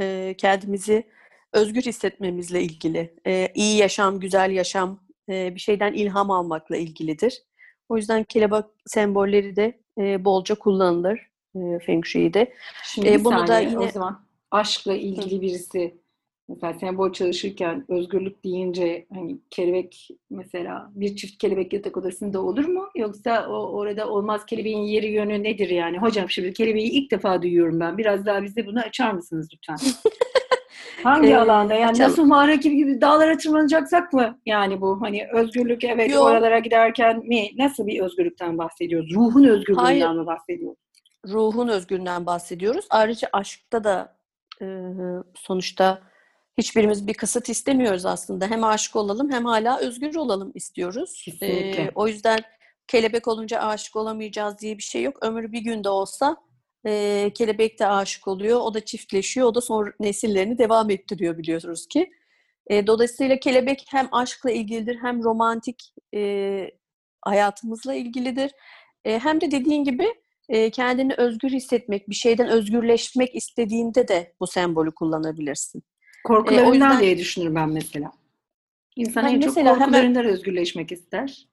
e, 0.00 0.34
kendimizi 0.38 1.10
özgür 1.52 1.82
hissetmemizle 1.82 2.62
ilgili. 2.62 3.14
E, 3.26 3.48
iyi 3.54 3.76
yaşam, 3.78 4.20
güzel 4.20 4.50
yaşam, 4.50 5.00
e, 5.28 5.54
bir 5.54 5.60
şeyden 5.60 5.92
ilham 5.92 6.30
almakla 6.30 6.76
ilgilidir. 6.76 7.42
O 7.88 7.96
yüzden 7.96 8.24
kelebek 8.24 8.64
sembolleri 8.86 9.56
de 9.56 9.80
e, 9.98 10.24
bolca 10.24 10.54
kullanılır 10.54 11.30
e, 11.56 11.78
Feng 11.86 12.04
Shui'de. 12.04 12.54
Şimdi 12.84 13.08
E, 13.08 13.24
bunu 13.24 13.38
da 13.38 13.46
saniye, 13.46 13.70
yine- 13.70 13.78
o 13.78 13.88
zaman 13.88 14.26
aşkla 14.50 14.94
ilgili 14.94 15.40
birisi 15.40 16.03
mesela 16.48 16.74
sembol 16.74 17.12
çalışırken 17.12 17.84
özgürlük 17.88 18.44
deyince 18.44 19.06
hani 19.14 19.38
kelebek 19.50 20.08
mesela 20.30 20.90
bir 20.94 21.16
çift 21.16 21.38
kelebek 21.38 21.72
yatak 21.72 21.96
odasında 21.96 22.42
olur 22.42 22.64
mu? 22.64 22.88
Yoksa 22.96 23.46
o 23.48 23.52
orada 23.72 24.08
olmaz 24.08 24.46
kelebeğin 24.46 24.82
yeri 24.82 25.06
yönü 25.12 25.42
nedir 25.42 25.68
yani? 25.70 25.98
Hocam 25.98 26.30
şimdi 26.30 26.52
kelebeği 26.52 26.90
ilk 26.90 27.10
defa 27.10 27.42
duyuyorum 27.42 27.80
ben. 27.80 27.98
Biraz 27.98 28.26
daha 28.26 28.42
bize 28.42 28.66
bunu 28.66 28.80
açar 28.80 29.10
mısınız 29.12 29.48
lütfen? 29.54 29.76
Hangi 31.02 31.28
Ee, 31.28 31.36
alanda? 31.36 31.74
Yani 31.74 31.90
açalım. 31.90 32.10
nasıl 32.10 32.24
mağara 32.24 32.54
gibi, 32.54 32.76
gibi 32.76 33.00
dağlara 33.00 33.36
tırmanacaksak 33.36 34.12
mı? 34.12 34.38
Yani 34.46 34.80
bu 34.80 35.00
hani 35.00 35.26
özgürlük 35.32 35.84
evet 35.84 36.10
Yok. 36.10 36.22
oralara 36.26 36.58
giderken 36.58 37.18
mi? 37.18 37.48
Nasıl 37.58 37.86
bir 37.86 38.00
özgürlükten 38.00 38.58
bahsediyoruz? 38.58 39.14
Ruhun 39.14 39.44
özgürlüğünden 39.44 39.84
Hayır. 39.84 40.08
mi 40.08 40.26
bahsediyoruz? 40.26 40.78
ruhun 41.28 41.68
özgürlüğünden 41.68 42.26
bahsediyoruz. 42.26 42.86
Ayrıca 42.90 43.28
aşkta 43.32 43.84
da 43.84 44.16
e, 44.62 44.66
sonuçta 45.34 46.02
hiçbirimiz 46.58 47.06
bir 47.06 47.14
kısıt 47.14 47.48
istemiyoruz 47.48 48.06
aslında. 48.06 48.46
Hem 48.46 48.64
aşık 48.64 48.96
olalım 48.96 49.32
hem 49.32 49.44
hala 49.44 49.78
özgür 49.78 50.14
olalım 50.14 50.52
istiyoruz. 50.54 51.22
Kesinlikle. 51.24 51.82
E, 51.82 51.90
o 51.94 52.08
yüzden 52.08 52.38
kelebek 52.86 53.28
olunca 53.28 53.60
aşık 53.60 53.96
olamayacağız 53.96 54.58
diye 54.58 54.78
bir 54.78 54.82
şey 54.82 55.02
yok. 55.02 55.18
Ömür 55.22 55.52
bir 55.52 55.60
günde 55.60 55.88
olsa 55.88 56.36
e, 56.86 57.30
kelebek 57.34 57.78
de 57.78 57.86
aşık 57.86 58.28
oluyor. 58.28 58.60
O 58.60 58.74
da 58.74 58.84
çiftleşiyor. 58.84 59.46
O 59.46 59.54
da 59.54 59.60
sonra 59.60 59.92
nesillerini 60.00 60.58
devam 60.58 60.90
ettiriyor 60.90 61.38
biliyoruz 61.38 61.86
ki. 61.86 62.10
E, 62.66 62.86
dolayısıyla 62.86 63.38
kelebek 63.38 63.84
hem 63.90 64.08
aşkla 64.12 64.50
ilgilidir 64.50 64.98
hem 65.02 65.24
romantik 65.24 65.94
e, 66.14 66.70
hayatımızla 67.22 67.94
ilgilidir. 67.94 68.52
E, 69.04 69.18
hem 69.18 69.40
de 69.40 69.50
dediğin 69.50 69.84
gibi 69.84 70.14
e, 70.48 70.70
kendini 70.70 71.14
özgür 71.14 71.50
hissetmek, 71.50 72.08
bir 72.08 72.14
şeyden 72.14 72.48
özgürleşmek 72.48 73.34
istediğinde 73.34 74.08
de 74.08 74.34
bu 74.40 74.46
sembolü 74.46 74.94
kullanabilirsin. 74.94 75.82
Korkularından 76.24 76.72
yüzden- 76.72 77.00
diye 77.00 77.18
düşünürüm 77.18 77.54
ben 77.54 77.68
mesela. 77.68 78.12
İnsan 78.96 79.22
Ha, 79.22 79.28
en 79.28 79.40
çok 79.40 79.56
mesela 79.56 79.74
hemen- 79.74 79.84
korkularından 79.84 80.24
özgürleşmek 80.24 80.92
ister. 80.92 81.48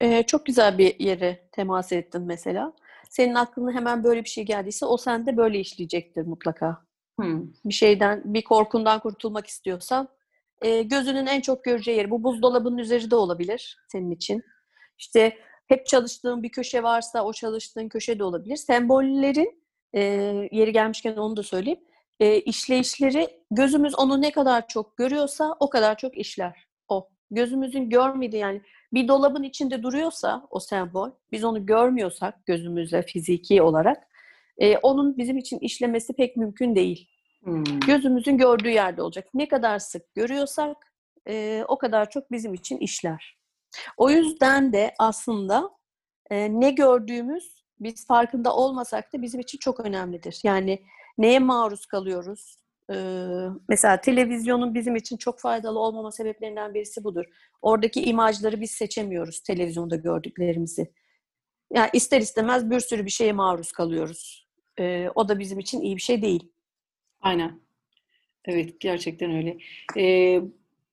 E, 0.00 0.22
çok 0.22 0.46
güzel 0.46 0.78
bir 0.78 1.00
yere 1.00 1.48
temas 1.52 1.92
ettin 1.92 2.22
mesela. 2.22 2.72
Senin 3.10 3.34
aklına 3.34 3.72
hemen 3.72 4.04
böyle 4.04 4.24
bir 4.24 4.28
şey 4.28 4.44
geldiyse 4.44 4.86
o 4.86 4.96
sende 4.96 5.36
böyle 5.36 5.58
işleyecektir 5.60 6.22
mutlaka. 6.26 6.84
Hmm. 7.20 7.42
Bir 7.64 7.74
şeyden, 7.74 8.22
bir 8.24 8.42
korkundan 8.44 9.00
kurtulmak 9.00 9.46
istiyorsan 9.46 10.08
e, 10.62 10.82
gözünün 10.82 11.26
en 11.26 11.40
çok 11.40 11.64
göreceği 11.64 11.96
yer. 11.96 12.10
Bu 12.10 12.24
buzdolabının 12.24 12.78
üzeri 12.78 13.10
de 13.10 13.16
olabilir 13.16 13.78
senin 13.88 14.10
için. 14.10 14.42
İşte 14.98 15.38
hep 15.68 15.86
çalıştığın 15.86 16.42
bir 16.42 16.48
köşe 16.48 16.82
varsa 16.82 17.24
o 17.24 17.32
çalıştığın 17.32 17.88
köşe 17.88 18.18
de 18.18 18.24
olabilir. 18.24 18.56
Sembollerin 18.56 19.62
e, 19.94 20.00
yeri 20.52 20.72
gelmişken 20.72 21.16
onu 21.16 21.36
da 21.36 21.42
söyleyeyim. 21.42 21.80
E, 22.20 22.40
işleyişleri 22.40 23.28
gözümüz 23.50 23.98
onu 23.98 24.22
ne 24.22 24.30
kadar 24.30 24.68
çok 24.68 24.96
görüyorsa 24.96 25.56
o 25.60 25.70
kadar 25.70 25.96
çok 25.98 26.18
işler 26.18 26.66
o. 26.88 27.08
gözümüzün 27.30 27.90
görmediği 27.90 28.40
yani 28.42 28.62
bir 28.92 29.08
dolabın 29.08 29.42
içinde 29.42 29.82
duruyorsa 29.82 30.46
o 30.50 30.60
sembol, 30.60 31.10
biz 31.32 31.44
onu 31.44 31.66
görmüyorsak 31.66 32.46
gözümüzle 32.46 33.02
fiziki 33.02 33.62
olarak 33.62 34.08
e, 34.58 34.78
onun 34.78 35.16
bizim 35.16 35.38
için 35.38 35.58
işlemesi 35.58 36.12
pek 36.12 36.36
mümkün 36.36 36.74
değil. 36.74 37.08
Hmm. 37.42 37.64
Gözümüzün 37.86 38.38
gördüğü 38.38 38.70
yerde 38.70 39.02
olacak. 39.02 39.28
Ne 39.34 39.48
kadar 39.48 39.78
sık 39.78 40.14
görüyorsak 40.14 40.76
e, 41.28 41.64
o 41.68 41.78
kadar 41.78 42.10
çok 42.10 42.32
bizim 42.32 42.54
için 42.54 42.78
işler. 42.78 43.38
O 43.96 44.10
yüzden 44.10 44.72
de 44.72 44.94
aslında 44.98 45.70
e, 46.30 46.60
ne 46.60 46.70
gördüğümüz 46.70 47.64
biz 47.80 48.06
farkında 48.06 48.56
olmasak 48.56 49.12
da 49.12 49.22
bizim 49.22 49.40
için 49.40 49.58
çok 49.58 49.80
önemlidir. 49.80 50.40
Yani 50.44 50.82
neye 51.18 51.38
maruz 51.38 51.86
kalıyoruz? 51.86 52.56
Ee, 52.92 53.46
mesela 53.68 54.00
televizyonun 54.00 54.74
bizim 54.74 54.96
için 54.96 55.16
çok 55.16 55.40
faydalı 55.40 55.78
olmama 55.78 56.12
sebeplerinden 56.12 56.74
birisi 56.74 57.04
budur. 57.04 57.24
Oradaki 57.62 58.02
imajları 58.02 58.60
biz 58.60 58.70
seçemiyoruz 58.70 59.40
televizyonda 59.40 59.96
gördüklerimizi. 59.96 60.92
Yani 61.72 61.90
ister 61.92 62.20
istemez 62.20 62.70
bir 62.70 62.80
sürü 62.80 63.04
bir 63.04 63.10
şeye 63.10 63.32
maruz 63.32 63.72
kalıyoruz. 63.72 64.48
Ee, 64.80 65.08
o 65.14 65.28
da 65.28 65.38
bizim 65.38 65.58
için 65.58 65.80
iyi 65.80 65.96
bir 65.96 66.02
şey 66.02 66.22
değil. 66.22 66.52
Aynen. 67.20 67.60
Evet, 68.44 68.80
gerçekten 68.80 69.36
öyle. 69.36 69.58
Ee, 69.96 70.40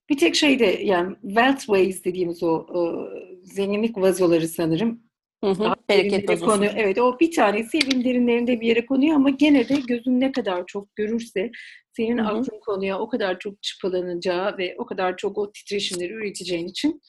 bir 0.09 0.17
tek 0.17 0.35
şey 0.35 0.59
de 0.59 0.65
yani 0.65 1.15
wealth 1.21 1.59
ways 1.59 2.05
dediğimiz 2.05 2.43
o, 2.43 2.47
o 2.47 3.09
zenginlik 3.43 3.97
vazoları 3.97 4.47
sanırım. 4.47 5.05
Hı 5.45 5.51
hı, 5.51 5.63
Daha 5.63 5.75
bereket 5.89 6.39
konuyor. 6.39 6.73
Evet, 6.75 6.97
o 6.97 7.19
bir 7.19 7.31
tanesi 7.31 7.77
evin 7.77 8.03
derinlerinde 8.03 8.62
bir 8.62 8.67
yere 8.67 8.86
konuyor 8.86 9.15
ama 9.15 9.29
gene 9.29 9.69
de 9.69 9.75
gözün 9.88 10.19
ne 10.19 10.31
kadar 10.31 10.65
çok 10.65 10.95
görürse 10.95 11.51
senin 11.97 12.17
Hı 12.17 12.21
hı. 12.21 12.27
aklın 12.27 12.60
konuya 12.60 12.99
o 12.99 13.10
kadar 13.10 13.39
çok 13.39 13.63
çıpalanacağı 13.63 14.58
ve 14.58 14.75
o 14.77 14.86
kadar 14.86 15.17
çok 15.17 15.38
o 15.38 15.51
titreşimleri 15.51 16.13
üreteceğin 16.13 16.67
için 16.67 17.01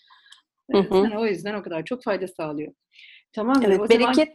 Hı 0.72 0.78
e, 0.78 0.80
hı. 0.80 0.88
sana 0.90 1.20
o 1.20 1.26
yüzden 1.26 1.54
o 1.54 1.62
kadar 1.62 1.84
çok 1.84 2.04
fayda 2.04 2.28
sağlıyor. 2.28 2.72
Tamamdır. 3.32 3.68
Evet, 3.68 3.80
o 3.80 3.86
zaman 3.86 4.00
bereket 4.00 4.28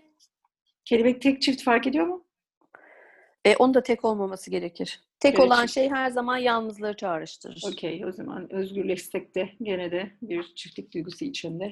kelebek 0.86 1.22
tek 1.22 1.42
çift 1.42 1.64
fark 1.64 1.88
ediyor 1.88 2.06
mu? 2.06 2.26
E, 3.46 3.56
onun 3.56 3.74
da 3.74 3.84
tek 3.84 4.06
olmaması 4.06 4.52
gerekir. 4.52 5.00
Tek 5.20 5.36
Evet, 5.36 5.48
olan 5.48 5.66
şey 5.66 5.90
her 5.90 6.10
zaman 6.10 6.38
yalnızlığı 6.38 6.96
çağrıştırır. 6.96 7.64
Okey, 7.68 8.06
o 8.06 8.12
zaman 8.12 8.54
özgürleşsek 8.54 9.36
de 9.36 9.50
gene 9.62 9.92
de 9.92 10.12
bir 10.22 10.56
çiftlik 10.56 10.94
duygusu 10.94 11.26
içinde 11.26 11.72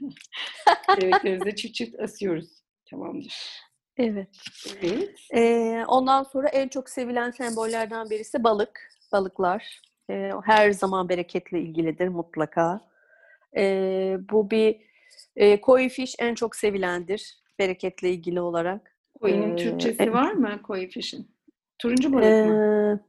kelebeklerimizi 0.94 1.56
çift 1.56 1.74
çift 1.74 2.00
asıyoruz. 2.00 2.48
Tamamdır. 2.90 3.60
Evet. 3.96 4.28
Evet. 4.82 5.20
Ee, 5.34 5.84
ondan 5.88 6.22
sonra 6.22 6.48
en 6.48 6.68
çok 6.68 6.90
sevilen 6.90 7.30
sembollerden 7.30 8.10
birisi 8.10 8.44
balık. 8.44 8.90
Balıklar. 9.12 9.80
Ee, 10.10 10.30
her 10.44 10.70
zaman 10.70 11.08
bereketle 11.08 11.60
ilgilidir 11.60 12.08
mutlaka. 12.08 12.80
Ee, 13.56 14.16
bu 14.30 14.50
bir 14.50 14.80
e, 15.36 15.60
koi 15.60 15.88
fish 15.88 16.14
en 16.18 16.34
çok 16.34 16.56
sevilendir 16.56 17.38
bereketle 17.58 18.10
ilgili 18.10 18.40
olarak. 18.40 18.89
Koyunun 19.20 19.52
Ee, 19.52 19.56
Türkçesi 19.56 20.02
e- 20.02 20.12
var 20.12 20.32
mı 20.32 20.62
koyu 20.62 20.88
fişin? 20.88 21.30
Turuncu 21.78 22.12
balık 22.12 22.44
mı? 22.44 23.00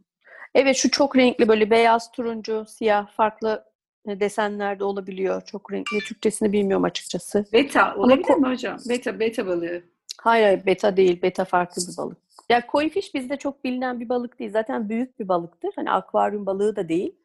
Ee, 0.55 0.59
evet 0.61 0.75
şu 0.75 0.91
çok 0.91 1.17
renkli 1.17 1.47
böyle 1.47 1.69
beyaz, 1.69 2.11
turuncu, 2.11 2.65
siyah 2.67 3.07
farklı 3.11 3.65
desenlerde 4.07 4.83
olabiliyor. 4.83 5.41
Çok 5.41 5.73
renkli. 5.73 5.99
Türkçesini 5.99 6.51
bilmiyorum 6.51 6.83
açıkçası. 6.83 7.45
Beta 7.53 7.95
olabilir 7.95 8.23
ko- 8.23 8.39
mi 8.41 8.47
hocam? 8.47 8.77
Beta, 8.89 9.19
beta 9.19 9.47
balığı. 9.47 9.83
Hayır, 10.21 10.43
hayır 10.45 10.65
beta 10.65 10.97
değil. 10.97 11.21
Beta 11.21 11.45
farklı 11.45 11.81
bir 11.91 11.97
balık. 11.97 12.17
Ya 12.49 12.67
koi 12.67 12.89
fish 12.89 13.13
bizde 13.13 13.37
çok 13.37 13.63
bilinen 13.63 13.99
bir 13.99 14.09
balık 14.09 14.39
değil. 14.39 14.51
Zaten 14.51 14.89
büyük 14.89 15.19
bir 15.19 15.27
balıktır. 15.27 15.71
Hani 15.75 15.91
akvaryum 15.91 16.45
balığı 16.45 16.75
da 16.75 16.89
değil. 16.89 17.15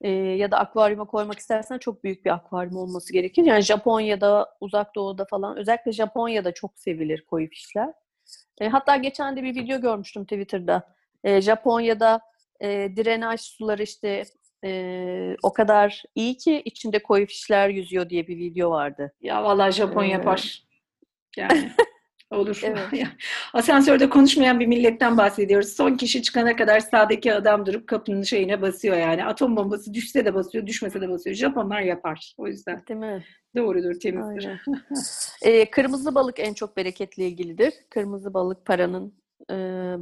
Ee, 0.00 0.10
ya 0.10 0.50
da 0.50 0.58
akvaryuma 0.58 1.04
koymak 1.04 1.38
istersen 1.38 1.78
çok 1.78 2.04
büyük 2.04 2.24
bir 2.24 2.30
akvaryum 2.30 2.76
olması 2.76 3.12
gerekir. 3.12 3.44
Yani 3.44 3.60
Japonya'da, 3.62 4.56
Uzak 4.60 4.94
Doğu'da 4.94 5.24
falan 5.24 5.56
özellikle 5.56 5.92
Japonya'da 5.92 6.52
çok 6.52 6.78
sevilir 6.78 7.24
koi 7.26 7.48
fishler. 7.48 7.92
E, 8.60 8.68
hatta 8.68 8.96
geçen 8.96 9.36
de 9.36 9.42
bir 9.42 9.54
video 9.54 9.80
görmüştüm 9.80 10.24
Twitter'da. 10.24 10.94
E, 11.24 11.40
Japonya'da 11.40 12.20
e, 12.60 12.68
drenaj 12.68 13.40
suları 13.40 13.82
işte 13.82 14.24
e, 14.64 15.36
o 15.42 15.52
kadar 15.52 16.02
iyi 16.14 16.36
ki 16.36 16.62
içinde 16.64 16.98
koi 17.02 17.26
fishler 17.26 17.68
yüzüyor 17.68 18.10
diye 18.10 18.26
bir 18.26 18.36
video 18.36 18.70
vardı. 18.70 19.12
Ya 19.20 19.44
vallahi 19.44 19.72
Japon 19.72 20.04
Ee, 20.04 20.08
yapar. 20.08 20.62
Yani 21.36 21.70
olur. 22.30 22.60
Evet. 22.64 23.06
Asansörde 23.54 24.08
konuşmayan 24.10 24.60
bir 24.60 24.66
milletten 24.66 25.16
bahsediyoruz. 25.16 25.68
Son 25.68 25.96
kişi 25.96 26.22
çıkana 26.22 26.56
kadar 26.56 26.80
sağdaki 26.80 27.34
adam 27.34 27.66
durup 27.66 27.86
kapının 27.86 28.22
şeyine 28.22 28.62
basıyor 28.62 28.96
yani. 28.96 29.24
Atom 29.24 29.56
bombası 29.56 29.94
düşse 29.94 30.24
de 30.24 30.34
basıyor, 30.34 30.66
düşmese 30.66 31.00
de 31.00 31.08
basıyor. 31.08 31.36
Japonlar 31.36 31.80
yapar. 31.80 32.34
O 32.38 32.46
yüzden 32.46 32.82
Değil 32.88 33.00
mi? 33.00 33.24
doğrudur, 33.56 34.00
temizdir. 34.00 34.48
E, 35.42 35.70
kırmızı 35.70 36.14
balık 36.14 36.40
en 36.40 36.54
çok 36.54 36.76
bereketle 36.76 37.26
ilgilidir. 37.26 37.74
Kırmızı 37.90 38.34
balık 38.34 38.66
paranın 38.66 39.14
e, 39.50 39.54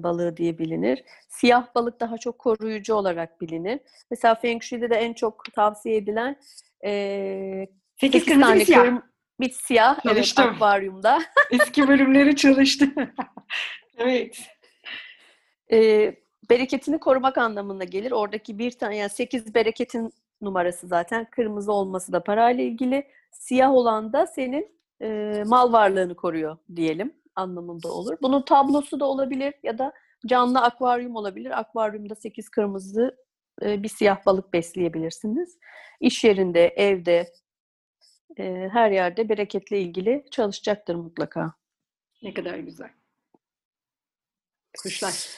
balığı 0.02 0.36
diye 0.36 0.58
bilinir. 0.58 1.04
Siyah 1.28 1.74
balık 1.74 2.00
daha 2.00 2.18
çok 2.18 2.38
koruyucu 2.38 2.94
olarak 2.94 3.40
bilinir. 3.40 3.80
Mesela 4.10 4.34
Feng 4.34 4.62
Shui'de 4.62 4.90
de 4.90 4.94
en 4.94 5.12
çok 5.14 5.44
tavsiye 5.54 5.96
edilen 5.96 6.36
e, 6.84 7.66
Sekiz 8.00 8.20
8 8.22 8.26
kırmızı 8.26 8.48
tane 8.48 8.60
bir 8.60 8.64
siyah. 8.64 8.84
kırm- 8.84 9.02
bir 9.40 9.50
siyah 9.50 9.98
evet, 10.04 10.14
Çalıştım. 10.14 10.44
akvaryumda. 10.44 11.22
Eski 11.50 11.88
bölümleri 11.88 12.36
çalıştı. 12.36 12.86
evet. 13.98 14.38
e, 15.72 16.14
bereketini 16.50 16.98
korumak 16.98 17.38
anlamına 17.38 17.84
gelir. 17.84 18.12
Oradaki 18.12 18.58
bir 18.58 18.70
tane 18.70 18.96
yani 18.96 19.10
8 19.10 19.54
bereketin 19.54 20.12
numarası 20.40 20.86
zaten. 20.86 21.26
Kırmızı 21.30 21.72
olması 21.72 22.12
da 22.12 22.24
parayla 22.24 22.64
ilgili. 22.64 23.06
Siyah 23.30 23.72
olan 23.72 24.12
da 24.12 24.26
senin 24.26 24.76
e, 25.02 25.42
mal 25.46 25.72
varlığını 25.72 26.14
koruyor 26.14 26.56
diyelim 26.76 27.12
anlamında 27.36 27.88
olur. 27.92 28.16
Bunun 28.22 28.42
tablosu 28.42 29.00
da 29.00 29.04
olabilir 29.04 29.54
ya 29.62 29.78
da 29.78 29.92
canlı 30.26 30.62
akvaryum 30.62 31.16
olabilir. 31.16 31.60
Akvaryumda 31.60 32.14
8 32.14 32.48
kırmızı 32.48 33.16
e, 33.62 33.82
bir 33.82 33.88
siyah 33.88 34.26
balık 34.26 34.52
besleyebilirsiniz. 34.52 35.58
İş 36.00 36.24
yerinde, 36.24 36.68
evde, 36.68 37.32
e, 38.38 38.68
her 38.72 38.90
yerde 38.90 39.28
bereketle 39.28 39.80
ilgili 39.80 40.24
çalışacaktır 40.30 40.94
mutlaka. 40.94 41.52
Ne 42.22 42.34
kadar 42.34 42.58
güzel. 42.58 42.90
Kuşlar. 44.82 45.28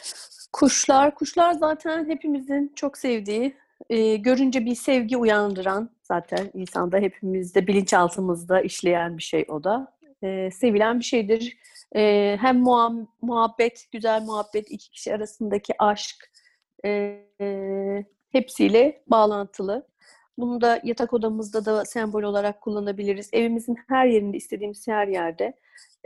Kuşlar, 0.53 1.15
kuşlar 1.15 1.53
zaten 1.53 2.09
hepimizin 2.09 2.73
çok 2.77 2.99
sevdiği, 2.99 3.57
e, 3.91 4.17
görünce 4.17 4.65
bir 4.65 4.75
sevgi 4.75 5.17
uyandıran 5.17 5.91
zaten 6.03 6.51
insanda 6.55 6.99
hepimizde 6.99 7.67
bilinçaltımızda 7.67 8.61
işleyen 8.61 9.19
bir 9.19 9.23
şey 9.23 9.45
o 9.49 9.65
da. 9.65 9.99
E, 10.23 10.51
sevilen 10.51 10.99
bir 10.99 11.05
şeydir. 11.05 11.57
E, 11.97 12.37
hem 12.41 12.59
muhabbet, 13.23 13.89
güzel 13.93 14.23
muhabbet, 14.23 14.71
iki 14.71 14.91
kişi 14.91 15.15
arasındaki 15.15 15.75
aşk 15.79 16.31
e, 16.85 16.91
e, 17.41 18.05
hepsiyle 18.33 19.03
bağlantılı. 19.07 19.87
Bunu 20.39 20.61
da 20.61 20.81
yatak 20.85 21.13
odamızda 21.13 21.65
da 21.65 21.85
sembol 21.85 22.23
olarak 22.23 22.61
kullanabiliriz. 22.61 23.29
Evimizin 23.33 23.77
her 23.89 24.07
yerinde, 24.07 24.37
istediğimiz 24.37 24.89
her 24.89 25.09
yerde 25.09 25.53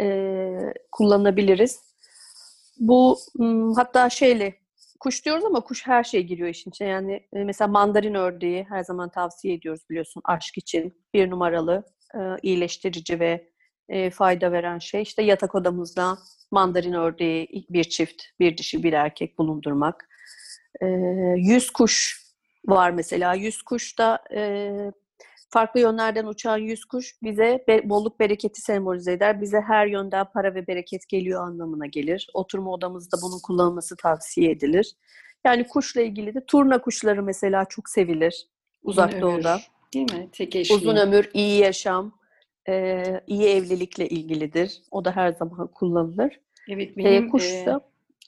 e, 0.00 0.56
kullanabiliriz. 0.92 1.80
Bu 2.78 3.18
hatta 3.76 4.10
şeyle 4.10 4.54
kuş 5.00 5.24
diyoruz 5.24 5.44
ama 5.44 5.60
kuş 5.60 5.86
her 5.86 6.04
şey 6.04 6.22
giriyor 6.22 6.48
işin 6.48 6.70
içine. 6.70 6.88
Yani 6.88 7.12
e, 7.32 7.44
mesela 7.44 7.68
mandarin 7.68 8.14
ördeği 8.14 8.64
her 8.68 8.84
zaman 8.84 9.08
tavsiye 9.08 9.54
ediyoruz 9.54 9.82
biliyorsun 9.90 10.22
aşk 10.24 10.58
için 10.58 10.94
bir 11.14 11.30
numaralı 11.30 11.84
e, 12.14 12.18
iyileştirici 12.42 13.20
ve 13.20 13.48
e, 13.88 14.10
fayda 14.10 14.52
veren 14.52 14.78
şey. 14.78 15.02
İşte 15.02 15.22
yatak 15.22 15.54
odamızda 15.54 16.18
mandarin 16.50 16.92
ördeği 16.92 17.66
bir 17.70 17.84
çift, 17.84 18.22
bir 18.40 18.58
dişi, 18.58 18.82
bir 18.82 18.92
erkek 18.92 19.38
bulundurmak. 19.38 20.08
E, 20.80 20.86
yüz 21.36 21.70
kuş 21.70 22.21
var 22.66 22.90
mesela. 22.90 23.34
Yüz 23.34 23.62
kuş 23.62 23.98
da 23.98 24.18
e, 24.34 24.70
farklı 25.50 25.80
yönlerden 25.80 26.26
uçan 26.26 26.56
yüz 26.58 26.84
kuş 26.84 27.14
bize 27.22 27.64
be- 27.68 27.88
bolluk 27.88 28.20
bereketi 28.20 28.60
sembolize 28.60 29.12
eder. 29.12 29.40
Bize 29.40 29.60
her 29.60 29.86
yönden 29.86 30.26
para 30.34 30.54
ve 30.54 30.66
bereket 30.66 31.08
geliyor 31.08 31.46
anlamına 31.46 31.86
gelir. 31.86 32.30
Oturma 32.34 32.70
odamızda 32.72 33.16
bunun 33.22 33.38
kullanılması 33.42 33.96
tavsiye 33.96 34.50
edilir. 34.50 34.96
Yani 35.44 35.68
kuşla 35.68 36.00
ilgili 36.00 36.34
de 36.34 36.44
turna 36.46 36.80
kuşları 36.82 37.22
mesela 37.22 37.64
çok 37.64 37.88
sevilir 37.88 38.46
uzak 38.82 39.08
Uzun 39.10 39.20
doğuda. 39.22 39.52
ömür, 39.52 39.66
Değil 39.94 40.12
mi? 40.12 40.28
Tek 40.32 40.56
eşli. 40.56 40.74
Uzun 40.74 40.96
ömür, 40.96 41.30
iyi 41.34 41.60
yaşam, 41.60 42.18
e, 42.68 43.04
iyi 43.26 43.44
evlilikle 43.48 44.08
ilgilidir. 44.08 44.82
O 44.90 45.04
da 45.04 45.16
her 45.16 45.32
zaman 45.32 45.66
kullanılır. 45.66 46.40
Evet 46.68 46.90
E, 46.98 47.04
benim 47.04 47.30
kuş 47.30 47.44
e, 47.52 47.66
da 47.66 47.80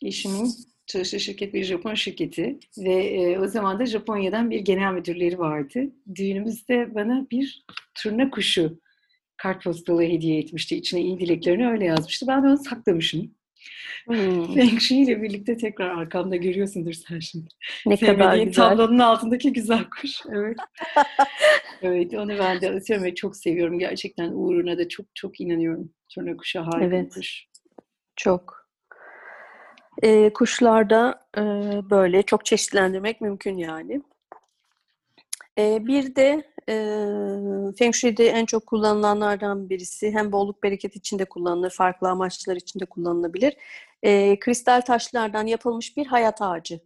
eşimin 0.03 0.51
çalıştığı 0.87 1.21
şirket 1.21 1.55
bir 1.55 1.65
Japon 1.65 1.95
şirketi 1.95 2.59
ve 2.79 2.95
e, 2.95 3.39
o 3.39 3.47
zaman 3.47 3.79
da 3.79 3.87
Japonya'dan 3.87 4.51
bir 4.51 4.61
genel 4.61 4.93
müdürleri 4.93 5.39
vardı. 5.39 5.85
Düğünümüzde 6.15 6.95
bana 6.95 7.27
bir 7.31 7.65
turna 7.95 8.31
kuşu 8.31 8.81
kartpostalı 9.37 10.03
hediye 10.03 10.39
etmişti. 10.39 10.77
İçine 10.77 11.01
iyi 11.01 11.21
dileklerini 11.21 11.69
öyle 11.69 11.85
yazmıştı. 11.85 12.27
Ben 12.29 12.43
de 12.43 12.47
onu 12.47 12.59
saklamışım. 12.59 13.35
Hmm, 14.07 14.55
Feng 14.55 14.81
Shui 14.81 14.99
ile 14.99 15.23
birlikte 15.23 15.57
tekrar 15.57 15.99
arkamda 15.99 16.37
görüyorsundur 16.37 16.93
sen 16.93 17.19
şimdi. 17.19 17.49
ne 17.87 17.97
kadar 17.97 18.37
güzel. 18.37 18.53
tablonun 18.53 18.99
altındaki 18.99 19.53
güzel 19.53 19.85
kuş. 19.85 20.21
Evet. 20.33 20.57
evet 21.83 22.15
onu 22.15 22.39
ben 22.39 22.61
de 22.61 22.71
atıyorum 22.71 23.05
ve 23.05 23.15
çok 23.15 23.37
seviyorum. 23.37 23.79
Gerçekten 23.79 24.31
uğruna 24.33 24.79
da 24.79 24.89
çok 24.89 25.07
çok 25.15 25.41
inanıyorum. 25.41 25.93
Turna 26.09 26.37
kuşu 26.37 26.61
harika 26.61 26.85
Evet. 26.97 27.15
kuş. 27.15 27.47
Çok. 28.17 28.64
Ee, 30.03 30.33
kuşlarda 30.33 31.27
e, 31.39 31.41
böyle 31.91 32.23
çok 32.23 32.45
çeşitlendirmek 32.45 33.21
mümkün 33.21 33.57
yani. 33.57 34.03
Ee, 35.59 35.87
bir 35.87 36.17
de 36.17 36.55
e, 36.69 36.75
Feng 37.79 37.95
Shui'de 37.95 38.29
en 38.29 38.47
çok 38.47 38.67
kullanılanlardan 38.67 39.71
birisi 39.71 40.11
hem 40.11 40.33
bolluk 40.33 40.63
bereket 40.63 40.97
için 40.97 41.19
de 41.19 41.25
kullanılır, 41.25 41.71
farklı 41.71 42.09
amaçlar 42.09 42.57
için 42.57 42.81
de 42.81 42.85
kullanılabilir. 42.85 43.57
Ee, 44.03 44.39
kristal 44.39 44.81
taşlardan 44.81 45.47
yapılmış 45.47 45.97
bir 45.97 46.07
hayat 46.07 46.43
ağacı. 46.43 46.81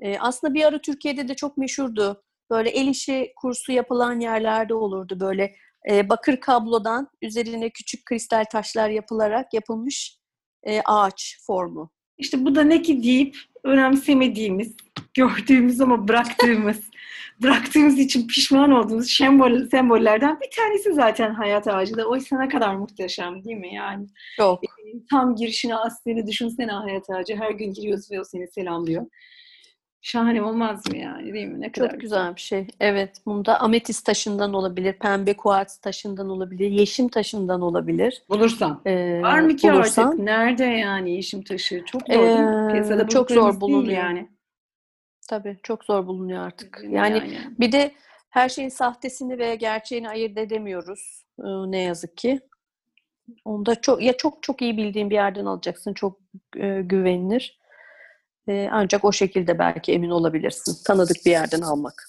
Ee, 0.00 0.18
aslında 0.18 0.54
bir 0.54 0.64
ara 0.64 0.80
Türkiye'de 0.80 1.28
de 1.28 1.34
çok 1.34 1.56
meşhurdu. 1.56 2.22
Böyle 2.50 2.70
el 2.70 2.88
işi 2.88 3.32
kursu 3.36 3.72
yapılan 3.72 4.20
yerlerde 4.20 4.74
olurdu. 4.74 5.20
Böyle 5.20 5.54
e, 5.90 6.08
bakır 6.08 6.36
kablodan 6.40 7.08
üzerine 7.22 7.70
küçük 7.70 8.06
kristal 8.06 8.44
taşlar 8.44 8.88
yapılarak 8.88 9.54
yapılmış 9.54 10.18
e, 10.62 10.80
ağaç 10.84 11.38
formu. 11.46 11.90
İşte 12.18 12.44
bu 12.44 12.54
da 12.54 12.62
ne 12.62 12.82
ki 12.82 13.02
deyip 13.02 13.36
önemsemediğimiz, 13.64 14.74
gördüğümüz 15.14 15.80
ama 15.80 16.08
bıraktığımız, 16.08 16.80
bıraktığımız 17.42 17.98
için 17.98 18.26
pişman 18.26 18.70
olduğumuz 18.70 19.10
sembol, 19.10 19.68
sembollerden 19.68 20.40
bir 20.40 20.50
tanesi 20.56 20.94
zaten 20.94 21.34
hayat 21.34 21.68
ağacı 21.68 21.96
da. 21.96 22.04
Oysa 22.04 22.38
ne 22.38 22.48
kadar 22.48 22.74
muhteşem 22.74 23.44
değil 23.44 23.56
mi 23.56 23.74
yani? 23.74 24.06
Çok. 24.36 24.60
Tam 25.10 25.34
girişine 25.34 25.74
astığını 25.74 26.26
düşünsene 26.26 26.72
hayat 26.72 27.10
ağacı. 27.10 27.36
Her 27.36 27.50
gün 27.50 27.72
giriyorsun 27.72 28.16
ve 28.16 28.20
o 28.20 28.24
seni 28.24 28.48
selamlıyor. 28.48 29.06
Şahane 30.02 30.42
olmaz 30.42 30.86
mı 30.90 30.96
yani 30.96 31.32
değil 31.32 31.46
mi? 31.46 31.60
Ne 31.60 31.72
kadar 31.72 31.90
Çok 31.90 32.00
güzel 32.00 32.36
bir 32.36 32.40
şey. 32.40 32.66
Evet, 32.80 33.16
bunda 33.26 33.60
ametist 33.60 34.06
taşından 34.06 34.54
olabilir, 34.54 34.92
pembe 34.92 35.36
kuartz 35.36 35.76
taşından 35.76 36.28
olabilir, 36.28 36.70
yeşim 36.70 37.08
taşından 37.08 37.60
olabilir. 37.60 38.22
Bulursan. 38.28 38.80
Ee, 38.86 39.20
Var 39.22 39.40
mı 39.40 39.56
ki 39.56 39.72
bulursan. 39.72 40.06
artık? 40.06 40.18
Nerede 40.20 40.64
yani 40.64 41.10
yeşim 41.10 41.42
taşı? 41.42 41.84
Çok 41.84 42.02
zor 42.02 42.08
değil? 42.08 42.68
Ee, 42.68 42.72
Piyasada 42.72 43.08
çok 43.08 43.30
zor 43.30 43.60
bulunuyor. 43.60 43.98
yani. 43.98 44.28
Tabii 45.28 45.56
çok 45.62 45.84
zor 45.84 46.06
bulunuyor 46.06 46.46
artık. 46.46 46.82
Mi 46.84 46.94
Yani 46.94 47.38
bir 47.58 47.72
de 47.72 47.92
her 48.30 48.48
şeyin 48.48 48.68
sahtesini 48.68 49.38
ve 49.38 49.54
gerçeğini 49.54 50.08
ayırt 50.08 50.38
edemiyoruz 50.38 51.24
ee, 51.38 51.42
ne 51.46 51.78
yazık 51.82 52.16
ki. 52.16 52.40
Onda 53.44 53.80
çok 53.80 54.02
ya 54.02 54.16
çok 54.16 54.42
çok 54.42 54.62
iyi 54.62 54.76
bildiğin 54.76 55.10
bir 55.10 55.14
yerden 55.14 55.44
alacaksın, 55.44 55.94
çok 55.94 56.18
e, 56.56 56.82
güvenilir. 56.82 57.58
Ee, 58.48 58.68
ancak 58.72 59.04
o 59.04 59.12
şekilde 59.12 59.58
belki 59.58 59.92
emin 59.92 60.10
olabilirsin. 60.10 60.76
Tanıdık 60.84 61.16
bir 61.26 61.30
yerden 61.30 61.60
almak. 61.60 62.04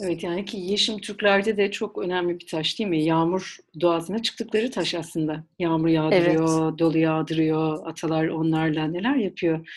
Evet 0.00 0.22
yani 0.22 0.44
ki 0.44 0.56
yeşim 0.56 0.98
Türklerde 0.98 1.56
de 1.56 1.70
çok 1.70 1.98
önemli 1.98 2.38
bir 2.40 2.46
taş 2.46 2.78
değil 2.78 2.90
mi? 2.90 3.02
Yağmur 3.02 3.56
doğasına 3.80 4.22
çıktıkları 4.22 4.70
taş 4.70 4.94
aslında. 4.94 5.44
Yağmur 5.58 5.88
yağdırıyor, 5.88 6.78
dolu 6.78 6.98
yağdırıyor, 6.98 7.86
atalar 7.86 8.28
onlarla 8.28 8.84
neler 8.86 9.16
yapıyor. 9.16 9.68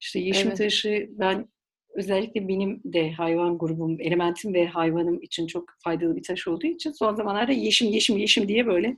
İşte 0.00 0.18
yeşim 0.18 0.48
Evet. 0.48 0.58
taşı 0.58 1.08
ben 1.10 1.48
özellikle 1.94 2.48
benim 2.48 2.80
de 2.84 3.12
hayvan 3.12 3.58
grubum, 3.58 4.00
elementim 4.00 4.54
ve 4.54 4.66
hayvanım 4.66 5.22
için 5.22 5.46
çok 5.46 5.64
faydalı 5.84 6.16
bir 6.16 6.22
taş 6.22 6.48
olduğu 6.48 6.66
için 6.66 6.92
son 6.92 7.14
zamanlarda 7.14 7.52
yeşim 7.52 7.88
yeşim 7.88 8.16
yeşim 8.16 8.48
diye 8.48 8.66
böyle 8.66 8.96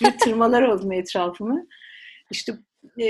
bir 0.00 0.18
tırmalar 0.18 0.62
oldum 0.62 0.92
etrafımı. 0.92 1.66
İşte 2.30 2.52
e, 3.00 3.06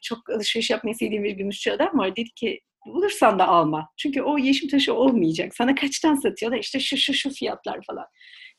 çok 0.00 0.30
alışveriş 0.30 0.70
yapmayı 0.70 0.94
sevdiğim 0.94 1.24
bir 1.24 1.30
gümüşçü 1.30 1.70
adam 1.70 1.98
var. 1.98 2.16
Dedi 2.16 2.30
ki 2.30 2.60
bulursan 2.86 3.38
da 3.38 3.48
alma. 3.48 3.88
Çünkü 3.96 4.22
o 4.22 4.38
yeşim 4.38 4.68
taşı 4.68 4.94
olmayacak. 4.94 5.54
Sana 5.54 5.74
kaçtan 5.74 6.14
satıyorlar? 6.14 6.58
İşte 6.58 6.80
şu 6.80 6.96
şu 6.96 7.14
şu 7.14 7.30
fiyatlar 7.30 7.80
falan. 7.86 8.06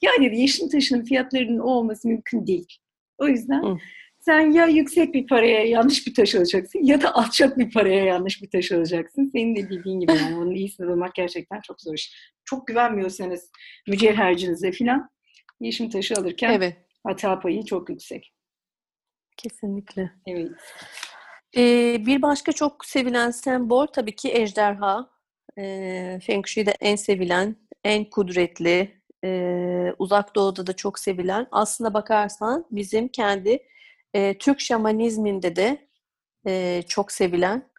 Ya 0.02 0.12
dedi 0.22 0.36
yeşim 0.36 0.70
taşının 0.70 1.04
fiyatlarının 1.04 1.60
o 1.60 1.70
olması 1.70 2.08
mümkün 2.08 2.48
değil. 2.48 2.78
O 3.18 3.28
yüzden 3.28 3.64
Hı. 3.64 3.78
sen 4.20 4.52
ya 4.52 4.66
yüksek 4.66 5.14
bir 5.14 5.28
paraya 5.28 5.66
yanlış 5.66 6.08
bir 6.08 6.14
taş 6.14 6.36
alacaksın 6.36 6.84
ya 6.84 7.02
da 7.02 7.16
alçak 7.16 7.58
bir 7.58 7.72
paraya 7.72 8.06
yanlış 8.06 8.42
bir 8.42 8.50
taş 8.50 8.72
alacaksın. 8.72 9.30
Senin 9.32 9.56
de 9.56 9.70
bildiğin 9.70 10.00
gibi 10.00 10.12
yani 10.12 10.36
onun 10.36 10.56
iyisini 10.56 10.88
bulmak 10.88 11.16
gerçekten 11.16 11.62
çok 11.62 11.82
zor 11.82 11.94
iş. 11.94 12.34
Çok 12.46 12.68
güvenmiyorsanız 12.68 13.52
mücevhercinize 13.88 14.72
filan 14.72 15.10
yeşim 15.60 15.90
taşı 15.90 16.16
alırken 16.16 16.52
Evet, 16.52 16.78
hata 17.04 17.40
payı 17.40 17.66
çok 17.66 17.90
yüksek. 17.90 18.34
Kesinlikle. 19.38 20.12
Evet. 20.28 20.52
Ee, 21.58 22.06
bir 22.06 22.22
başka 22.22 22.52
çok 22.52 22.86
sevilen 22.86 23.32
sembol 23.32 23.88
tabii 23.88 24.16
ki 24.16 24.34
ejderha. 24.34 25.10
Ee, 25.58 26.20
Feng 26.24 26.48
Shui'de 26.48 26.72
en 26.82 26.96
sevilen, 26.96 27.56
en 27.84 28.10
kudretli, 28.10 29.02
e, 29.24 29.94
Uzak 30.00 30.36
Doğu'da 30.36 30.68
da 30.68 30.74
çok 30.76 31.00
sevilen. 31.00 31.48
Aslına 31.52 31.94
bakarsan 31.94 32.66
bizim 32.72 33.08
kendi 33.08 33.64
e, 34.14 34.38
Türk 34.38 34.60
şamanizminde 34.60 35.56
de 35.56 35.88
e, 36.48 36.84
çok 36.88 37.12
sevilen 37.12 37.70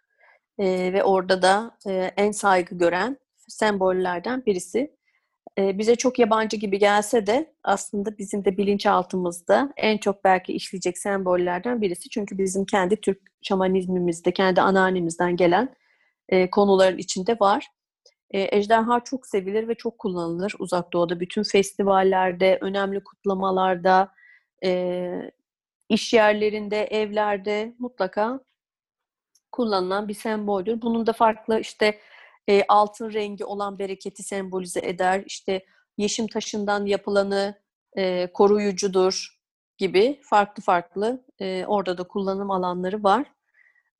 e, 0.59 0.93
ve 0.93 1.03
orada 1.03 1.41
da 1.41 1.77
e, 1.87 2.11
en 2.17 2.31
saygı 2.31 2.77
gören 2.77 3.17
sembollerden 3.47 4.45
birisi. 4.45 4.95
Bize 5.57 5.95
çok 5.95 6.19
yabancı 6.19 6.57
gibi 6.57 6.79
gelse 6.79 7.27
de 7.27 7.53
aslında 7.63 8.17
bizim 8.17 8.45
de 8.45 8.57
bilinçaltımızda 8.57 9.73
en 9.77 9.97
çok 9.97 10.23
belki 10.23 10.53
işleyecek 10.53 10.97
sembollerden 10.97 11.81
birisi. 11.81 12.09
Çünkü 12.09 12.37
bizim 12.37 12.65
kendi 12.65 13.01
Türk 13.01 13.21
şamanizmimizde, 13.41 14.31
kendi 14.31 14.61
anneannemizden 14.61 15.35
gelen 15.35 15.75
konuların 16.51 16.97
içinde 16.97 17.37
var. 17.39 17.67
Ejderha 18.31 18.99
çok 18.99 19.27
sevilir 19.27 19.67
ve 19.67 19.75
çok 19.75 19.99
kullanılır 19.99 20.55
Uzak 20.59 20.93
Doğu'da. 20.93 21.19
Bütün 21.19 21.43
festivallerde, 21.43 22.57
önemli 22.61 23.03
kutlamalarda, 23.03 24.11
iş 25.89 26.13
yerlerinde, 26.13 26.83
evlerde 26.83 27.75
mutlaka 27.79 28.39
kullanılan 29.51 30.07
bir 30.07 30.13
semboldür. 30.13 30.81
Bunun 30.81 31.07
da 31.07 31.13
farklı 31.13 31.59
işte 31.59 31.99
e, 32.49 32.63
altın 32.67 33.13
rengi 33.13 33.45
olan 33.45 33.79
bereketi 33.79 34.23
sembolize 34.23 34.79
eder. 34.83 35.23
İşte 35.25 35.65
yeşim 35.97 36.27
taşından 36.27 36.85
yapılanı 36.85 37.61
e, 37.97 38.31
koruyucudur 38.33 39.39
gibi 39.77 40.19
farklı 40.23 40.63
farklı 40.63 41.25
e, 41.39 41.65
orada 41.65 41.97
da 41.97 42.03
kullanım 42.03 42.51
alanları 42.51 43.03
var. 43.03 43.25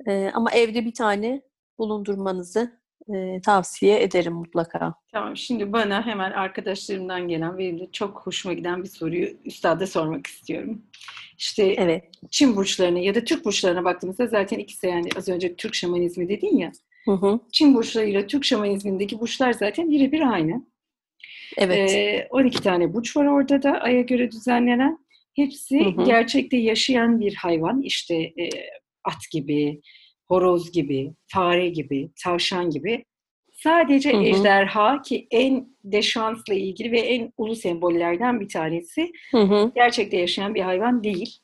E, 0.08 0.32
ama 0.34 0.52
evde 0.52 0.86
bir 0.86 0.94
tane 0.94 1.42
bulundurmanızı 1.80 2.80
e, 3.14 3.42
tavsiye 3.42 4.04
ederim 4.04 4.34
mutlaka. 4.34 4.94
Tamam 5.12 5.38
şimdi 5.38 5.74
bana 5.74 6.06
hemen 6.06 6.32
arkadaşlarımdan 6.32 7.28
gelen 7.28 7.58
ve 7.58 7.92
çok 7.92 8.22
hoşuma 8.26 8.54
giden 8.54 8.84
bir 8.84 8.90
soruyu 8.90 9.28
üstada 9.46 9.88
sormak 9.88 10.28
istiyorum. 10.28 10.82
İşte 11.38 11.64
Evet. 11.64 12.04
Çin 12.32 12.56
burçlarına 12.56 13.00
ya 13.00 13.16
da 13.16 13.24
Türk 13.24 13.46
burçlarına 13.46 13.84
baktığımızda 13.84 14.28
zaten 14.28 14.60
ikisi 14.60 14.88
yani 14.88 15.10
az 15.18 15.30
önce 15.30 15.56
Türk 15.56 15.76
şamanizmi 15.76 16.30
dedin 16.30 16.58
ya. 16.58 16.72
Hı 17.06 17.12
hı. 17.12 17.40
Çin 17.52 17.76
burçlarıyla 17.76 18.28
Türk 18.28 18.46
şamanizmindeki 18.46 19.20
burçlar 19.20 19.54
zaten 19.54 19.92
birebir 19.92 20.34
aynı. 20.34 20.66
Evet. 21.58 21.92
Ee, 21.92 22.28
12 22.30 22.62
tane 22.62 22.94
burç 22.94 23.18
var 23.18 23.26
orada 23.26 23.64
da 23.64 23.72
Ay'a 23.72 24.02
göre 24.02 24.32
düzenlenen. 24.32 24.98
Hepsi 25.36 25.86
Hı 25.86 25.90
hı. 25.90 26.04
gerçekte 26.06 26.58
yaşayan 26.58 27.20
bir 27.20 27.36
hayvan. 27.36 27.82
İşte 27.82 28.16
e, 28.16 28.50
at 29.04 29.32
gibi, 29.32 29.82
horoz 30.28 30.72
gibi, 30.72 31.14
fare 31.28 31.70
gibi, 31.70 32.12
tavşan 32.24 32.70
gibi. 32.70 33.06
Sadece 33.54 34.14
Hı 34.14 34.18
hı. 34.18 34.24
ejderha 34.24 35.02
ki 35.02 35.28
en 35.32 35.68
deşansla 35.84 36.54
ilgili 36.54 36.92
ve 36.92 37.00
en 37.00 37.34
ulu 37.38 37.56
sembollerden 37.56 38.40
bir 38.40 38.50
tanesi 38.50 39.12
Hı 39.32 39.42
hı. 39.42 39.72
gerçekte 39.76 40.18
yaşayan 40.18 40.56
bir 40.56 40.62
hayvan 40.62 41.04
değil. 41.04 41.40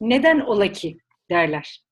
Neden 0.00 0.40
ola 0.40 0.72
ki 0.72 0.98
derler. 1.30 1.82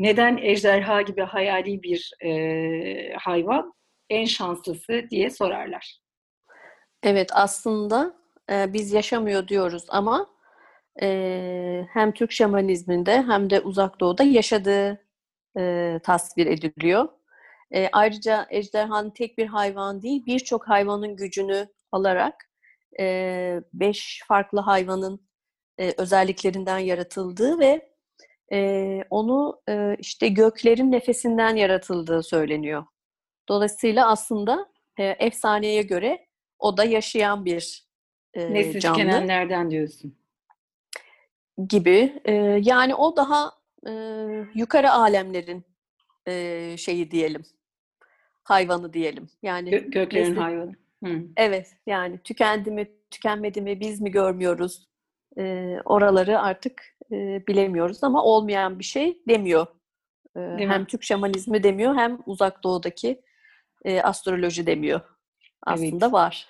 Neden 0.00 0.36
ejderha 0.36 1.02
gibi 1.02 1.22
hayali 1.22 1.82
bir 1.82 2.12
e, 2.24 3.12
hayvan 3.18 3.72
en 4.10 4.24
şanslısı 4.24 5.04
diye 5.10 5.30
sorarlar. 5.30 6.00
Evet 7.02 7.30
aslında 7.32 8.16
e, 8.50 8.72
biz 8.72 8.92
yaşamıyor 8.92 9.48
diyoruz 9.48 9.84
ama 9.88 10.26
e, 11.02 11.86
hem 11.92 12.12
Türk 12.12 12.32
şamanizminde 12.32 13.22
hem 13.22 13.50
de 13.50 13.60
Uzak 13.60 14.00
Doğu'da 14.00 14.22
yaşadığı 14.22 15.06
e, 15.58 15.94
tasvir 16.02 16.46
ediliyor. 16.46 17.08
E, 17.70 17.88
ayrıca 17.92 18.46
ejderhanın 18.50 19.10
tek 19.10 19.38
bir 19.38 19.46
hayvan 19.46 20.02
değil, 20.02 20.26
birçok 20.26 20.68
hayvanın 20.68 21.16
gücünü 21.16 21.68
alarak 21.92 22.50
e, 23.00 23.60
beş 23.72 24.22
farklı 24.28 24.60
hayvanın 24.60 25.20
e, 25.78 25.94
özelliklerinden 25.98 26.78
yaratıldığı 26.78 27.58
ve 27.58 27.89
e, 28.52 29.00
onu 29.10 29.62
e, 29.68 29.96
işte 29.98 30.28
göklerin 30.28 30.92
nefesinden 30.92 31.56
yaratıldığı 31.56 32.22
söyleniyor. 32.22 32.84
Dolayısıyla 33.48 34.08
aslında 34.10 34.68
e, 34.98 35.04
efsaneye 35.04 35.82
göre 35.82 36.26
o 36.58 36.76
da 36.76 36.84
yaşayan 36.84 37.44
bir 37.44 37.84
e, 38.34 38.54
Nesli 38.54 38.80
canlı 38.80 38.96
tükenenlerden 38.98 39.70
diyorsun. 39.70 40.16
gibi. 41.68 42.20
E, 42.24 42.32
yani 42.62 42.94
o 42.94 43.16
daha 43.16 43.52
e, 43.86 43.92
yukarı 44.54 44.90
alemlerin 44.92 45.64
e, 46.26 46.76
şeyi 46.78 47.10
diyelim. 47.10 47.42
Hayvanı 48.44 48.92
diyelim. 48.92 49.28
Yani 49.42 49.70
Gö- 49.70 49.90
göklerin 49.90 50.34
nesli- 50.34 50.40
hayvanı. 50.40 50.72
Hı. 51.04 51.22
Evet, 51.36 51.76
yani 51.86 52.18
tükendi 52.22 52.70
mi, 52.70 52.90
tükenmedi 53.10 53.60
mi, 53.60 53.80
biz 53.80 54.00
mi 54.00 54.10
görmüyoruz? 54.10 54.88
Ee, 55.38 55.76
oraları 55.84 56.40
artık 56.40 56.96
e, 57.12 57.42
bilemiyoruz 57.48 58.04
ama 58.04 58.24
olmayan 58.24 58.78
bir 58.78 58.84
şey 58.84 59.18
demiyor. 59.28 59.66
Mi? 60.36 60.66
hem 60.68 60.84
Türk 60.84 61.02
şamanizmi 61.02 61.62
demiyor, 61.62 61.94
hem 61.94 62.18
Uzak 62.26 62.64
Doğu'daki 62.64 63.20
e, 63.84 64.00
astroloji 64.00 64.66
demiyor. 64.66 65.00
Aslında 65.66 66.04
Evet. 66.04 66.12
var. 66.12 66.46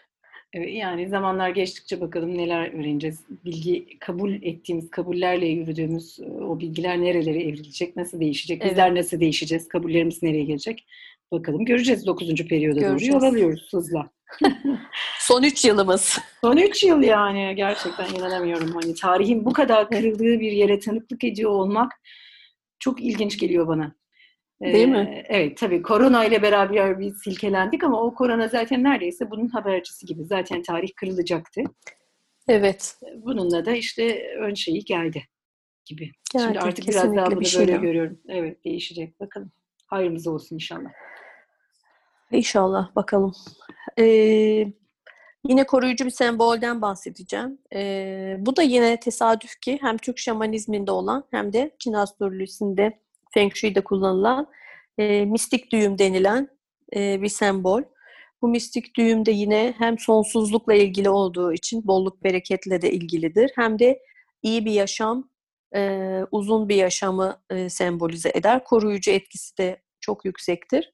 Evet, 0.53 0.75
yani 0.75 1.09
zamanlar 1.09 1.51
geçtikçe 1.51 2.01
bakalım 2.01 2.39
neler 2.39 2.73
öğreneceğiz. 2.81 3.21
Bilgi 3.45 3.99
kabul 3.99 4.33
ettiğimiz, 4.33 4.91
kabullerle 4.91 5.47
yürüdüğümüz 5.47 6.19
e, 6.21 6.31
o 6.31 6.61
bilgiler 6.61 7.03
nerelere 7.03 7.43
evrilecek, 7.43 7.97
nasıl 7.97 8.21
değişecek, 8.21 8.59
Evet. 8.63 8.71
bizler 8.73 8.95
nasıl 8.95 9.21
değişeceğiz, 9.21 9.69
kabullerimiz 9.69 10.23
nereye 10.23 10.45
gelecek? 10.45 10.87
Bakalım 11.33 11.65
göreceğiz 11.65 12.07
9. 12.07 12.35
periyoda 12.49 12.81
doğru 12.81 13.07
yol 13.07 13.23
alıyoruz 13.23 13.69
hızla. 13.73 14.11
Son 15.19 15.43
üç 15.43 15.65
yılımız. 15.65 16.19
Son 16.41 16.57
3 16.57 16.83
yıl 16.85 17.03
yani 17.03 17.55
gerçekten 17.57 18.15
inanamıyorum. 18.15 18.73
Hani 18.73 18.95
tarihin 18.95 19.45
bu 19.45 19.53
kadar 19.53 19.91
kırıldığı 19.91 20.41
bir 20.41 20.53
yere 20.53 20.79
tanıklık 20.79 21.25
ediyor 21.25 21.51
olmak 21.51 21.93
çok 22.79 23.03
ilginç 23.03 23.39
geliyor 23.39 23.69
bana. 23.69 23.95
Değil 24.63 24.89
Ee, 24.89 24.91
mi? 24.91 25.25
Evet 25.29 25.57
tabii 25.59 25.83
korona 25.83 26.25
ile 26.25 26.43
beraber 26.43 26.99
biz 27.01 27.19
silkelendik 27.25 27.85
ama 27.85 28.03
o 28.03 28.15
korona 28.15 28.49
zaten 28.49 28.85
neredeyse 28.85 29.31
bunun 29.31 29.49
habercisi 29.49 30.07
gibi. 30.07 30.25
Zaten 30.25 30.63
tarih 30.63 30.89
kırılacaktı. 30.97 31.61
Evet. 32.49 32.97
Bununla 33.17 33.67
da 33.67 33.73
işte 33.73 34.35
ön 34.39 34.55
şeyi 34.55 34.85
geldi 34.85 35.25
gibi. 35.85 36.11
Geldi, 36.33 36.45
Şimdi 36.45 36.61
artık 36.61 36.89
biraz 36.89 37.17
daha 37.17 37.27
bunu 37.27 37.31
bir 37.31 37.37
böyle 37.37 37.47
şeyle. 37.47 37.77
görüyorum. 37.77 38.19
Evet 38.29 38.65
değişecek. 38.65 39.21
Bakalım. 39.21 39.53
Hayrımız 39.87 40.27
olsun 40.27 40.55
inşallah. 40.57 40.91
İnşallah 42.33 42.97
bakalım. 42.97 43.33
Ee, 43.99 44.05
yine 45.49 45.67
koruyucu 45.67 46.05
bir 46.05 46.11
sembolden 46.11 46.83
bahsedeceğim. 46.83 47.59
Ee, 47.75 48.37
bu 48.39 48.57
da 48.57 48.63
yine 48.63 49.01
tesadüf 49.01 49.61
ki 49.61 49.79
hem 49.81 49.97
Türk 49.97 50.19
şamanizminde 50.19 50.91
olan 50.91 51.25
hem 51.31 51.53
de 51.53 51.77
Çin 51.79 51.93
astrolojisinde 51.93 53.01
Feng 53.35 53.55
Shui'de 53.55 53.81
kullanılan 53.81 54.47
e, 54.99 55.25
mistik 55.25 55.73
düğüm 55.73 55.99
denilen 55.99 56.49
e, 56.97 57.23
bir 57.23 57.29
sembol. 57.29 57.83
Bu 58.43 58.49
mistik 58.49 58.97
düğüm 58.97 59.27
de 59.27 59.31
yine 59.31 59.75
hem 59.79 59.99
sonsuzlukla 59.99 60.75
ilgili 60.75 61.11
olduğu 61.11 61.53
için 61.53 61.87
bolluk 61.87 62.25
bereketle 62.25 62.83
de 62.83 62.93
ilgilidir. 62.93 63.53
Hem 63.57 63.79
de 63.79 64.03
iyi 64.43 64.65
bir 64.65 64.73
yaşam, 64.73 65.31
e, 65.75 66.21
uzun 66.31 66.69
bir 66.69 66.77
yaşamı 66.77 67.41
e, 67.51 67.69
sembolize 67.69 68.31
eder. 68.35 68.65
Koruyucu 68.65 69.11
etkisi 69.11 69.59
de 69.59 69.83
çok 70.01 70.25
yüksektir. 70.25 70.93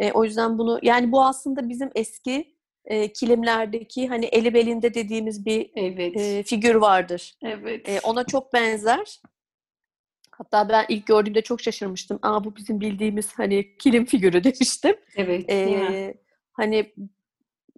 E, 0.00 0.12
o 0.12 0.24
yüzden 0.24 0.58
bunu 0.58 0.78
yani 0.82 1.12
bu 1.12 1.24
aslında 1.24 1.68
bizim 1.68 1.90
eski 1.94 2.54
e, 2.84 3.12
kilimlerdeki 3.12 4.08
hani 4.08 4.24
eli 4.24 4.54
belinde 4.54 4.94
dediğimiz 4.94 5.46
bir 5.46 5.70
Evet. 5.76 6.16
e, 6.16 6.42
figür 6.42 6.74
vardır. 6.74 7.34
evet. 7.42 7.88
E, 7.88 8.00
ona 8.02 8.24
çok 8.24 8.52
benzer. 8.52 9.20
Hatta 10.30 10.68
ben 10.68 10.84
ilk 10.88 11.06
gördüğümde 11.06 11.42
çok 11.42 11.60
şaşırmıştım. 11.60 12.18
Aa 12.22 12.44
bu 12.44 12.56
bizim 12.56 12.80
bildiğimiz 12.80 13.32
hani 13.38 13.76
kilim 13.78 14.04
figürü 14.04 14.44
demiştim. 14.44 14.96
evet. 15.16 15.44
E, 15.50 16.14
hani 16.52 16.92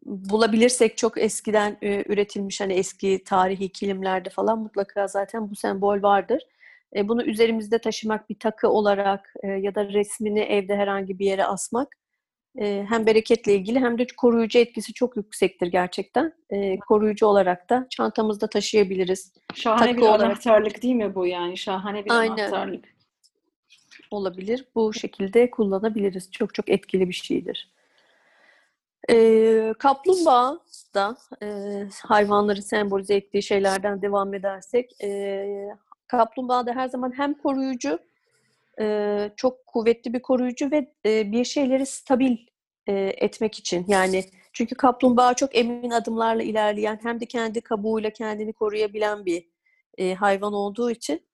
bulabilirsek 0.04 0.96
çok 0.96 1.18
eskiden 1.18 1.76
e, 1.82 2.04
üretilmiş 2.12 2.60
hani 2.60 2.72
eski 2.72 3.24
tarihi 3.24 3.68
kilimlerde 3.68 4.30
falan 4.30 4.58
mutlaka 4.58 5.06
zaten 5.08 5.50
bu 5.50 5.56
sembol 5.56 6.02
vardır. 6.02 6.42
E, 6.96 7.08
bunu 7.08 7.22
üzerimizde 7.22 7.78
taşımak 7.78 8.30
bir 8.30 8.38
takı 8.38 8.68
olarak 8.68 9.34
e, 9.42 9.48
ya 9.48 9.74
da 9.74 9.88
resmini 9.88 10.40
evde 10.40 10.76
herhangi 10.76 11.18
bir 11.18 11.26
yere 11.26 11.44
asmak 11.44 12.01
e, 12.59 12.86
hem 12.88 13.07
bereketle 13.07 13.55
ilgili 13.55 13.80
hem 13.80 13.98
de 13.98 14.07
koruyucu 14.16 14.59
etkisi 14.59 14.92
çok 14.92 15.16
yüksektir 15.16 15.66
gerçekten. 15.66 16.32
E, 16.50 16.78
koruyucu 16.78 17.26
olarak 17.26 17.70
da 17.70 17.86
çantamızda 17.90 18.46
taşıyabiliriz. 18.46 19.32
Şahane 19.55 19.80
takı 19.80 19.96
bir 19.96 20.03
olarak. 20.03 20.20
anahtarlık 20.26 20.82
değil 20.82 20.94
mi 20.94 21.14
bu 21.14 21.26
yani? 21.26 21.57
Şahane 21.57 22.05
bir 22.05 22.11
Aynen. 22.11 22.32
anahtarlık. 22.32 22.84
olabilir. 24.11 24.64
Bu 24.74 24.92
şekilde 24.92 25.50
kullanabiliriz. 25.50 26.30
Çok 26.30 26.55
çok 26.55 26.68
etkili 26.68 27.09
bir 27.09 27.14
şeydir. 27.14 27.72
Kaplumbağa 29.78 30.59
da 30.94 31.16
e, 31.42 31.46
hayvanları 32.03 32.62
sembolize 32.62 33.14
ettiği 33.14 33.42
şeylerden 33.42 34.03
devam 34.03 34.34
edersek 34.34 35.03
e, 35.03 35.68
kaplumbağa 36.07 36.66
da 36.66 36.72
her 36.72 36.88
zaman 36.88 37.12
hem 37.16 37.34
koruyucu 37.34 37.98
e, 38.82 39.30
çok 39.36 39.66
kuvvetli 39.66 40.12
bir 40.12 40.22
koruyucu 40.22 40.70
ve 40.70 40.92
e, 41.06 41.32
bir 41.32 41.44
şeyleri 41.44 41.86
stabil 41.86 42.36
e, 42.86 42.92
etmek 43.16 43.58
için 43.58 43.84
yani 43.88 44.24
çünkü 44.52 44.74
kaplumbağa 44.74 45.34
çok 45.34 45.56
emin 45.56 45.90
adımlarla 45.90 46.42
ilerleyen 46.42 46.98
hem 47.02 47.20
de 47.20 47.26
kendi 47.26 47.60
kabuğuyla 47.60 48.10
kendini 48.10 48.52
koruyabilen 48.52 49.26
bir 49.26 49.48
e, 49.98 50.14
hayvan 50.14 50.52
olduğu 50.52 50.90
için 50.90 51.26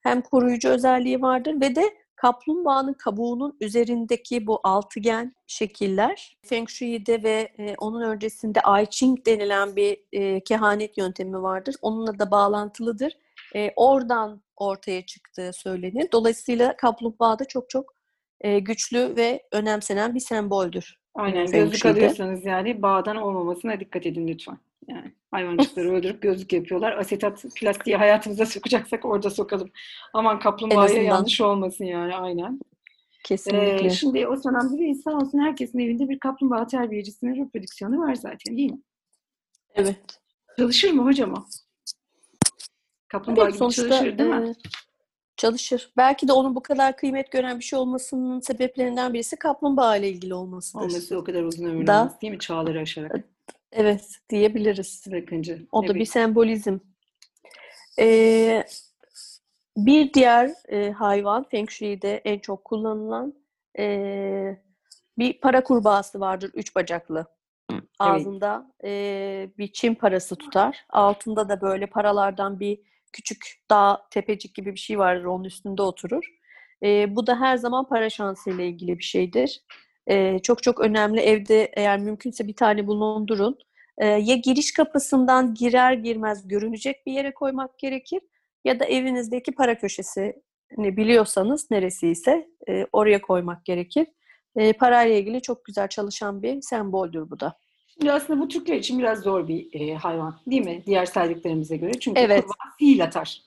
hem 0.00 0.22
koruyucu 0.22 0.68
özelliği 0.68 1.22
vardır 1.22 1.60
ve 1.60 1.76
de 1.76 1.82
kaplumbağanın 2.16 2.92
kabuğunun 2.92 3.56
üzerindeki 3.60 4.46
bu 4.46 4.60
altıgen 4.64 5.34
şekiller 5.46 6.38
Feng 6.46 6.68
Shui'de 6.68 7.22
ve 7.22 7.52
e, 7.58 7.74
onun 7.78 8.02
öncesinde 8.02 8.60
I 8.82 8.86
Ching 8.90 9.26
denilen 9.26 9.76
bir 9.76 9.98
e, 10.12 10.40
kehanet 10.40 10.98
yöntemi 10.98 11.42
vardır. 11.42 11.74
Onunla 11.82 12.18
da 12.18 12.30
bağlantılıdır. 12.30 13.16
E, 13.54 13.72
oradan 13.76 14.42
ortaya 14.56 15.06
çıktığı 15.06 15.50
söylenir. 15.52 16.08
Dolayısıyla 16.12 16.76
kaplumbağa 16.76 17.38
da 17.38 17.44
çok 17.44 17.70
çok 17.70 17.94
e, 18.40 18.58
güçlü 18.58 19.16
ve 19.16 19.42
önemsenen 19.52 20.14
bir 20.14 20.20
semboldür. 20.20 21.00
Aynen 21.14 21.46
Feng 21.46 21.64
gözlük 21.64 21.80
Shui'de. 21.80 21.98
alıyorsanız 21.98 22.44
yani 22.44 22.82
bağdan 22.82 23.16
olmamasına 23.16 23.80
dikkat 23.80 24.06
edin 24.06 24.28
lütfen. 24.28 24.58
Yani 24.88 25.14
hayvancıkları 25.30 25.90
öldürüp 25.92 26.22
gözlük 26.22 26.52
yapıyorlar. 26.52 26.98
Asetat 26.98 27.44
plastiği 27.56 27.96
hayatımıza 27.96 28.46
sokacaksak 28.46 29.04
orada 29.04 29.30
sokalım. 29.30 29.70
Aman 30.14 30.38
kaplumbağaya 30.38 31.02
yanlış 31.02 31.40
olmasın 31.40 31.84
yani 31.84 32.14
aynen. 32.14 32.60
Kesinlikle. 33.24 33.86
Ee, 33.86 33.90
şimdi 33.90 34.26
Osman 34.26 34.54
amca 34.54 34.78
Bey 34.78 34.94
sağ 34.94 35.10
olsun 35.10 35.38
herkesin 35.38 35.78
evinde 35.78 36.08
bir 36.08 36.18
kaplumbağa 36.18 36.66
terbiyecisinin 36.66 37.44
reprodüksiyonu 37.44 37.98
var 37.98 38.14
zaten 38.14 38.56
değil 38.56 38.72
mi? 38.72 38.80
evet. 39.74 40.20
Çalışır 40.58 40.90
mı 40.90 41.04
hocam 41.04 41.32
o? 41.32 41.44
Kaplumbağa 43.10 43.42
Evet, 43.42 43.52
gibi 43.52 43.58
sonuçta 43.58 43.82
çalışır 43.88 44.18
değil 44.18 44.30
mi? 44.30 44.50
e, 44.50 44.54
çalışır. 45.36 45.92
Belki 45.96 46.28
de 46.28 46.32
onun 46.32 46.54
bu 46.54 46.62
kadar 46.62 46.96
kıymet 46.96 47.30
gören 47.32 47.58
bir 47.58 47.64
şey 47.64 47.78
olmasının 47.78 48.40
sebeplerinden 48.40 49.14
birisi 49.14 49.36
kaplumbağa 49.36 49.96
ile 49.96 50.08
ilgili 50.08 50.34
olmasıdır. 50.34 50.84
Olması 50.84 51.18
o 51.18 51.24
kadar 51.24 51.42
uzun 51.42 51.64
ömürlü 51.64 51.86
Da- 51.86 52.00
olması 52.00 52.20
değil 52.20 52.32
mi? 52.32 52.38
Çağları 52.38 52.80
aşarak. 52.80 53.16
Evet, 53.72 54.08
diyebiliriz. 54.30 55.04
Bırakıncı. 55.10 55.66
O 55.72 55.82
da 55.82 55.86
Evet. 55.86 55.94
bir 55.96 56.04
sembolizm. 56.04 56.78
Ee, 57.98 58.64
bir 59.76 60.12
diğer 60.12 60.50
e, 60.68 60.90
hayvan 60.90 61.44
Feng 61.48 61.70
Shui'de 61.70 62.16
en 62.24 62.38
çok 62.38 62.64
kullanılan 62.64 63.34
e, 63.78 64.58
bir 65.18 65.40
para 65.40 65.64
kurbağası 65.64 66.20
vardır, 66.20 66.50
üç 66.54 66.76
bacaklı. 66.76 67.26
Ağzında 67.98 68.72
e, 68.84 69.50
bir 69.58 69.72
çim 69.72 69.94
parası 69.94 70.36
tutar. 70.36 70.84
Altında 70.88 71.48
da 71.48 71.60
böyle 71.60 71.86
paralardan 71.86 72.60
bir 72.60 72.80
küçük 73.12 73.46
dağ, 73.70 74.02
tepecik 74.10 74.54
gibi 74.54 74.74
bir 74.74 74.80
şey 74.80 74.98
vardır, 74.98 75.24
onun 75.24 75.44
üstünde 75.44 75.82
oturur. 75.82 76.24
E, 76.82 77.16
bu 77.16 77.26
da 77.26 77.40
her 77.40 77.56
zaman 77.56 77.88
para 77.88 78.10
şansıyla 78.10 78.64
ilgili 78.64 78.98
bir 78.98 79.04
şeydir. 79.04 79.60
E, 80.06 80.38
çok 80.38 80.62
çok 80.62 80.80
önemli. 80.80 81.20
Evde 81.20 81.70
eğer 81.76 81.98
mümkünse 81.98 82.46
bir 82.48 82.56
tane 82.56 82.86
bulundurun. 82.86 83.58
Ee, 84.00 84.06
ya 84.06 84.36
giriş 84.36 84.72
kapısından 84.72 85.54
girer 85.54 85.92
girmez 85.92 86.48
görünecek 86.48 87.06
bir 87.06 87.12
yere 87.12 87.34
koymak 87.34 87.78
gerekir 87.78 88.20
ya 88.64 88.80
da 88.80 88.84
evinizdeki 88.84 89.52
para 89.52 89.78
köşesini 89.78 90.42
biliyorsanız 90.78 91.70
neresi 91.70 92.08
ise 92.08 92.48
e, 92.68 92.86
oraya 92.92 93.20
koymak 93.20 93.64
gerekir. 93.64 94.06
E, 94.56 94.72
parayla 94.72 95.16
ilgili 95.16 95.42
çok 95.42 95.64
güzel 95.64 95.88
çalışan 95.88 96.42
bir 96.42 96.62
semboldür 96.62 97.30
bu 97.30 97.40
da. 97.40 97.58
Şimdi 98.00 98.12
aslında 98.12 98.40
bu 98.40 98.48
Türkler 98.48 98.76
için 98.76 98.98
biraz 98.98 99.20
zor 99.20 99.48
bir 99.48 99.68
e, 99.72 99.94
hayvan 99.94 100.40
değil 100.46 100.64
mi? 100.64 100.82
Diğer 100.86 101.06
saydıklarımıza 101.06 101.76
göre. 101.76 101.92
Çünkü 102.00 102.20
Evet. 102.20 102.42
kurbağa 102.42 102.74
fiil 102.78 103.04
atar. 103.04 103.42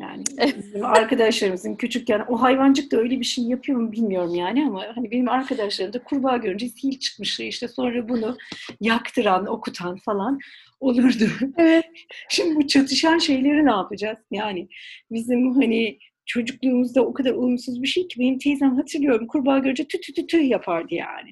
Yani 0.00 0.24
bizim 0.58 0.84
arkadaşlarımızın 0.84 1.74
küçükken 1.74 2.24
o 2.28 2.42
hayvancık 2.42 2.92
da 2.92 2.96
öyle 2.96 3.20
bir 3.20 3.24
şey 3.24 3.44
yapıyor 3.44 3.80
mu 3.80 3.92
bilmiyorum 3.92 4.34
yani 4.34 4.66
ama 4.66 4.84
hani 4.94 5.10
benim 5.10 5.28
arkadaşlarım 5.28 5.92
da 5.92 6.02
kurbağa 6.02 6.36
görünce 6.36 6.68
fil 6.68 6.98
çıkmıştı 6.98 7.42
işte 7.42 7.68
sonra 7.68 8.08
bunu 8.08 8.36
yaktıran, 8.80 9.46
okutan 9.46 9.96
falan 9.96 10.38
olurdu. 10.80 11.24
Evet. 11.56 11.84
Şimdi 12.28 12.56
bu 12.56 12.66
çatışan 12.66 13.18
şeyleri 13.18 13.66
ne 13.66 13.70
yapacağız? 13.70 14.18
Yani 14.30 14.68
bizim 15.10 15.54
hani 15.54 15.98
çocukluğumuzda 16.26 17.06
o 17.06 17.12
kadar 17.12 17.30
uyumsuz 17.30 17.82
bir 17.82 17.88
şey 17.88 18.08
ki 18.08 18.20
benim 18.20 18.38
teyzem 18.38 18.76
hatırlıyorum 18.76 19.26
kurbağa 19.26 19.58
görünce 19.58 19.84
tü 19.84 20.00
tü 20.00 20.12
tü 20.14 20.26
tü 20.26 20.38
yapardı 20.38 20.94
yani. 20.94 21.30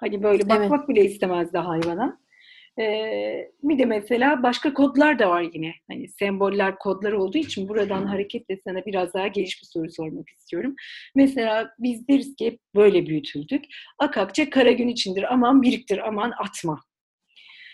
Hani 0.00 0.22
böyle 0.22 0.48
bakmak 0.48 0.88
bile 0.88 1.04
istemezdi 1.04 1.58
hayvana. 1.58 2.20
Ee, 2.78 3.50
bir 3.62 3.78
de 3.78 3.84
mesela 3.84 4.42
başka 4.42 4.74
kodlar 4.74 5.18
da 5.18 5.30
var 5.30 5.42
yine. 5.54 5.74
Hani 5.90 6.08
semboller, 6.08 6.78
kodlar 6.78 7.12
olduğu 7.12 7.38
için 7.38 7.68
buradan 7.68 8.06
hareketle 8.06 8.60
sana 8.64 8.86
biraz 8.86 9.14
daha 9.14 9.26
geniş 9.26 9.62
bir 9.62 9.66
soru 9.66 9.90
sormak 9.90 10.28
istiyorum. 10.28 10.74
Mesela 11.14 11.70
biz 11.78 12.08
deriz 12.08 12.36
ki 12.36 12.46
hep 12.46 12.60
böyle 12.74 13.06
büyütüldük. 13.06 13.64
Akakçe 13.98 14.50
kara 14.50 14.72
gün 14.72 14.88
içindir. 14.88 15.32
Aman 15.32 15.62
biriktir, 15.62 16.08
aman 16.08 16.32
atma. 16.38 16.80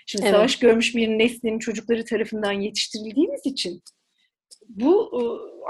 Şimdi 0.07 0.25
Evet. 0.25 0.35
savaş 0.35 0.59
görmüş 0.59 0.97
bir 0.97 1.09
neslin 1.09 1.59
çocukları 1.59 2.05
tarafından 2.05 2.53
yetiştirildiğimiz 2.53 3.47
için 3.47 3.83
bu 4.69 5.11
e, 5.21 5.21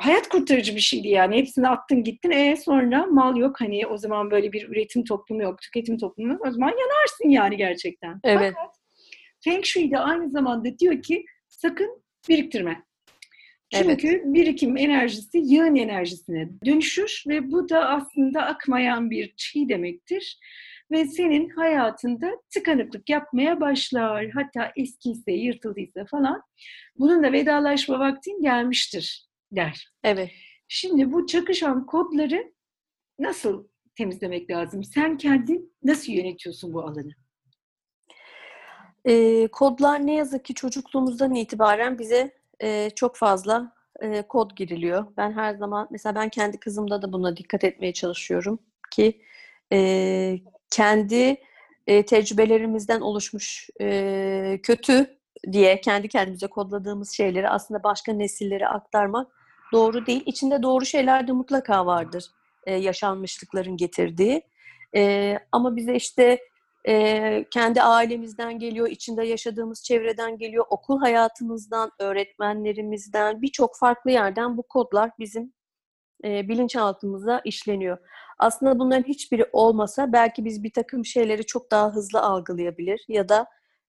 hayat 0.05 0.29
kurtarıcı 0.29 0.77
bir 0.77 0.81
şeydi 0.81 1.09
yani. 1.09 1.37
Hepsini 1.37 1.69
attın 1.69 2.05
gittin. 2.05 2.31
E 2.31 2.57
sonra 2.57 3.07
mal 3.07 3.37
yok. 3.37 3.61
Hani 3.61 3.87
o 3.87 3.97
zaman 3.97 4.31
böyle 4.31 4.53
bir 4.53 4.69
üretim 4.69 5.05
toplumu 5.05 5.43
yok, 5.43 5.63
tüketim 5.63 5.99
toplumu 5.99 6.33
yok. 6.33 6.47
O 6.47 6.51
zaman 6.51 6.69
yanarsın 6.69 7.29
yani 7.29 7.57
gerçekten. 7.57 8.21
Evet. 8.25 8.55
Fakat 8.57 8.77
Feng 9.45 9.65
Shui 9.65 9.91
de 9.91 9.99
aynı 9.99 10.31
zamanda 10.31 10.79
diyor 10.79 11.03
ki 11.03 11.25
sakın 11.49 12.03
biriktirme. 12.29 12.87
Çünkü 13.75 14.23
birikim 14.25 14.77
enerjisi 14.77 15.39
yığın 15.39 15.77
enerjisine 15.77 16.49
dönüşür 16.65 17.25
ve 17.29 17.51
bu 17.51 17.69
da 17.69 17.89
aslında 17.89 18.43
akmayan 18.43 19.11
bir 19.11 19.35
çiğ 19.37 19.69
demektir. 19.69 20.39
Ve 20.91 21.05
senin 21.05 21.49
hayatında 21.49 22.31
tıkanıklık 22.55 23.11
yapmaya 23.11 23.61
başlar. 23.61 24.31
Hatta 24.31 24.73
eskiyse, 24.77 25.33
yırtıldıysa 25.33 26.05
falan. 26.05 26.43
Bununla 26.99 27.33
vedalaşma 27.33 27.99
vaktin 27.99 28.43
gelmiştir 28.43 29.29
der. 29.53 29.89
Evet. 30.05 30.31
Şimdi 30.69 31.13
bu 31.13 31.27
çakışan 31.27 31.87
kodları 31.87 32.53
nasıl 33.19 33.69
temizlemek 33.97 34.51
lazım? 34.51 34.85
Sen 34.85 35.17
kendin 35.17 35.75
nasıl 35.83 36.13
yönetiyorsun 36.13 36.75
bu 36.75 36.83
alanı? 36.83 37.11
Ee, 39.05 39.49
kodlar 39.53 40.07
ne 40.07 40.15
yazık 40.15 40.45
ki 40.45 40.55
çocukluğumuzdan 40.55 41.35
itibaren 41.35 41.99
bize 41.99 42.35
e, 42.63 42.91
çok 42.91 43.17
fazla 43.17 43.73
e, 44.01 44.23
kod 44.23 44.51
giriliyor. 44.57 45.07
Ben 45.17 45.33
her 45.33 45.55
zaman 45.55 45.89
mesela 45.91 46.15
ben 46.15 46.29
kendi 46.29 46.61
kızımda 46.61 47.03
da 47.03 47.13
buna 47.13 47.37
dikkat 47.37 47.65
etmeye 47.65 47.93
çalışıyorum 47.93 48.59
ki 48.91 49.23
e, 49.73 50.39
kendi 50.71 51.37
e, 51.87 52.07
tecrübelerimizden 52.07 53.01
oluşmuş 53.01 53.71
e, 53.81 54.61
kötü 54.63 55.19
diye 55.53 55.81
kendi 55.81 56.09
kendimize 56.09 56.47
kodladığımız 56.47 57.11
şeyleri 57.11 57.49
aslında 57.49 57.83
başka 57.83 58.13
nesillere 58.13 58.69
aktarmak 58.69 59.33
doğru 59.73 60.07
değil. 60.07 60.23
İçinde 60.27 60.63
doğru 60.63 60.87
şeyler 60.87 61.29
de 61.29 61.33
mutlaka 61.33 61.87
vardır 61.87 62.25
e, 62.67 62.75
yaşanmışlıkların 62.75 63.77
getirdiği. 63.77 64.43
E, 64.97 65.35
ama 65.53 65.77
bize 65.77 65.95
işte 65.95 66.39
e, 66.89 67.45
kendi 67.51 67.83
ailemizden 67.83 68.59
geliyor, 68.59 68.89
içinde 68.89 69.25
yaşadığımız 69.25 69.85
çevreden 69.85 70.39
geliyor, 70.39 70.65
okul 70.71 71.01
hayatımızdan, 71.01 71.91
öğretmenlerimizden, 71.99 73.43
birçok 73.43 73.79
farklı 73.79 74.11
yerden 74.11 74.57
bu 74.57 74.63
kodlar 74.63 75.11
bizim 75.19 75.53
e, 76.25 76.49
bilinçaltımıza 76.49 77.41
işleniyor. 77.45 77.99
Aslında 78.39 78.79
bunların 78.79 79.09
hiçbiri 79.09 79.47
olmasa 79.53 80.13
belki 80.13 80.45
biz 80.45 80.63
bir 80.63 80.73
takım 80.73 81.05
şeyleri 81.05 81.47
çok 81.47 81.71
daha 81.71 81.95
hızlı 81.95 82.21
algılayabilir 82.21 83.05
ya 83.09 83.29
da 83.29 83.47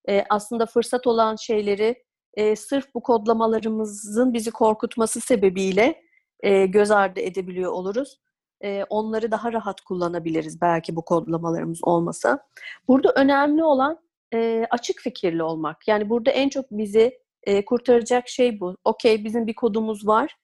e, 0.10 0.24
aslında 0.30 0.66
fırsat 0.66 1.08
olan 1.08 1.36
şeyleri 1.36 2.04
e, 2.34 2.56
sırf 2.56 2.94
bu 2.94 3.04
kodlamalarımızın 3.04 4.34
bizi 4.34 4.52
korkutması 4.52 5.22
sebebiyle 5.22 6.02
e, 6.40 6.66
göz 6.66 6.92
ardı 6.92 7.20
edebiliyor 7.20 7.72
oluruz. 7.72 8.20
E, 8.64 8.84
onları 8.90 9.32
daha 9.32 9.54
rahat 9.54 9.82
kullanabiliriz 9.82 10.62
belki 10.62 10.96
bu 10.96 11.06
kodlamalarımız 11.06 11.80
olmasa. 11.84 12.40
Burada 12.88 13.12
önemli 13.16 13.64
olan 13.64 14.00
e, 14.34 14.68
açık 14.70 15.00
fikirli 15.00 15.44
olmak. 15.44 15.88
Yani 15.88 16.10
burada 16.10 16.32
en 16.32 16.50
çok 16.50 16.66
bizi 16.72 17.20
e, 17.44 17.66
kurtaracak 17.66 18.30
şey 18.30 18.60
bu. 18.60 18.76
Okey 18.84 19.24
bizim 19.24 19.48
bir 19.48 19.56
kodumuz 19.56 20.08
var, 20.08 20.36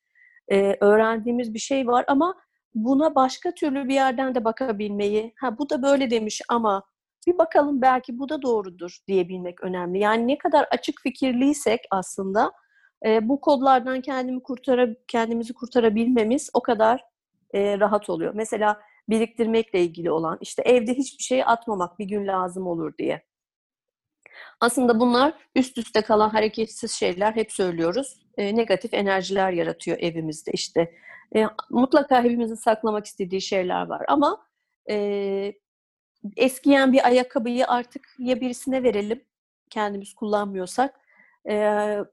e, 0.51 0.77
öğrendiğimiz 0.81 1.53
bir 1.53 1.59
şey 1.59 1.87
var 1.87 2.05
ama 2.07 2.35
buna 2.75 3.15
başka 3.15 3.51
türlü 3.51 3.87
bir 3.87 3.93
yerden 3.93 4.35
de 4.35 4.45
bakabilmeyi, 4.45 5.33
ha 5.39 5.57
bu 5.57 5.69
da 5.69 5.83
böyle 5.83 6.09
demiş 6.09 6.41
ama 6.49 6.83
bir 7.27 7.37
bakalım 7.37 7.81
belki 7.81 8.19
bu 8.19 8.29
da 8.29 8.41
doğrudur 8.41 8.97
diyebilmek 9.07 9.63
önemli. 9.63 9.99
Yani 9.99 10.27
ne 10.27 10.37
kadar 10.37 10.67
açık 10.71 11.01
fikirliysek 11.01 11.79
aslında 11.91 12.51
e, 13.05 13.29
bu 13.29 13.41
kodlardan 13.41 14.01
kendimi 14.01 14.43
kurtara, 14.43 14.87
kendimizi 15.07 15.53
kurtarabilmemiz 15.53 16.49
o 16.53 16.61
kadar 16.61 17.03
e, 17.53 17.79
rahat 17.79 18.09
oluyor. 18.09 18.33
Mesela 18.35 18.81
biriktirmekle 19.09 19.81
ilgili 19.81 20.11
olan 20.11 20.37
işte 20.41 20.61
evde 20.61 20.93
hiçbir 20.93 21.23
şey 21.23 21.43
atmamak 21.45 21.99
bir 21.99 22.05
gün 22.05 22.27
lazım 22.27 22.67
olur 22.67 22.93
diye. 22.97 23.23
Aslında 24.59 24.99
bunlar 24.99 25.33
üst 25.55 25.77
üste 25.77 26.01
kalan 26.01 26.29
hareketsiz 26.29 26.91
şeyler 26.91 27.35
hep 27.35 27.51
söylüyoruz. 27.51 28.17
E, 28.37 28.55
negatif 28.55 28.93
enerjiler 28.93 29.51
yaratıyor 29.51 29.97
evimizde 29.99 30.51
işte. 30.51 30.95
E, 31.35 31.45
mutlaka 31.69 32.23
hepimizin 32.23 32.55
saklamak 32.55 33.05
istediği 33.05 33.41
şeyler 33.41 33.85
var 33.85 34.05
ama 34.07 34.45
e, 34.89 35.53
eskiyen 36.37 36.93
bir 36.93 37.07
ayakkabıyı 37.07 37.67
artık 37.67 38.15
ya 38.19 38.41
birisine 38.41 38.83
verelim 38.83 39.23
kendimiz 39.69 40.13
kullanmıyorsak 40.13 40.99
e, 41.49 41.55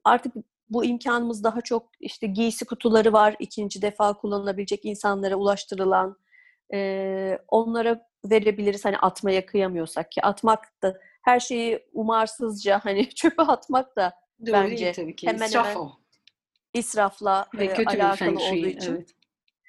artık 0.05 0.35
bu 0.71 0.85
imkanımız 0.85 1.45
daha 1.45 1.61
çok 1.61 1.89
işte 2.01 2.27
giysi 2.27 2.64
kutuları 2.64 3.12
var 3.12 3.37
ikinci 3.39 3.83
defa 3.83 4.12
kullanılabilecek 4.12 4.85
insanlara 4.85 5.37
ulaştırılan 5.37 6.16
e, 6.75 7.39
onlara 7.49 8.07
verebiliriz 8.25 8.85
hani 8.85 8.99
atmaya 8.99 9.47
kıyamıyorsak 9.47 10.12
ki 10.12 10.23
atmak 10.23 10.83
da 10.83 11.01
her 11.23 11.41
şeyi 11.41 11.79
umarsızca 11.93 12.81
hani 12.85 13.11
çöpe 13.14 13.43
atmak 13.43 13.97
da 13.97 14.12
Doğru 14.47 14.53
Bence 14.53 14.77
değil 14.85 14.95
tabii 14.95 15.16
ki. 15.16 15.27
hemen 15.27 15.47
İsraf 15.47 15.66
hemen 15.66 15.77
o. 15.81 15.93
israfla 16.75 17.47
Ve 17.55 17.64
e, 17.64 17.75
kötü 17.75 17.97
alakalı 17.97 18.39
olduğu 18.39 18.66
için 18.66 18.95
Evet. 18.95 19.11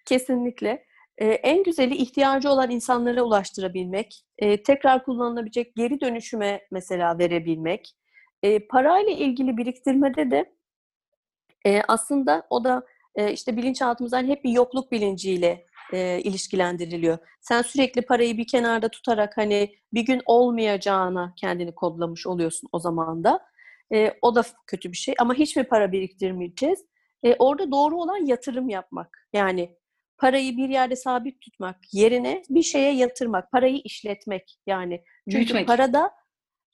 Kesinlikle. 0.06 0.86
Ee, 1.18 1.28
en 1.28 1.64
güzeli 1.64 1.96
ihtiyacı 1.96 2.50
olan 2.50 2.70
insanlara 2.70 3.24
ulaştırabilmek, 3.24 4.26
e, 4.38 4.64
tekrar 4.64 5.06
kullanılabilecek 5.06 5.76
geri 5.76 6.02
dönüşüme 6.02 6.62
mesela 6.72 7.20
verebilmek. 7.20 7.96
E, 8.44 8.68
parayla 8.68 9.12
ilgili 9.12 9.58
biriktirmede 9.58 10.32
de 10.32 10.54
e, 11.66 11.82
aslında 11.88 12.48
o 12.50 12.64
da 12.64 12.84
e, 13.16 13.32
işte 13.32 13.58
bilinçaltımızdan 13.58 14.28
hep 14.28 14.44
bir 14.44 14.52
yokluk 14.52 14.92
bilinciyle 14.92 15.66
e, 15.94 16.22
ilişkilendiriliyor. 16.24 17.18
Sen 17.42 17.62
sürekli 17.62 18.02
parayı 18.02 18.38
bir 18.38 18.48
kenarda 18.48 18.90
tutarak 18.90 19.38
hani 19.38 19.76
bir 19.94 20.02
gün 20.02 20.22
olmayacağına 20.26 21.34
kendini 21.38 21.76
kodlamış 21.76 22.28
oluyorsun 22.28 22.70
o 22.72 22.80
zaman 22.80 23.24
da. 23.24 23.40
E, 23.94 24.14
o 24.22 24.36
da 24.36 24.44
kötü 24.68 24.92
bir 24.92 24.98
şey 24.98 25.16
ama 25.20 25.34
hiç 25.34 25.56
mi 25.56 25.64
para 25.64 25.92
biriktirmeyeceğiz? 25.92 26.86
E, 27.24 27.36
orada 27.40 27.72
doğru 27.72 28.02
olan 28.02 28.26
yatırım 28.26 28.70
yapmak. 28.70 29.28
Yani 29.34 29.78
parayı 30.18 30.58
bir 30.58 30.70
yerde 30.70 30.96
sabit 30.96 31.42
tutmak 31.42 31.78
yerine 31.94 32.44
bir 32.50 32.64
şeye 32.64 32.94
yatırmak, 32.94 33.52
parayı 33.52 33.82
işletmek 33.84 34.60
yani. 34.68 35.04
Çünkü 35.30 35.38
Büyütmek. 35.38 35.68
parada 35.68 36.12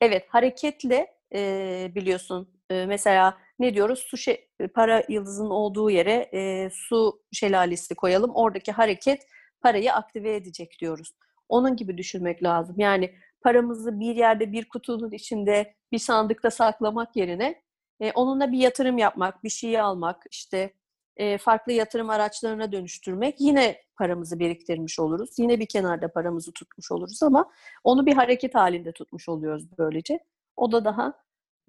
evet 0.01 0.26
hareketle 0.30 1.07
e, 1.36 1.91
biliyorsun 1.95 2.56
e, 2.70 2.86
mesela 2.86 3.38
ne 3.59 3.74
diyoruz 3.74 3.99
su 3.99 4.18
şe- 4.18 4.68
para 4.68 5.03
yıldızının 5.09 5.49
olduğu 5.49 5.89
yere 5.89 6.30
e, 6.34 6.70
su 6.74 7.22
şelalesi 7.32 7.95
koyalım 7.95 8.32
oradaki 8.36 8.72
hareket 8.72 9.28
parayı 9.61 9.93
aktive 9.93 10.36
edecek 10.36 10.78
diyoruz. 10.80 11.13
Onun 11.49 11.76
gibi 11.76 11.97
düşünmek 11.97 12.43
lazım. 12.43 12.76
Yani 12.80 13.15
paramızı 13.41 13.99
bir 13.99 14.15
yerde 14.15 14.51
bir 14.51 14.70
kutunun 14.70 15.11
içinde 15.11 15.76
bir 15.91 15.99
sandıkta 15.99 16.51
saklamak 16.51 17.15
yerine 17.15 17.61
e, 17.99 18.11
onunla 18.11 18.51
bir 18.51 18.57
yatırım 18.57 18.97
yapmak, 18.97 19.43
bir 19.43 19.49
şeyi 19.49 19.82
almak, 19.82 20.24
işte 20.32 20.74
e, 21.18 21.38
farklı 21.38 21.72
yatırım 21.72 22.09
araçlarına 22.09 22.72
dönüştürmek 22.72 23.36
yine 23.41 23.82
paramızı 23.97 24.39
biriktirmiş 24.39 24.99
oluruz. 24.99 25.30
Yine 25.38 25.59
bir 25.59 25.65
kenarda 25.65 26.11
paramızı 26.11 26.51
tutmuş 26.51 26.91
oluruz 26.91 27.24
ama 27.24 27.51
onu 27.84 28.05
bir 28.05 28.13
hareket 28.13 28.55
halinde 28.55 28.91
tutmuş 28.91 29.30
oluyoruz 29.30 29.65
böylece. 29.78 30.20
O 30.55 30.72
da 30.72 30.86
daha 30.86 31.13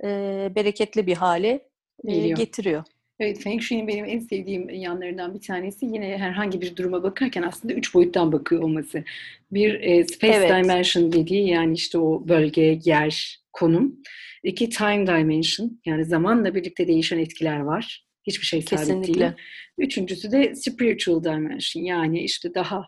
e, 0.04 0.08
bereketli 0.54 1.06
bir 1.06 1.14
hale 1.14 1.68
e, 2.04 2.28
getiriyor. 2.28 2.84
Evet, 3.20 3.42
Feng 3.42 3.62
Shui'nin 3.62 3.88
benim 3.88 4.04
en 4.04 4.18
sevdiğim 4.18 4.70
yanlarından 4.70 5.34
bir 5.34 5.40
tanesi 5.40 5.86
yine 5.86 6.18
herhangi 6.18 6.60
bir 6.60 6.76
duruma 6.76 7.02
bakarken 7.02 7.42
aslında 7.42 7.74
üç 7.74 7.94
boyuttan 7.94 8.32
bakıyor 8.32 8.62
olması. 8.62 9.04
Bir 9.52 9.80
e, 9.80 10.04
space 10.04 10.32
Evet. 10.32 10.50
dimension 10.50 11.12
dediği 11.12 11.48
yani 11.48 11.74
işte 11.74 11.98
o 11.98 12.28
bölge, 12.28 12.80
yer, 12.84 13.40
konum. 13.52 13.96
İki 14.42 14.70
time 14.70 15.06
dimension 15.06 15.80
yani 15.86 16.04
zamanla 16.04 16.54
birlikte 16.54 16.88
değişen 16.88 17.18
etkiler 17.18 17.58
var. 17.60 18.06
Hiçbir 18.26 18.46
şey 18.46 18.62
sabit 18.62 18.88
değil. 18.88 18.98
Kesinlikle. 18.98 19.34
Üçüncüsü 19.78 20.32
de 20.32 20.54
spiritual 20.54 21.24
dimension 21.24 21.82
yani 21.82 22.20
işte 22.20 22.54
daha 22.54 22.84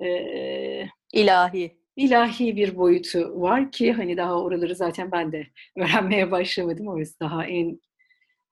e, 0.00 0.08
İlahi. 1.12 1.78
İlahi 1.98 2.56
bir 2.56 2.76
boyutu 2.76 3.40
var 3.40 3.72
ki 3.72 3.92
hani 3.92 4.16
daha 4.16 4.42
oraları 4.42 4.74
zaten 4.74 5.12
ben 5.12 5.32
de 5.32 5.46
öğrenmeye 5.76 6.30
başlamadım. 6.30 6.88
Orası 6.88 7.20
daha 7.20 7.46
en 7.46 7.80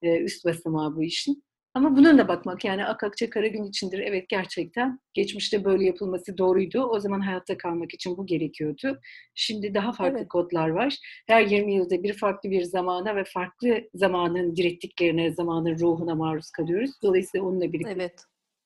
e, 0.03 0.18
üst 0.20 0.44
basamağı 0.44 0.97
bu 0.97 1.03
işin. 1.03 1.44
Ama 1.74 1.97
bunun 1.97 2.18
da 2.18 2.28
bakmak 2.28 2.64
yani 2.64 2.84
Akakça 2.84 3.30
kara 3.30 3.47
gün 3.47 3.64
içindir. 3.64 3.99
Evet 3.99 4.28
gerçekten 4.28 5.01
geçmişte 5.14 5.64
böyle 5.64 5.84
yapılması 5.84 6.38
doğruydu. 6.38 6.82
O 6.82 7.01
zaman 7.01 7.20
hayatta 7.20 7.59
kalmak 7.59 7.94
için 7.94 8.16
bu 8.16 8.26
gerekiyordu. 8.26 9.01
Şimdi 9.34 9.74
daha 9.74 9.92
farklı 9.92 10.18
Evet. 10.18 10.28
kodlar 10.28 10.68
var. 10.68 10.97
Her 11.26 11.47
20 11.47 11.74
yılda 11.74 12.03
bir 12.03 12.12
farklı 12.12 12.51
bir 12.51 12.62
zamana 12.62 13.16
ve 13.16 13.24
farklı 13.24 13.80
zamanın 13.94 14.57
direktiflerine, 14.57 15.32
zamanın 15.32 15.78
ruhuna 15.78 16.14
maruz 16.14 16.51
kalıyoruz. 16.51 16.90
Dolayısıyla 17.03 17.47
onunla 17.47 17.72
birlikte 17.72 17.92
Evet. 17.92 18.20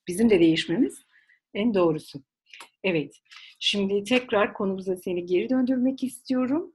bizim 0.07 0.29
de 0.29 0.39
değişmemiz 0.39 1.03
en 1.53 1.73
doğrusu. 1.73 2.21
Evet. 2.83 3.15
Şimdi 3.59 4.03
tekrar 4.03 4.53
konumuza 4.53 4.95
seni 4.95 5.25
geri 5.25 5.49
döndürmek 5.49 6.03
istiyorum. 6.03 6.73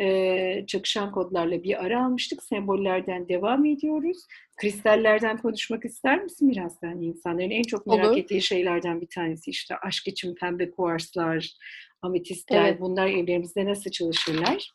Ee, 0.00 0.64
çakışan 0.66 1.12
kodlarla 1.12 1.62
bir 1.62 1.84
ara 1.84 2.04
almıştık. 2.04 2.42
Sembollerden 2.42 3.28
devam 3.28 3.64
ediyoruz. 3.64 4.18
Kristallerden 4.56 5.38
konuşmak 5.38 5.84
ister 5.84 6.22
misin 6.22 6.50
biraz 6.50 6.76
sen? 6.80 7.00
İnsanların 7.00 7.50
en 7.50 7.62
çok 7.62 7.86
merak 7.86 8.10
Olur. 8.10 8.16
ettiği 8.16 8.42
şeylerden 8.42 9.00
bir 9.00 9.06
tanesi 9.06 9.50
işte 9.50 9.76
aşk 9.76 10.08
için 10.08 10.34
pembe 10.34 10.70
kuarslar, 10.70 11.56
ametistler. 12.02 12.64
Evet. 12.64 12.80
Bunlar 12.80 13.06
evlerimizde 13.06 13.64
nasıl 13.64 13.90
çalışırlar? 13.90 14.72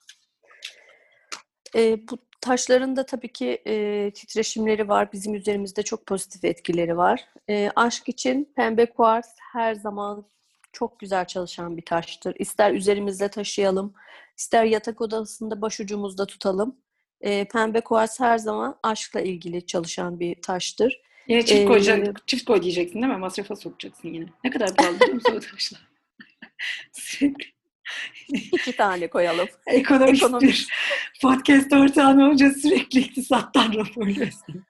E, 1.75 2.07
bu 2.11 2.17
taşların 2.41 2.95
da 2.95 3.05
tabii 3.05 3.31
ki 3.31 3.61
e, 3.67 4.11
titreşimleri 4.15 4.87
var. 4.87 5.11
Bizim 5.13 5.35
üzerimizde 5.35 5.83
çok 5.83 6.05
pozitif 6.05 6.45
etkileri 6.45 6.97
var. 6.97 7.25
E, 7.49 7.69
aşk 7.75 8.09
için 8.09 8.53
pembe 8.55 8.85
kuars 8.85 9.27
her 9.53 9.75
zaman 9.75 10.25
çok 10.77 10.99
güzel 10.99 11.25
çalışan 11.25 11.77
bir 11.77 11.81
taştır. 11.85 12.35
İster 12.39 12.73
üzerimizde 12.73 13.27
taşıyalım, 13.27 13.93
ister 14.37 14.63
yatak 14.65 15.01
odasında 15.01 15.61
başucumuzda 15.61 16.25
tutalım. 16.25 16.75
E, 17.21 17.47
pembe 17.47 17.81
kuars 17.81 18.19
her 18.19 18.37
zaman 18.37 18.79
aşkla 18.83 19.21
ilgili 19.21 19.65
çalışan 19.65 20.19
bir 20.19 20.41
taştır. 20.41 21.01
Yine 21.27 21.45
çift, 21.45 21.61
Ee, 21.61 21.65
koyacak, 21.65 22.27
çift 22.27 22.45
koy 22.45 22.61
diyeceksin 22.61 23.01
değil 23.01 23.13
mi? 23.13 23.17
Masrafa 23.17 23.55
sokacaksın 23.55 24.07
yine. 24.13 24.25
Ne 24.43 24.49
kadar 24.49 24.75
pahalı 24.75 24.99
biliyor 24.99 25.13
musun 25.13 25.35
o 25.35 25.39
taşlar? 25.39 25.87
İki 28.29 28.75
tane 28.75 29.09
koyalım. 29.09 29.47
Ekonomist 29.67 30.23
Ekonomist. 30.23 30.43
bir 30.43 30.67
podcast 31.21 31.73
ortağın 31.73 32.19
olunca 32.19 32.51
sürekli 32.51 32.99
iktisattan 32.99 33.73
raporluyorsun. 33.73 34.65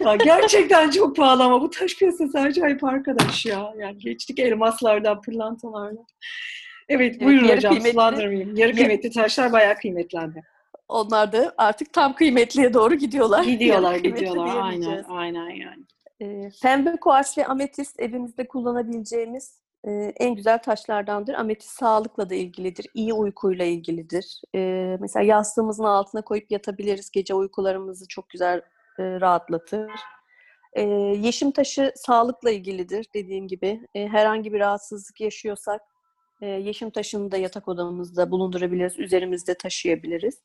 Ya 0.00 0.16
gerçekten 0.16 0.90
çok 0.90 1.16
pahalı 1.16 1.42
ama 1.44 1.60
bu 1.60 1.70
taş 1.70 1.96
piyasası 1.96 2.38
acayip 2.38 2.84
arkadaş 2.84 3.46
ya. 3.46 3.74
Yani 3.78 3.98
geçtik 3.98 4.38
elmaslardan, 4.38 5.20
pırlantalardan. 5.20 6.06
Evet 6.88 7.20
buyurun 7.20 7.44
yarı 7.44 7.56
hocam 7.56 7.74
kıymetli- 7.74 7.90
sulandırmayayım. 7.92 8.56
Yarı 8.56 8.72
kıymetli 8.74 9.10
taşlar 9.10 9.52
bayağı 9.52 9.74
kıymetlendi. 9.74 10.42
Onlar 10.88 11.32
da 11.32 11.54
artık 11.58 11.92
tam 11.92 12.14
kıymetliye 12.14 12.74
doğru 12.74 12.94
gidiyorlar. 12.94 13.44
Gidiyorlar 13.44 13.96
gidiyorlar 13.96 14.56
aynen 14.62 15.04
aynen 15.08 15.48
yani. 15.50 15.84
Ee, 16.22 16.50
pembe 16.62 16.96
kuars 16.96 17.38
ve 17.38 17.46
ametist 17.46 18.00
evimizde 18.00 18.48
kullanabileceğimiz 18.48 19.60
e, 19.86 19.90
en 20.16 20.34
güzel 20.34 20.58
taşlardandır. 20.58 21.34
Ametist 21.34 21.72
sağlıkla 21.78 22.30
da 22.30 22.34
ilgilidir, 22.34 22.86
iyi 22.94 23.12
uykuyla 23.12 23.64
ilgilidir. 23.64 24.40
Ee, 24.54 24.96
mesela 25.00 25.24
yastığımızın 25.24 25.84
altına 25.84 26.22
koyup 26.22 26.50
yatabiliriz. 26.50 27.10
Gece 27.10 27.34
uykularımızı 27.34 28.08
çok 28.08 28.28
güzel 28.30 28.60
e, 28.98 29.20
rahatlatır. 29.20 29.90
Ee, 30.74 30.82
yeşim 31.20 31.50
taşı 31.50 31.92
sağlıkla 31.96 32.50
ilgilidir 32.50 33.06
dediğim 33.14 33.48
gibi. 33.48 33.80
Ee, 33.94 34.08
herhangi 34.08 34.52
bir 34.52 34.60
rahatsızlık 34.60 35.20
yaşıyorsak 35.20 35.80
e, 36.42 36.46
yeşim 36.46 36.90
taşını 36.90 37.30
da 37.30 37.36
yatak 37.36 37.68
odamızda 37.68 38.30
bulundurabiliriz, 38.30 38.98
üzerimizde 38.98 39.54
taşıyabiliriz. 39.54 40.42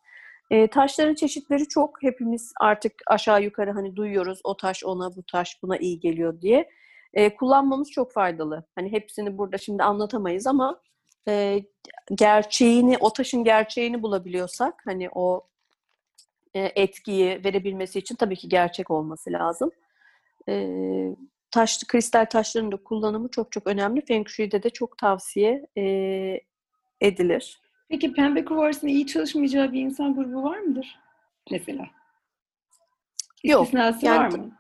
E, 0.51 0.67
taşların 0.67 1.15
çeşitleri 1.15 1.67
çok. 1.67 2.03
Hepimiz 2.03 2.53
artık 2.61 2.93
aşağı 3.07 3.43
yukarı 3.43 3.71
hani 3.71 3.95
duyuyoruz 3.95 4.39
o 4.43 4.57
taş 4.57 4.83
ona, 4.83 5.15
bu 5.15 5.23
taş 5.23 5.57
buna 5.63 5.77
iyi 5.77 5.99
geliyor 5.99 6.41
diye. 6.41 6.69
E, 7.13 7.35
kullanmamız 7.35 7.91
çok 7.91 8.13
faydalı. 8.13 8.65
Hani 8.75 8.91
hepsini 8.91 9.37
burada 9.37 9.57
şimdi 9.57 9.83
anlatamayız 9.83 10.47
ama 10.47 10.81
e, 11.27 11.63
gerçeğini, 12.15 12.97
o 12.99 13.13
taşın 13.13 13.43
gerçeğini 13.43 14.03
bulabiliyorsak 14.03 14.81
hani 14.85 15.09
o 15.15 15.47
e, 15.47 15.58
etkiyi 16.53 17.41
verebilmesi 17.45 17.99
için 17.99 18.15
tabii 18.15 18.35
ki 18.35 18.49
gerçek 18.49 18.91
olması 18.91 19.31
lazım. 19.31 19.71
E, 20.49 20.67
taş, 21.51 21.83
kristal 21.87 22.25
taşların 22.25 22.71
da 22.71 22.77
kullanımı 22.77 23.29
çok 23.29 23.51
çok 23.51 23.67
önemli. 23.67 24.05
Feng 24.05 24.27
Shui'de 24.27 24.63
de 24.63 24.69
çok 24.69 24.97
tavsiye 24.97 25.67
e, 25.77 25.83
edilir. 27.01 27.61
Peki 27.89 28.13
pembe 28.13 28.45
kuvarsın 28.45 28.87
iyi 28.87 29.07
çalışmayacağı 29.07 29.73
bir 29.73 29.81
insan 29.81 30.15
grubu 30.15 30.43
var 30.43 30.59
mıdır? 30.59 30.99
Mesela. 31.51 31.85
Yok, 33.43 33.63
İstisnası 33.63 34.05
yani 34.05 34.33
var 34.33 34.37
mı? 34.39 34.51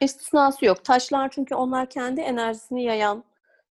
İstisnası 0.00 0.64
yok. 0.64 0.84
Taşlar 0.84 1.30
çünkü 1.30 1.54
onlar 1.54 1.90
kendi 1.90 2.20
enerjisini 2.20 2.84
yayan 2.84 3.24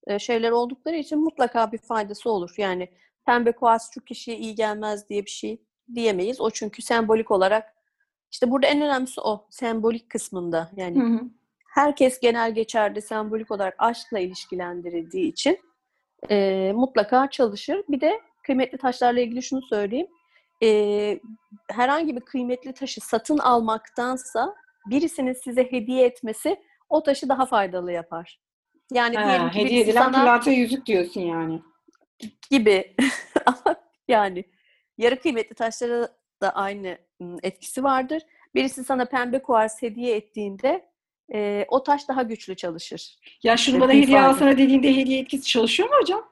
e, 0.07 0.19
şeyler 0.19 0.51
oldukları 0.51 0.95
için 0.95 1.19
mutlaka 1.19 1.71
bir 1.71 1.77
faydası 1.77 2.29
olur. 2.29 2.53
Yani 2.57 2.89
pembe 3.25 3.51
kuars 3.51 3.93
şu 3.93 4.01
kişiye 4.01 4.37
iyi 4.37 4.55
gelmez 4.55 5.09
diye 5.09 5.25
bir 5.25 5.31
şey 5.31 5.61
diyemeyiz. 5.95 6.41
O 6.41 6.49
çünkü 6.49 6.81
sembolik 6.81 7.31
olarak 7.31 7.73
işte 8.31 8.51
burada 8.51 8.67
en 8.67 8.81
önemlisi 8.81 9.21
o. 9.21 9.47
Sembolik 9.49 10.09
kısmında. 10.09 10.71
Yani 10.75 10.99
Hı 10.99 11.05
hı. 11.05 11.21
herkes 11.73 12.19
genel 12.19 12.55
geçerde 12.55 13.01
sembolik 13.01 13.51
olarak 13.51 13.75
aşkla 13.77 14.19
ilişkilendirildiği 14.19 15.31
için 15.31 15.59
e, 16.29 16.71
mutlaka 16.75 17.29
çalışır. 17.29 17.83
Bir 17.89 18.01
de 18.01 18.21
kıymetli 18.43 18.77
taşlarla 18.77 19.19
ilgili 19.21 19.43
şunu 19.43 19.61
söyleyeyim. 19.61 20.07
E, 20.63 21.19
herhangi 21.71 22.15
bir 22.15 22.21
kıymetli 22.21 22.73
taşı 22.73 23.01
satın 23.01 23.37
almaktansa 23.37 24.55
birisinin 24.89 25.33
size 25.33 25.71
hediye 25.71 26.05
etmesi 26.05 26.59
o 26.89 27.03
taşı 27.03 27.29
daha 27.29 27.45
faydalı 27.45 27.91
yapar. 27.91 28.39
Yani 28.93 29.15
Ha, 29.15 29.27
diyelim 29.27 29.49
ki 29.49 29.59
hediye 29.59 29.81
edilen 29.81 30.01
sana 30.01 30.19
pırlanta 30.19 30.51
yüzük 30.51 30.85
diyorsun 30.85 31.21
yani. 31.21 31.61
gibi 32.51 32.95
ama 33.45 33.75
yani 34.07 34.45
yarı 34.97 35.19
kıymetli 35.19 35.55
taşlara 35.55 36.07
da 36.41 36.49
aynı 36.55 36.97
etkisi 37.43 37.83
vardır. 37.83 38.21
Birisi 38.55 38.83
sana 38.83 39.05
pembe 39.05 39.39
kuars 39.41 39.81
hediye 39.81 40.15
ettiğinde 40.15 40.85
e, 41.33 41.65
o 41.67 41.83
taş 41.83 42.07
daha 42.07 42.21
güçlü 42.23 42.55
çalışır. 42.55 43.15
Ya 43.43 43.57
şunu 43.57 43.79
bana 43.81 43.93
hediye 43.93 44.21
alsana 44.21 44.51
dediğinde 44.57 44.95
hediye 44.95 45.19
etkisi 45.19 45.47
çalışıyor 45.47 45.89
mu 45.89 45.95
hocam? 46.01 46.29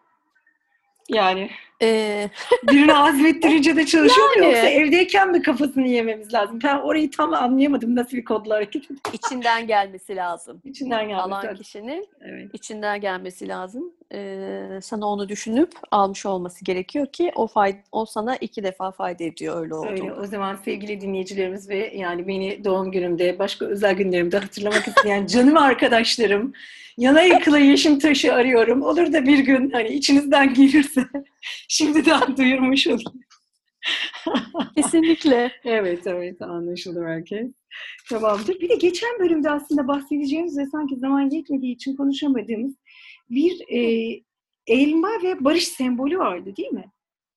Yani 1.09 1.49
E, 1.83 2.29
birini 2.63 2.93
azmettirince 2.93 3.75
de 3.75 3.85
çalışıyor 3.85 4.27
mu 4.27 4.33
Yani. 4.43 4.45
yoksa 4.45 4.67
evdeyken 4.69 5.31
mi 5.31 5.41
kafasını 5.41 5.87
yememiz 5.87 6.33
lazım? 6.33 6.59
Ben 6.63 6.77
orayı 6.77 7.11
tam 7.11 7.33
anlayamadım 7.33 7.95
nasıl 7.95 8.17
bir 8.17 8.25
kodla 8.25 8.55
hareket 8.55 8.83
içinden 9.13 9.67
gelmesi 9.67 10.15
lazım. 10.15 10.61
İçinden 10.65 11.07
gelmesi 11.07 11.23
Alan 11.23 11.43
lazım. 11.45 11.57
kişinin 11.63 12.07
Evet. 12.21 12.49
içinden 12.53 13.01
gelmesi 13.01 13.47
lazım. 13.47 13.93
Ee, 14.13 14.79
sana 14.81 15.07
onu 15.07 15.29
düşünüp 15.29 15.71
almış 15.91 16.25
olması 16.25 16.65
gerekiyor 16.65 17.07
ki 17.07 17.31
o 17.35 17.47
fay 17.47 17.75
o 17.91 18.05
sana 18.05 18.35
iki 18.35 18.63
defa 18.63 18.91
fayda 18.91 19.23
ediyor 19.23 19.55
öyle 19.55 19.73
Öyle. 19.73 20.03
olduğunda. 20.03 20.21
O 20.21 20.25
zaman 20.25 20.55
sevgili 20.55 21.01
dinleyicilerimiz 21.01 21.69
ve 21.69 21.93
yani 21.95 22.27
beni 22.27 22.63
doğum 22.63 22.91
günümde, 22.91 23.39
başka 23.39 23.65
özel 23.65 23.93
günlerimde 23.93 24.37
hatırlamak 24.37 24.87
isteyen 24.87 25.25
canım 25.27 25.57
arkadaşlarım, 25.57 26.53
yana 26.97 27.21
yakıla 27.21 27.59
yeşim 27.59 27.99
taşı 27.99 28.33
arıyorum. 28.33 28.81
Olur 28.81 29.13
da 29.13 29.25
bir 29.25 29.39
gün 29.39 29.69
hani 29.69 29.87
içinizden 29.87 30.53
gelirse 30.53 31.01
şimdiden 31.67 32.37
duyurmuş 32.37 32.87
olayım. 32.87 33.21
Kesinlikle. 34.75 35.51
Evet, 35.65 36.07
evet 36.07 36.41
anlaşıldı 36.41 37.05
herkes. 37.05 37.47
Tamamdır. 38.09 38.59
Bir 38.59 38.69
de 38.69 38.75
geçen 38.75 39.19
bölümde 39.19 39.49
aslında 39.49 39.87
bahsedeceğimiz 39.87 40.57
ve 40.57 40.65
sanki 40.65 40.95
zaman 40.95 41.29
yetmediği 41.29 41.75
için 41.75 41.95
konuşamadığımız 41.95 42.73
bir 43.31 43.61
e, 43.69 44.21
elma 44.67 45.09
ve 45.23 45.43
barış 45.43 45.67
sembolü 45.67 46.19
vardı 46.19 46.55
değil 46.57 46.71
mi? 46.71 46.91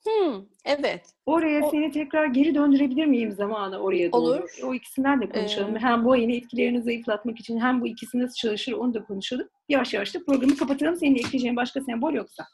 Hmm, 0.04 0.42
evet. 0.64 1.06
Oraya 1.26 1.64
O- 1.64 1.70
seni 1.70 1.90
tekrar 1.90 2.26
geri 2.26 2.54
döndürebilir 2.54 3.06
miyim 3.06 3.32
zamanı 3.32 3.78
oraya 3.78 4.12
doğru? 4.12 4.20
Olur. 4.20 4.58
O 4.64 4.74
ikisinden 4.74 5.20
de 5.20 5.28
konuşalım. 5.28 5.76
Ee, 5.76 5.80
hem 5.80 6.04
bu 6.04 6.12
ayın 6.12 6.30
etkilerini 6.30 6.82
zayıflatmak 6.82 7.40
için 7.40 7.60
hem 7.60 7.80
bu 7.80 7.86
ikisi 7.86 8.18
nasıl 8.18 8.34
çalışır 8.34 8.72
onu 8.72 8.94
da 8.94 9.04
konuşalım. 9.04 9.48
Yavaş 9.68 9.94
yavaş 9.94 10.14
da 10.14 10.24
programı 10.24 10.56
kapatalım. 10.56 10.96
Senin 10.96 11.16
ekleyeceğin 11.16 11.56
başka 11.56 11.80
sembol 11.80 12.12
yoksa. 12.12 12.46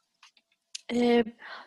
Ee, 0.94 1.24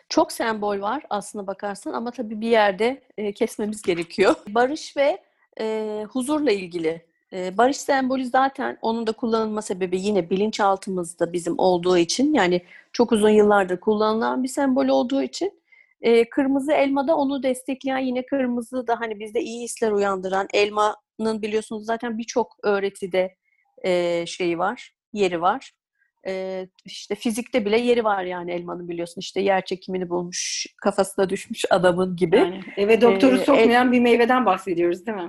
çok 0.10 0.32
sembol 0.32 0.82
var 0.82 1.04
aslına 1.10 1.48
bakarsan 1.48 1.94
ama 1.94 2.12
tabii 2.12 2.42
bir 2.42 2.48
yerde 2.50 3.04
e, 3.18 3.32
kesmemiz 3.34 3.82
gerekiyor. 3.82 4.36
Barış 4.48 4.98
ve 4.98 5.24
e, 5.60 6.06
huzurla 6.10 6.52
ilgili. 6.52 7.06
E, 7.34 7.58
barış 7.58 7.78
sembolü 7.78 8.26
zaten 8.26 8.78
onun 8.82 9.08
da 9.08 9.12
kullanılma 9.12 9.62
sebebi 9.62 10.02
yine 10.02 10.30
bilinçaltımızda 10.30 11.34
bizim 11.34 11.60
olduğu 11.60 11.98
için 11.98 12.34
yani 12.34 12.62
çok 12.94 13.12
uzun 13.12 13.30
yıllardır 13.30 13.80
kullanılan 13.80 14.44
bir 14.44 14.48
sembol 14.48 14.88
olduğu 14.88 15.22
için 15.22 15.62
e, 16.02 16.30
kırmızı 16.30 16.72
elma 16.72 17.08
da 17.08 17.16
onu 17.16 17.44
destekleyen 17.44 17.98
yine 17.98 18.26
kırmızı 18.26 18.88
da 18.88 19.00
hani 19.00 19.20
bizde 19.20 19.42
iyi 19.42 19.64
hisler 19.64 19.92
uyandıran 19.92 20.48
elmanın 20.54 21.42
biliyorsunuz 21.42 21.86
zaten 21.86 22.18
birçok 22.18 22.58
öğretide 22.64 23.36
e, 23.84 24.26
şeyi 24.26 24.60
var, 24.60 24.94
yeri 25.14 25.42
var. 25.42 25.72
Ee, 26.28 26.68
işte 26.86 27.16
fizikte 27.16 27.66
bile 27.66 27.80
yeri 27.80 28.04
var 28.04 28.24
yani 28.24 28.52
elmanın 28.52 28.90
biliyorsun 28.90 29.22
işte 29.22 29.42
yer 29.42 29.66
çekimini 29.66 30.10
bulmuş 30.10 30.66
kafasına 30.78 31.30
düşmüş 31.30 31.66
adamın 31.70 32.16
gibi. 32.16 32.38
Yani 32.38 32.62
eve 32.78 33.02
doktoru 33.02 33.36
Ee, 33.36 33.46
sokmayan 33.46 33.92
bir 33.92 34.00
meyveden 34.00 34.46
bahsediyoruz 34.46 35.06
değil 35.06 35.18
mi? 35.18 35.28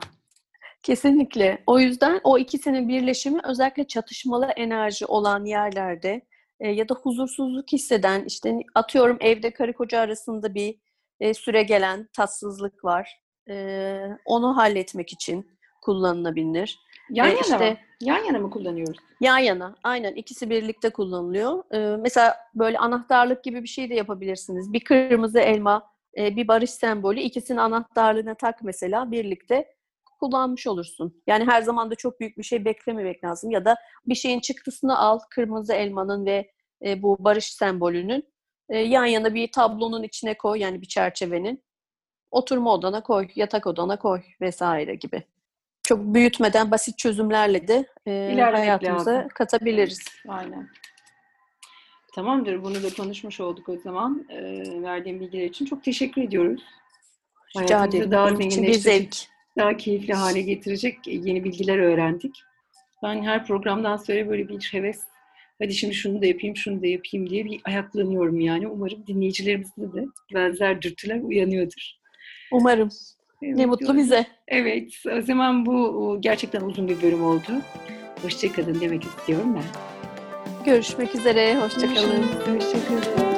Kesinlikle. 0.85 1.63
O 1.67 1.79
yüzden 1.79 2.21
o 2.25 2.39
ikisinin 2.39 2.89
birleşimi 2.89 3.41
özellikle 3.45 3.85
çatışmalı 3.87 4.47
enerji 4.47 5.07
olan 5.07 5.45
yerlerde 5.45 6.21
e, 6.61 6.71
ya 6.71 6.89
da 6.89 6.95
huzursuzluk 6.95 7.73
hisseden 7.73 8.25
işte 8.25 8.59
atıyorum 8.75 9.17
evde 9.21 9.51
karı 9.51 9.73
koca 9.73 10.01
arasında 10.01 10.55
bir 10.55 10.77
e, 11.21 11.35
süre 11.35 11.63
gelen 11.63 12.09
tatsızlık 12.17 12.85
var. 12.85 13.21
E, 13.51 13.97
onu 14.25 14.57
halletmek 14.57 15.13
için 15.13 15.47
kullanılabilir. 15.83 16.79
Yan 17.11 17.27
E, 17.27 17.31
yana 17.31 17.41
işte- 17.41 17.71
mı? 17.71 17.77
Yan 18.01 18.25
yana 18.25 18.39
mı 18.39 18.51
kullanıyoruz? 18.51 18.97
Yan 19.21 19.39
yana, 19.39 19.77
aynen 19.83 20.15
ikisi 20.15 20.51
birlikte 20.51 20.91
kullanılıyor. 20.91 21.65
Ee, 21.75 21.97
mesela 22.01 22.37
böyle 22.55 22.79
anahtarlık 22.79 23.45
gibi 23.45 23.63
bir 23.63 23.69
şey 23.69 23.91
de 23.91 23.95
yapabilirsiniz. 23.95 24.73
Bir 24.73 24.81
kırmızı 24.81 25.39
elma, 25.41 25.91
e, 26.19 26.37
bir 26.37 26.49
barış 26.49 26.71
sembolü, 26.71 27.21
ikisinin 27.21 27.59
anahtarlığına 27.59 28.35
tak 28.35 28.63
mesela 28.63 29.11
birlikte 29.11 29.74
kullanmış 30.25 30.67
olursun. 30.67 31.23
Yani 31.27 31.45
her 31.45 31.63
zaman 31.63 31.91
da 31.91 31.95
çok 31.95 32.21
büyük 32.21 32.39
bir 32.39 32.43
şey 32.43 32.65
beklememek 32.65 33.25
lazım. 33.25 33.51
Ya 33.51 33.65
da 33.65 33.77
bir 34.07 34.15
şeyin 34.15 34.41
çıktısını 34.41 34.99
al, 34.99 35.19
kırmızı 35.31 35.73
elmanın 35.73 36.27
ve 36.27 36.51
e, 36.85 37.03
bu 37.03 37.17
barış 37.21 37.53
sembolünün 37.53 38.29
e, 38.69 38.79
yan 38.79 39.05
yana 39.05 39.35
bir 39.35 39.53
tablonun 39.53 40.03
içine 40.03 40.35
koy, 40.35 40.59
yani 40.59 40.83
bir 40.83 40.87
çerçevenin. 40.87 41.65
Oturma 42.31 42.75
odana 42.75 43.03
koy, 43.03 43.29
yatak 43.35 43.67
odana 43.67 43.99
koy 43.99 44.23
vesaire 44.41 44.95
gibi. 44.95 45.23
Çok 45.83 45.99
büyütmeden 45.99 46.71
basit 46.71 46.99
çözümlerle 46.99 47.69
de 47.69 47.87
e, 48.07 48.11
İlerlemek 48.13 48.61
hayatımıza 48.61 49.15
lazım. 49.15 49.29
katabiliriz. 49.35 50.05
Aynen. 50.29 50.69
Tamamdır. 52.15 52.65
Bunu 52.65 52.83
da 52.83 52.95
konuşmuş 52.97 53.41
olduk 53.41 53.69
o 53.69 53.77
zaman. 53.77 54.27
Ee, 54.31 54.83
verdiğim 54.83 55.21
bilgiler 55.21 55.45
için 55.45 55.65
çok 55.67 55.85
teşekkür 55.85 56.23
ediyoruz. 56.23 56.63
Rica 57.57 57.85
ederim. 57.85 58.11
daha 58.11 58.27
Benim 58.27 58.41
için 58.41 58.63
bir 58.63 58.73
zevk. 58.73 59.34
Daha 59.57 59.77
keyifli 59.77 60.15
hale 60.15 60.41
getirecek 60.41 60.99
yeni 61.07 61.45
bilgiler 61.45 61.79
öğrendik. 61.79 62.43
Ben 63.03 63.23
her 63.23 63.47
programdan 63.47 63.97
sonra 63.97 64.29
böyle 64.29 64.49
bir 64.49 64.69
heves, 64.73 65.01
hadi 65.59 65.75
şimdi 65.75 65.95
şunu 65.95 66.23
da 66.23 66.27
yapayım, 66.27 66.57
şunu 66.57 66.83
da 66.83 66.87
yapayım 66.87 67.31
diye 67.31 67.45
bir 67.45 67.61
ayaklanıyorum 67.65 68.41
yani. 68.41 68.69
Umarım 68.69 69.07
dinleyicilerimizde 69.07 69.93
de 69.93 70.05
benzer 70.35 70.83
dürtüler 70.83 71.21
uyanıyordur. 71.21 71.91
Umarım. 72.53 72.89
Evet, 73.43 73.57
Ne 73.57 73.67
mutlu 73.67 73.97
bize. 73.97 74.27
Evet, 74.49 74.93
o 75.19 75.23
zaman 75.23 75.67
bu 75.67 76.17
gerçekten 76.21 76.61
uzun 76.61 76.89
bir 76.89 77.03
bölüm 77.03 77.25
oldu. 77.25 77.63
Hoşçakalın 78.23 78.81
demek 78.81 79.05
istiyorum 79.05 79.57
ben. 79.57 79.65
Görüşmek 80.65 81.15
üzere. 81.15 81.57
Hoşçakalın. 81.57 82.23
Hoşçakalın. 82.23 83.34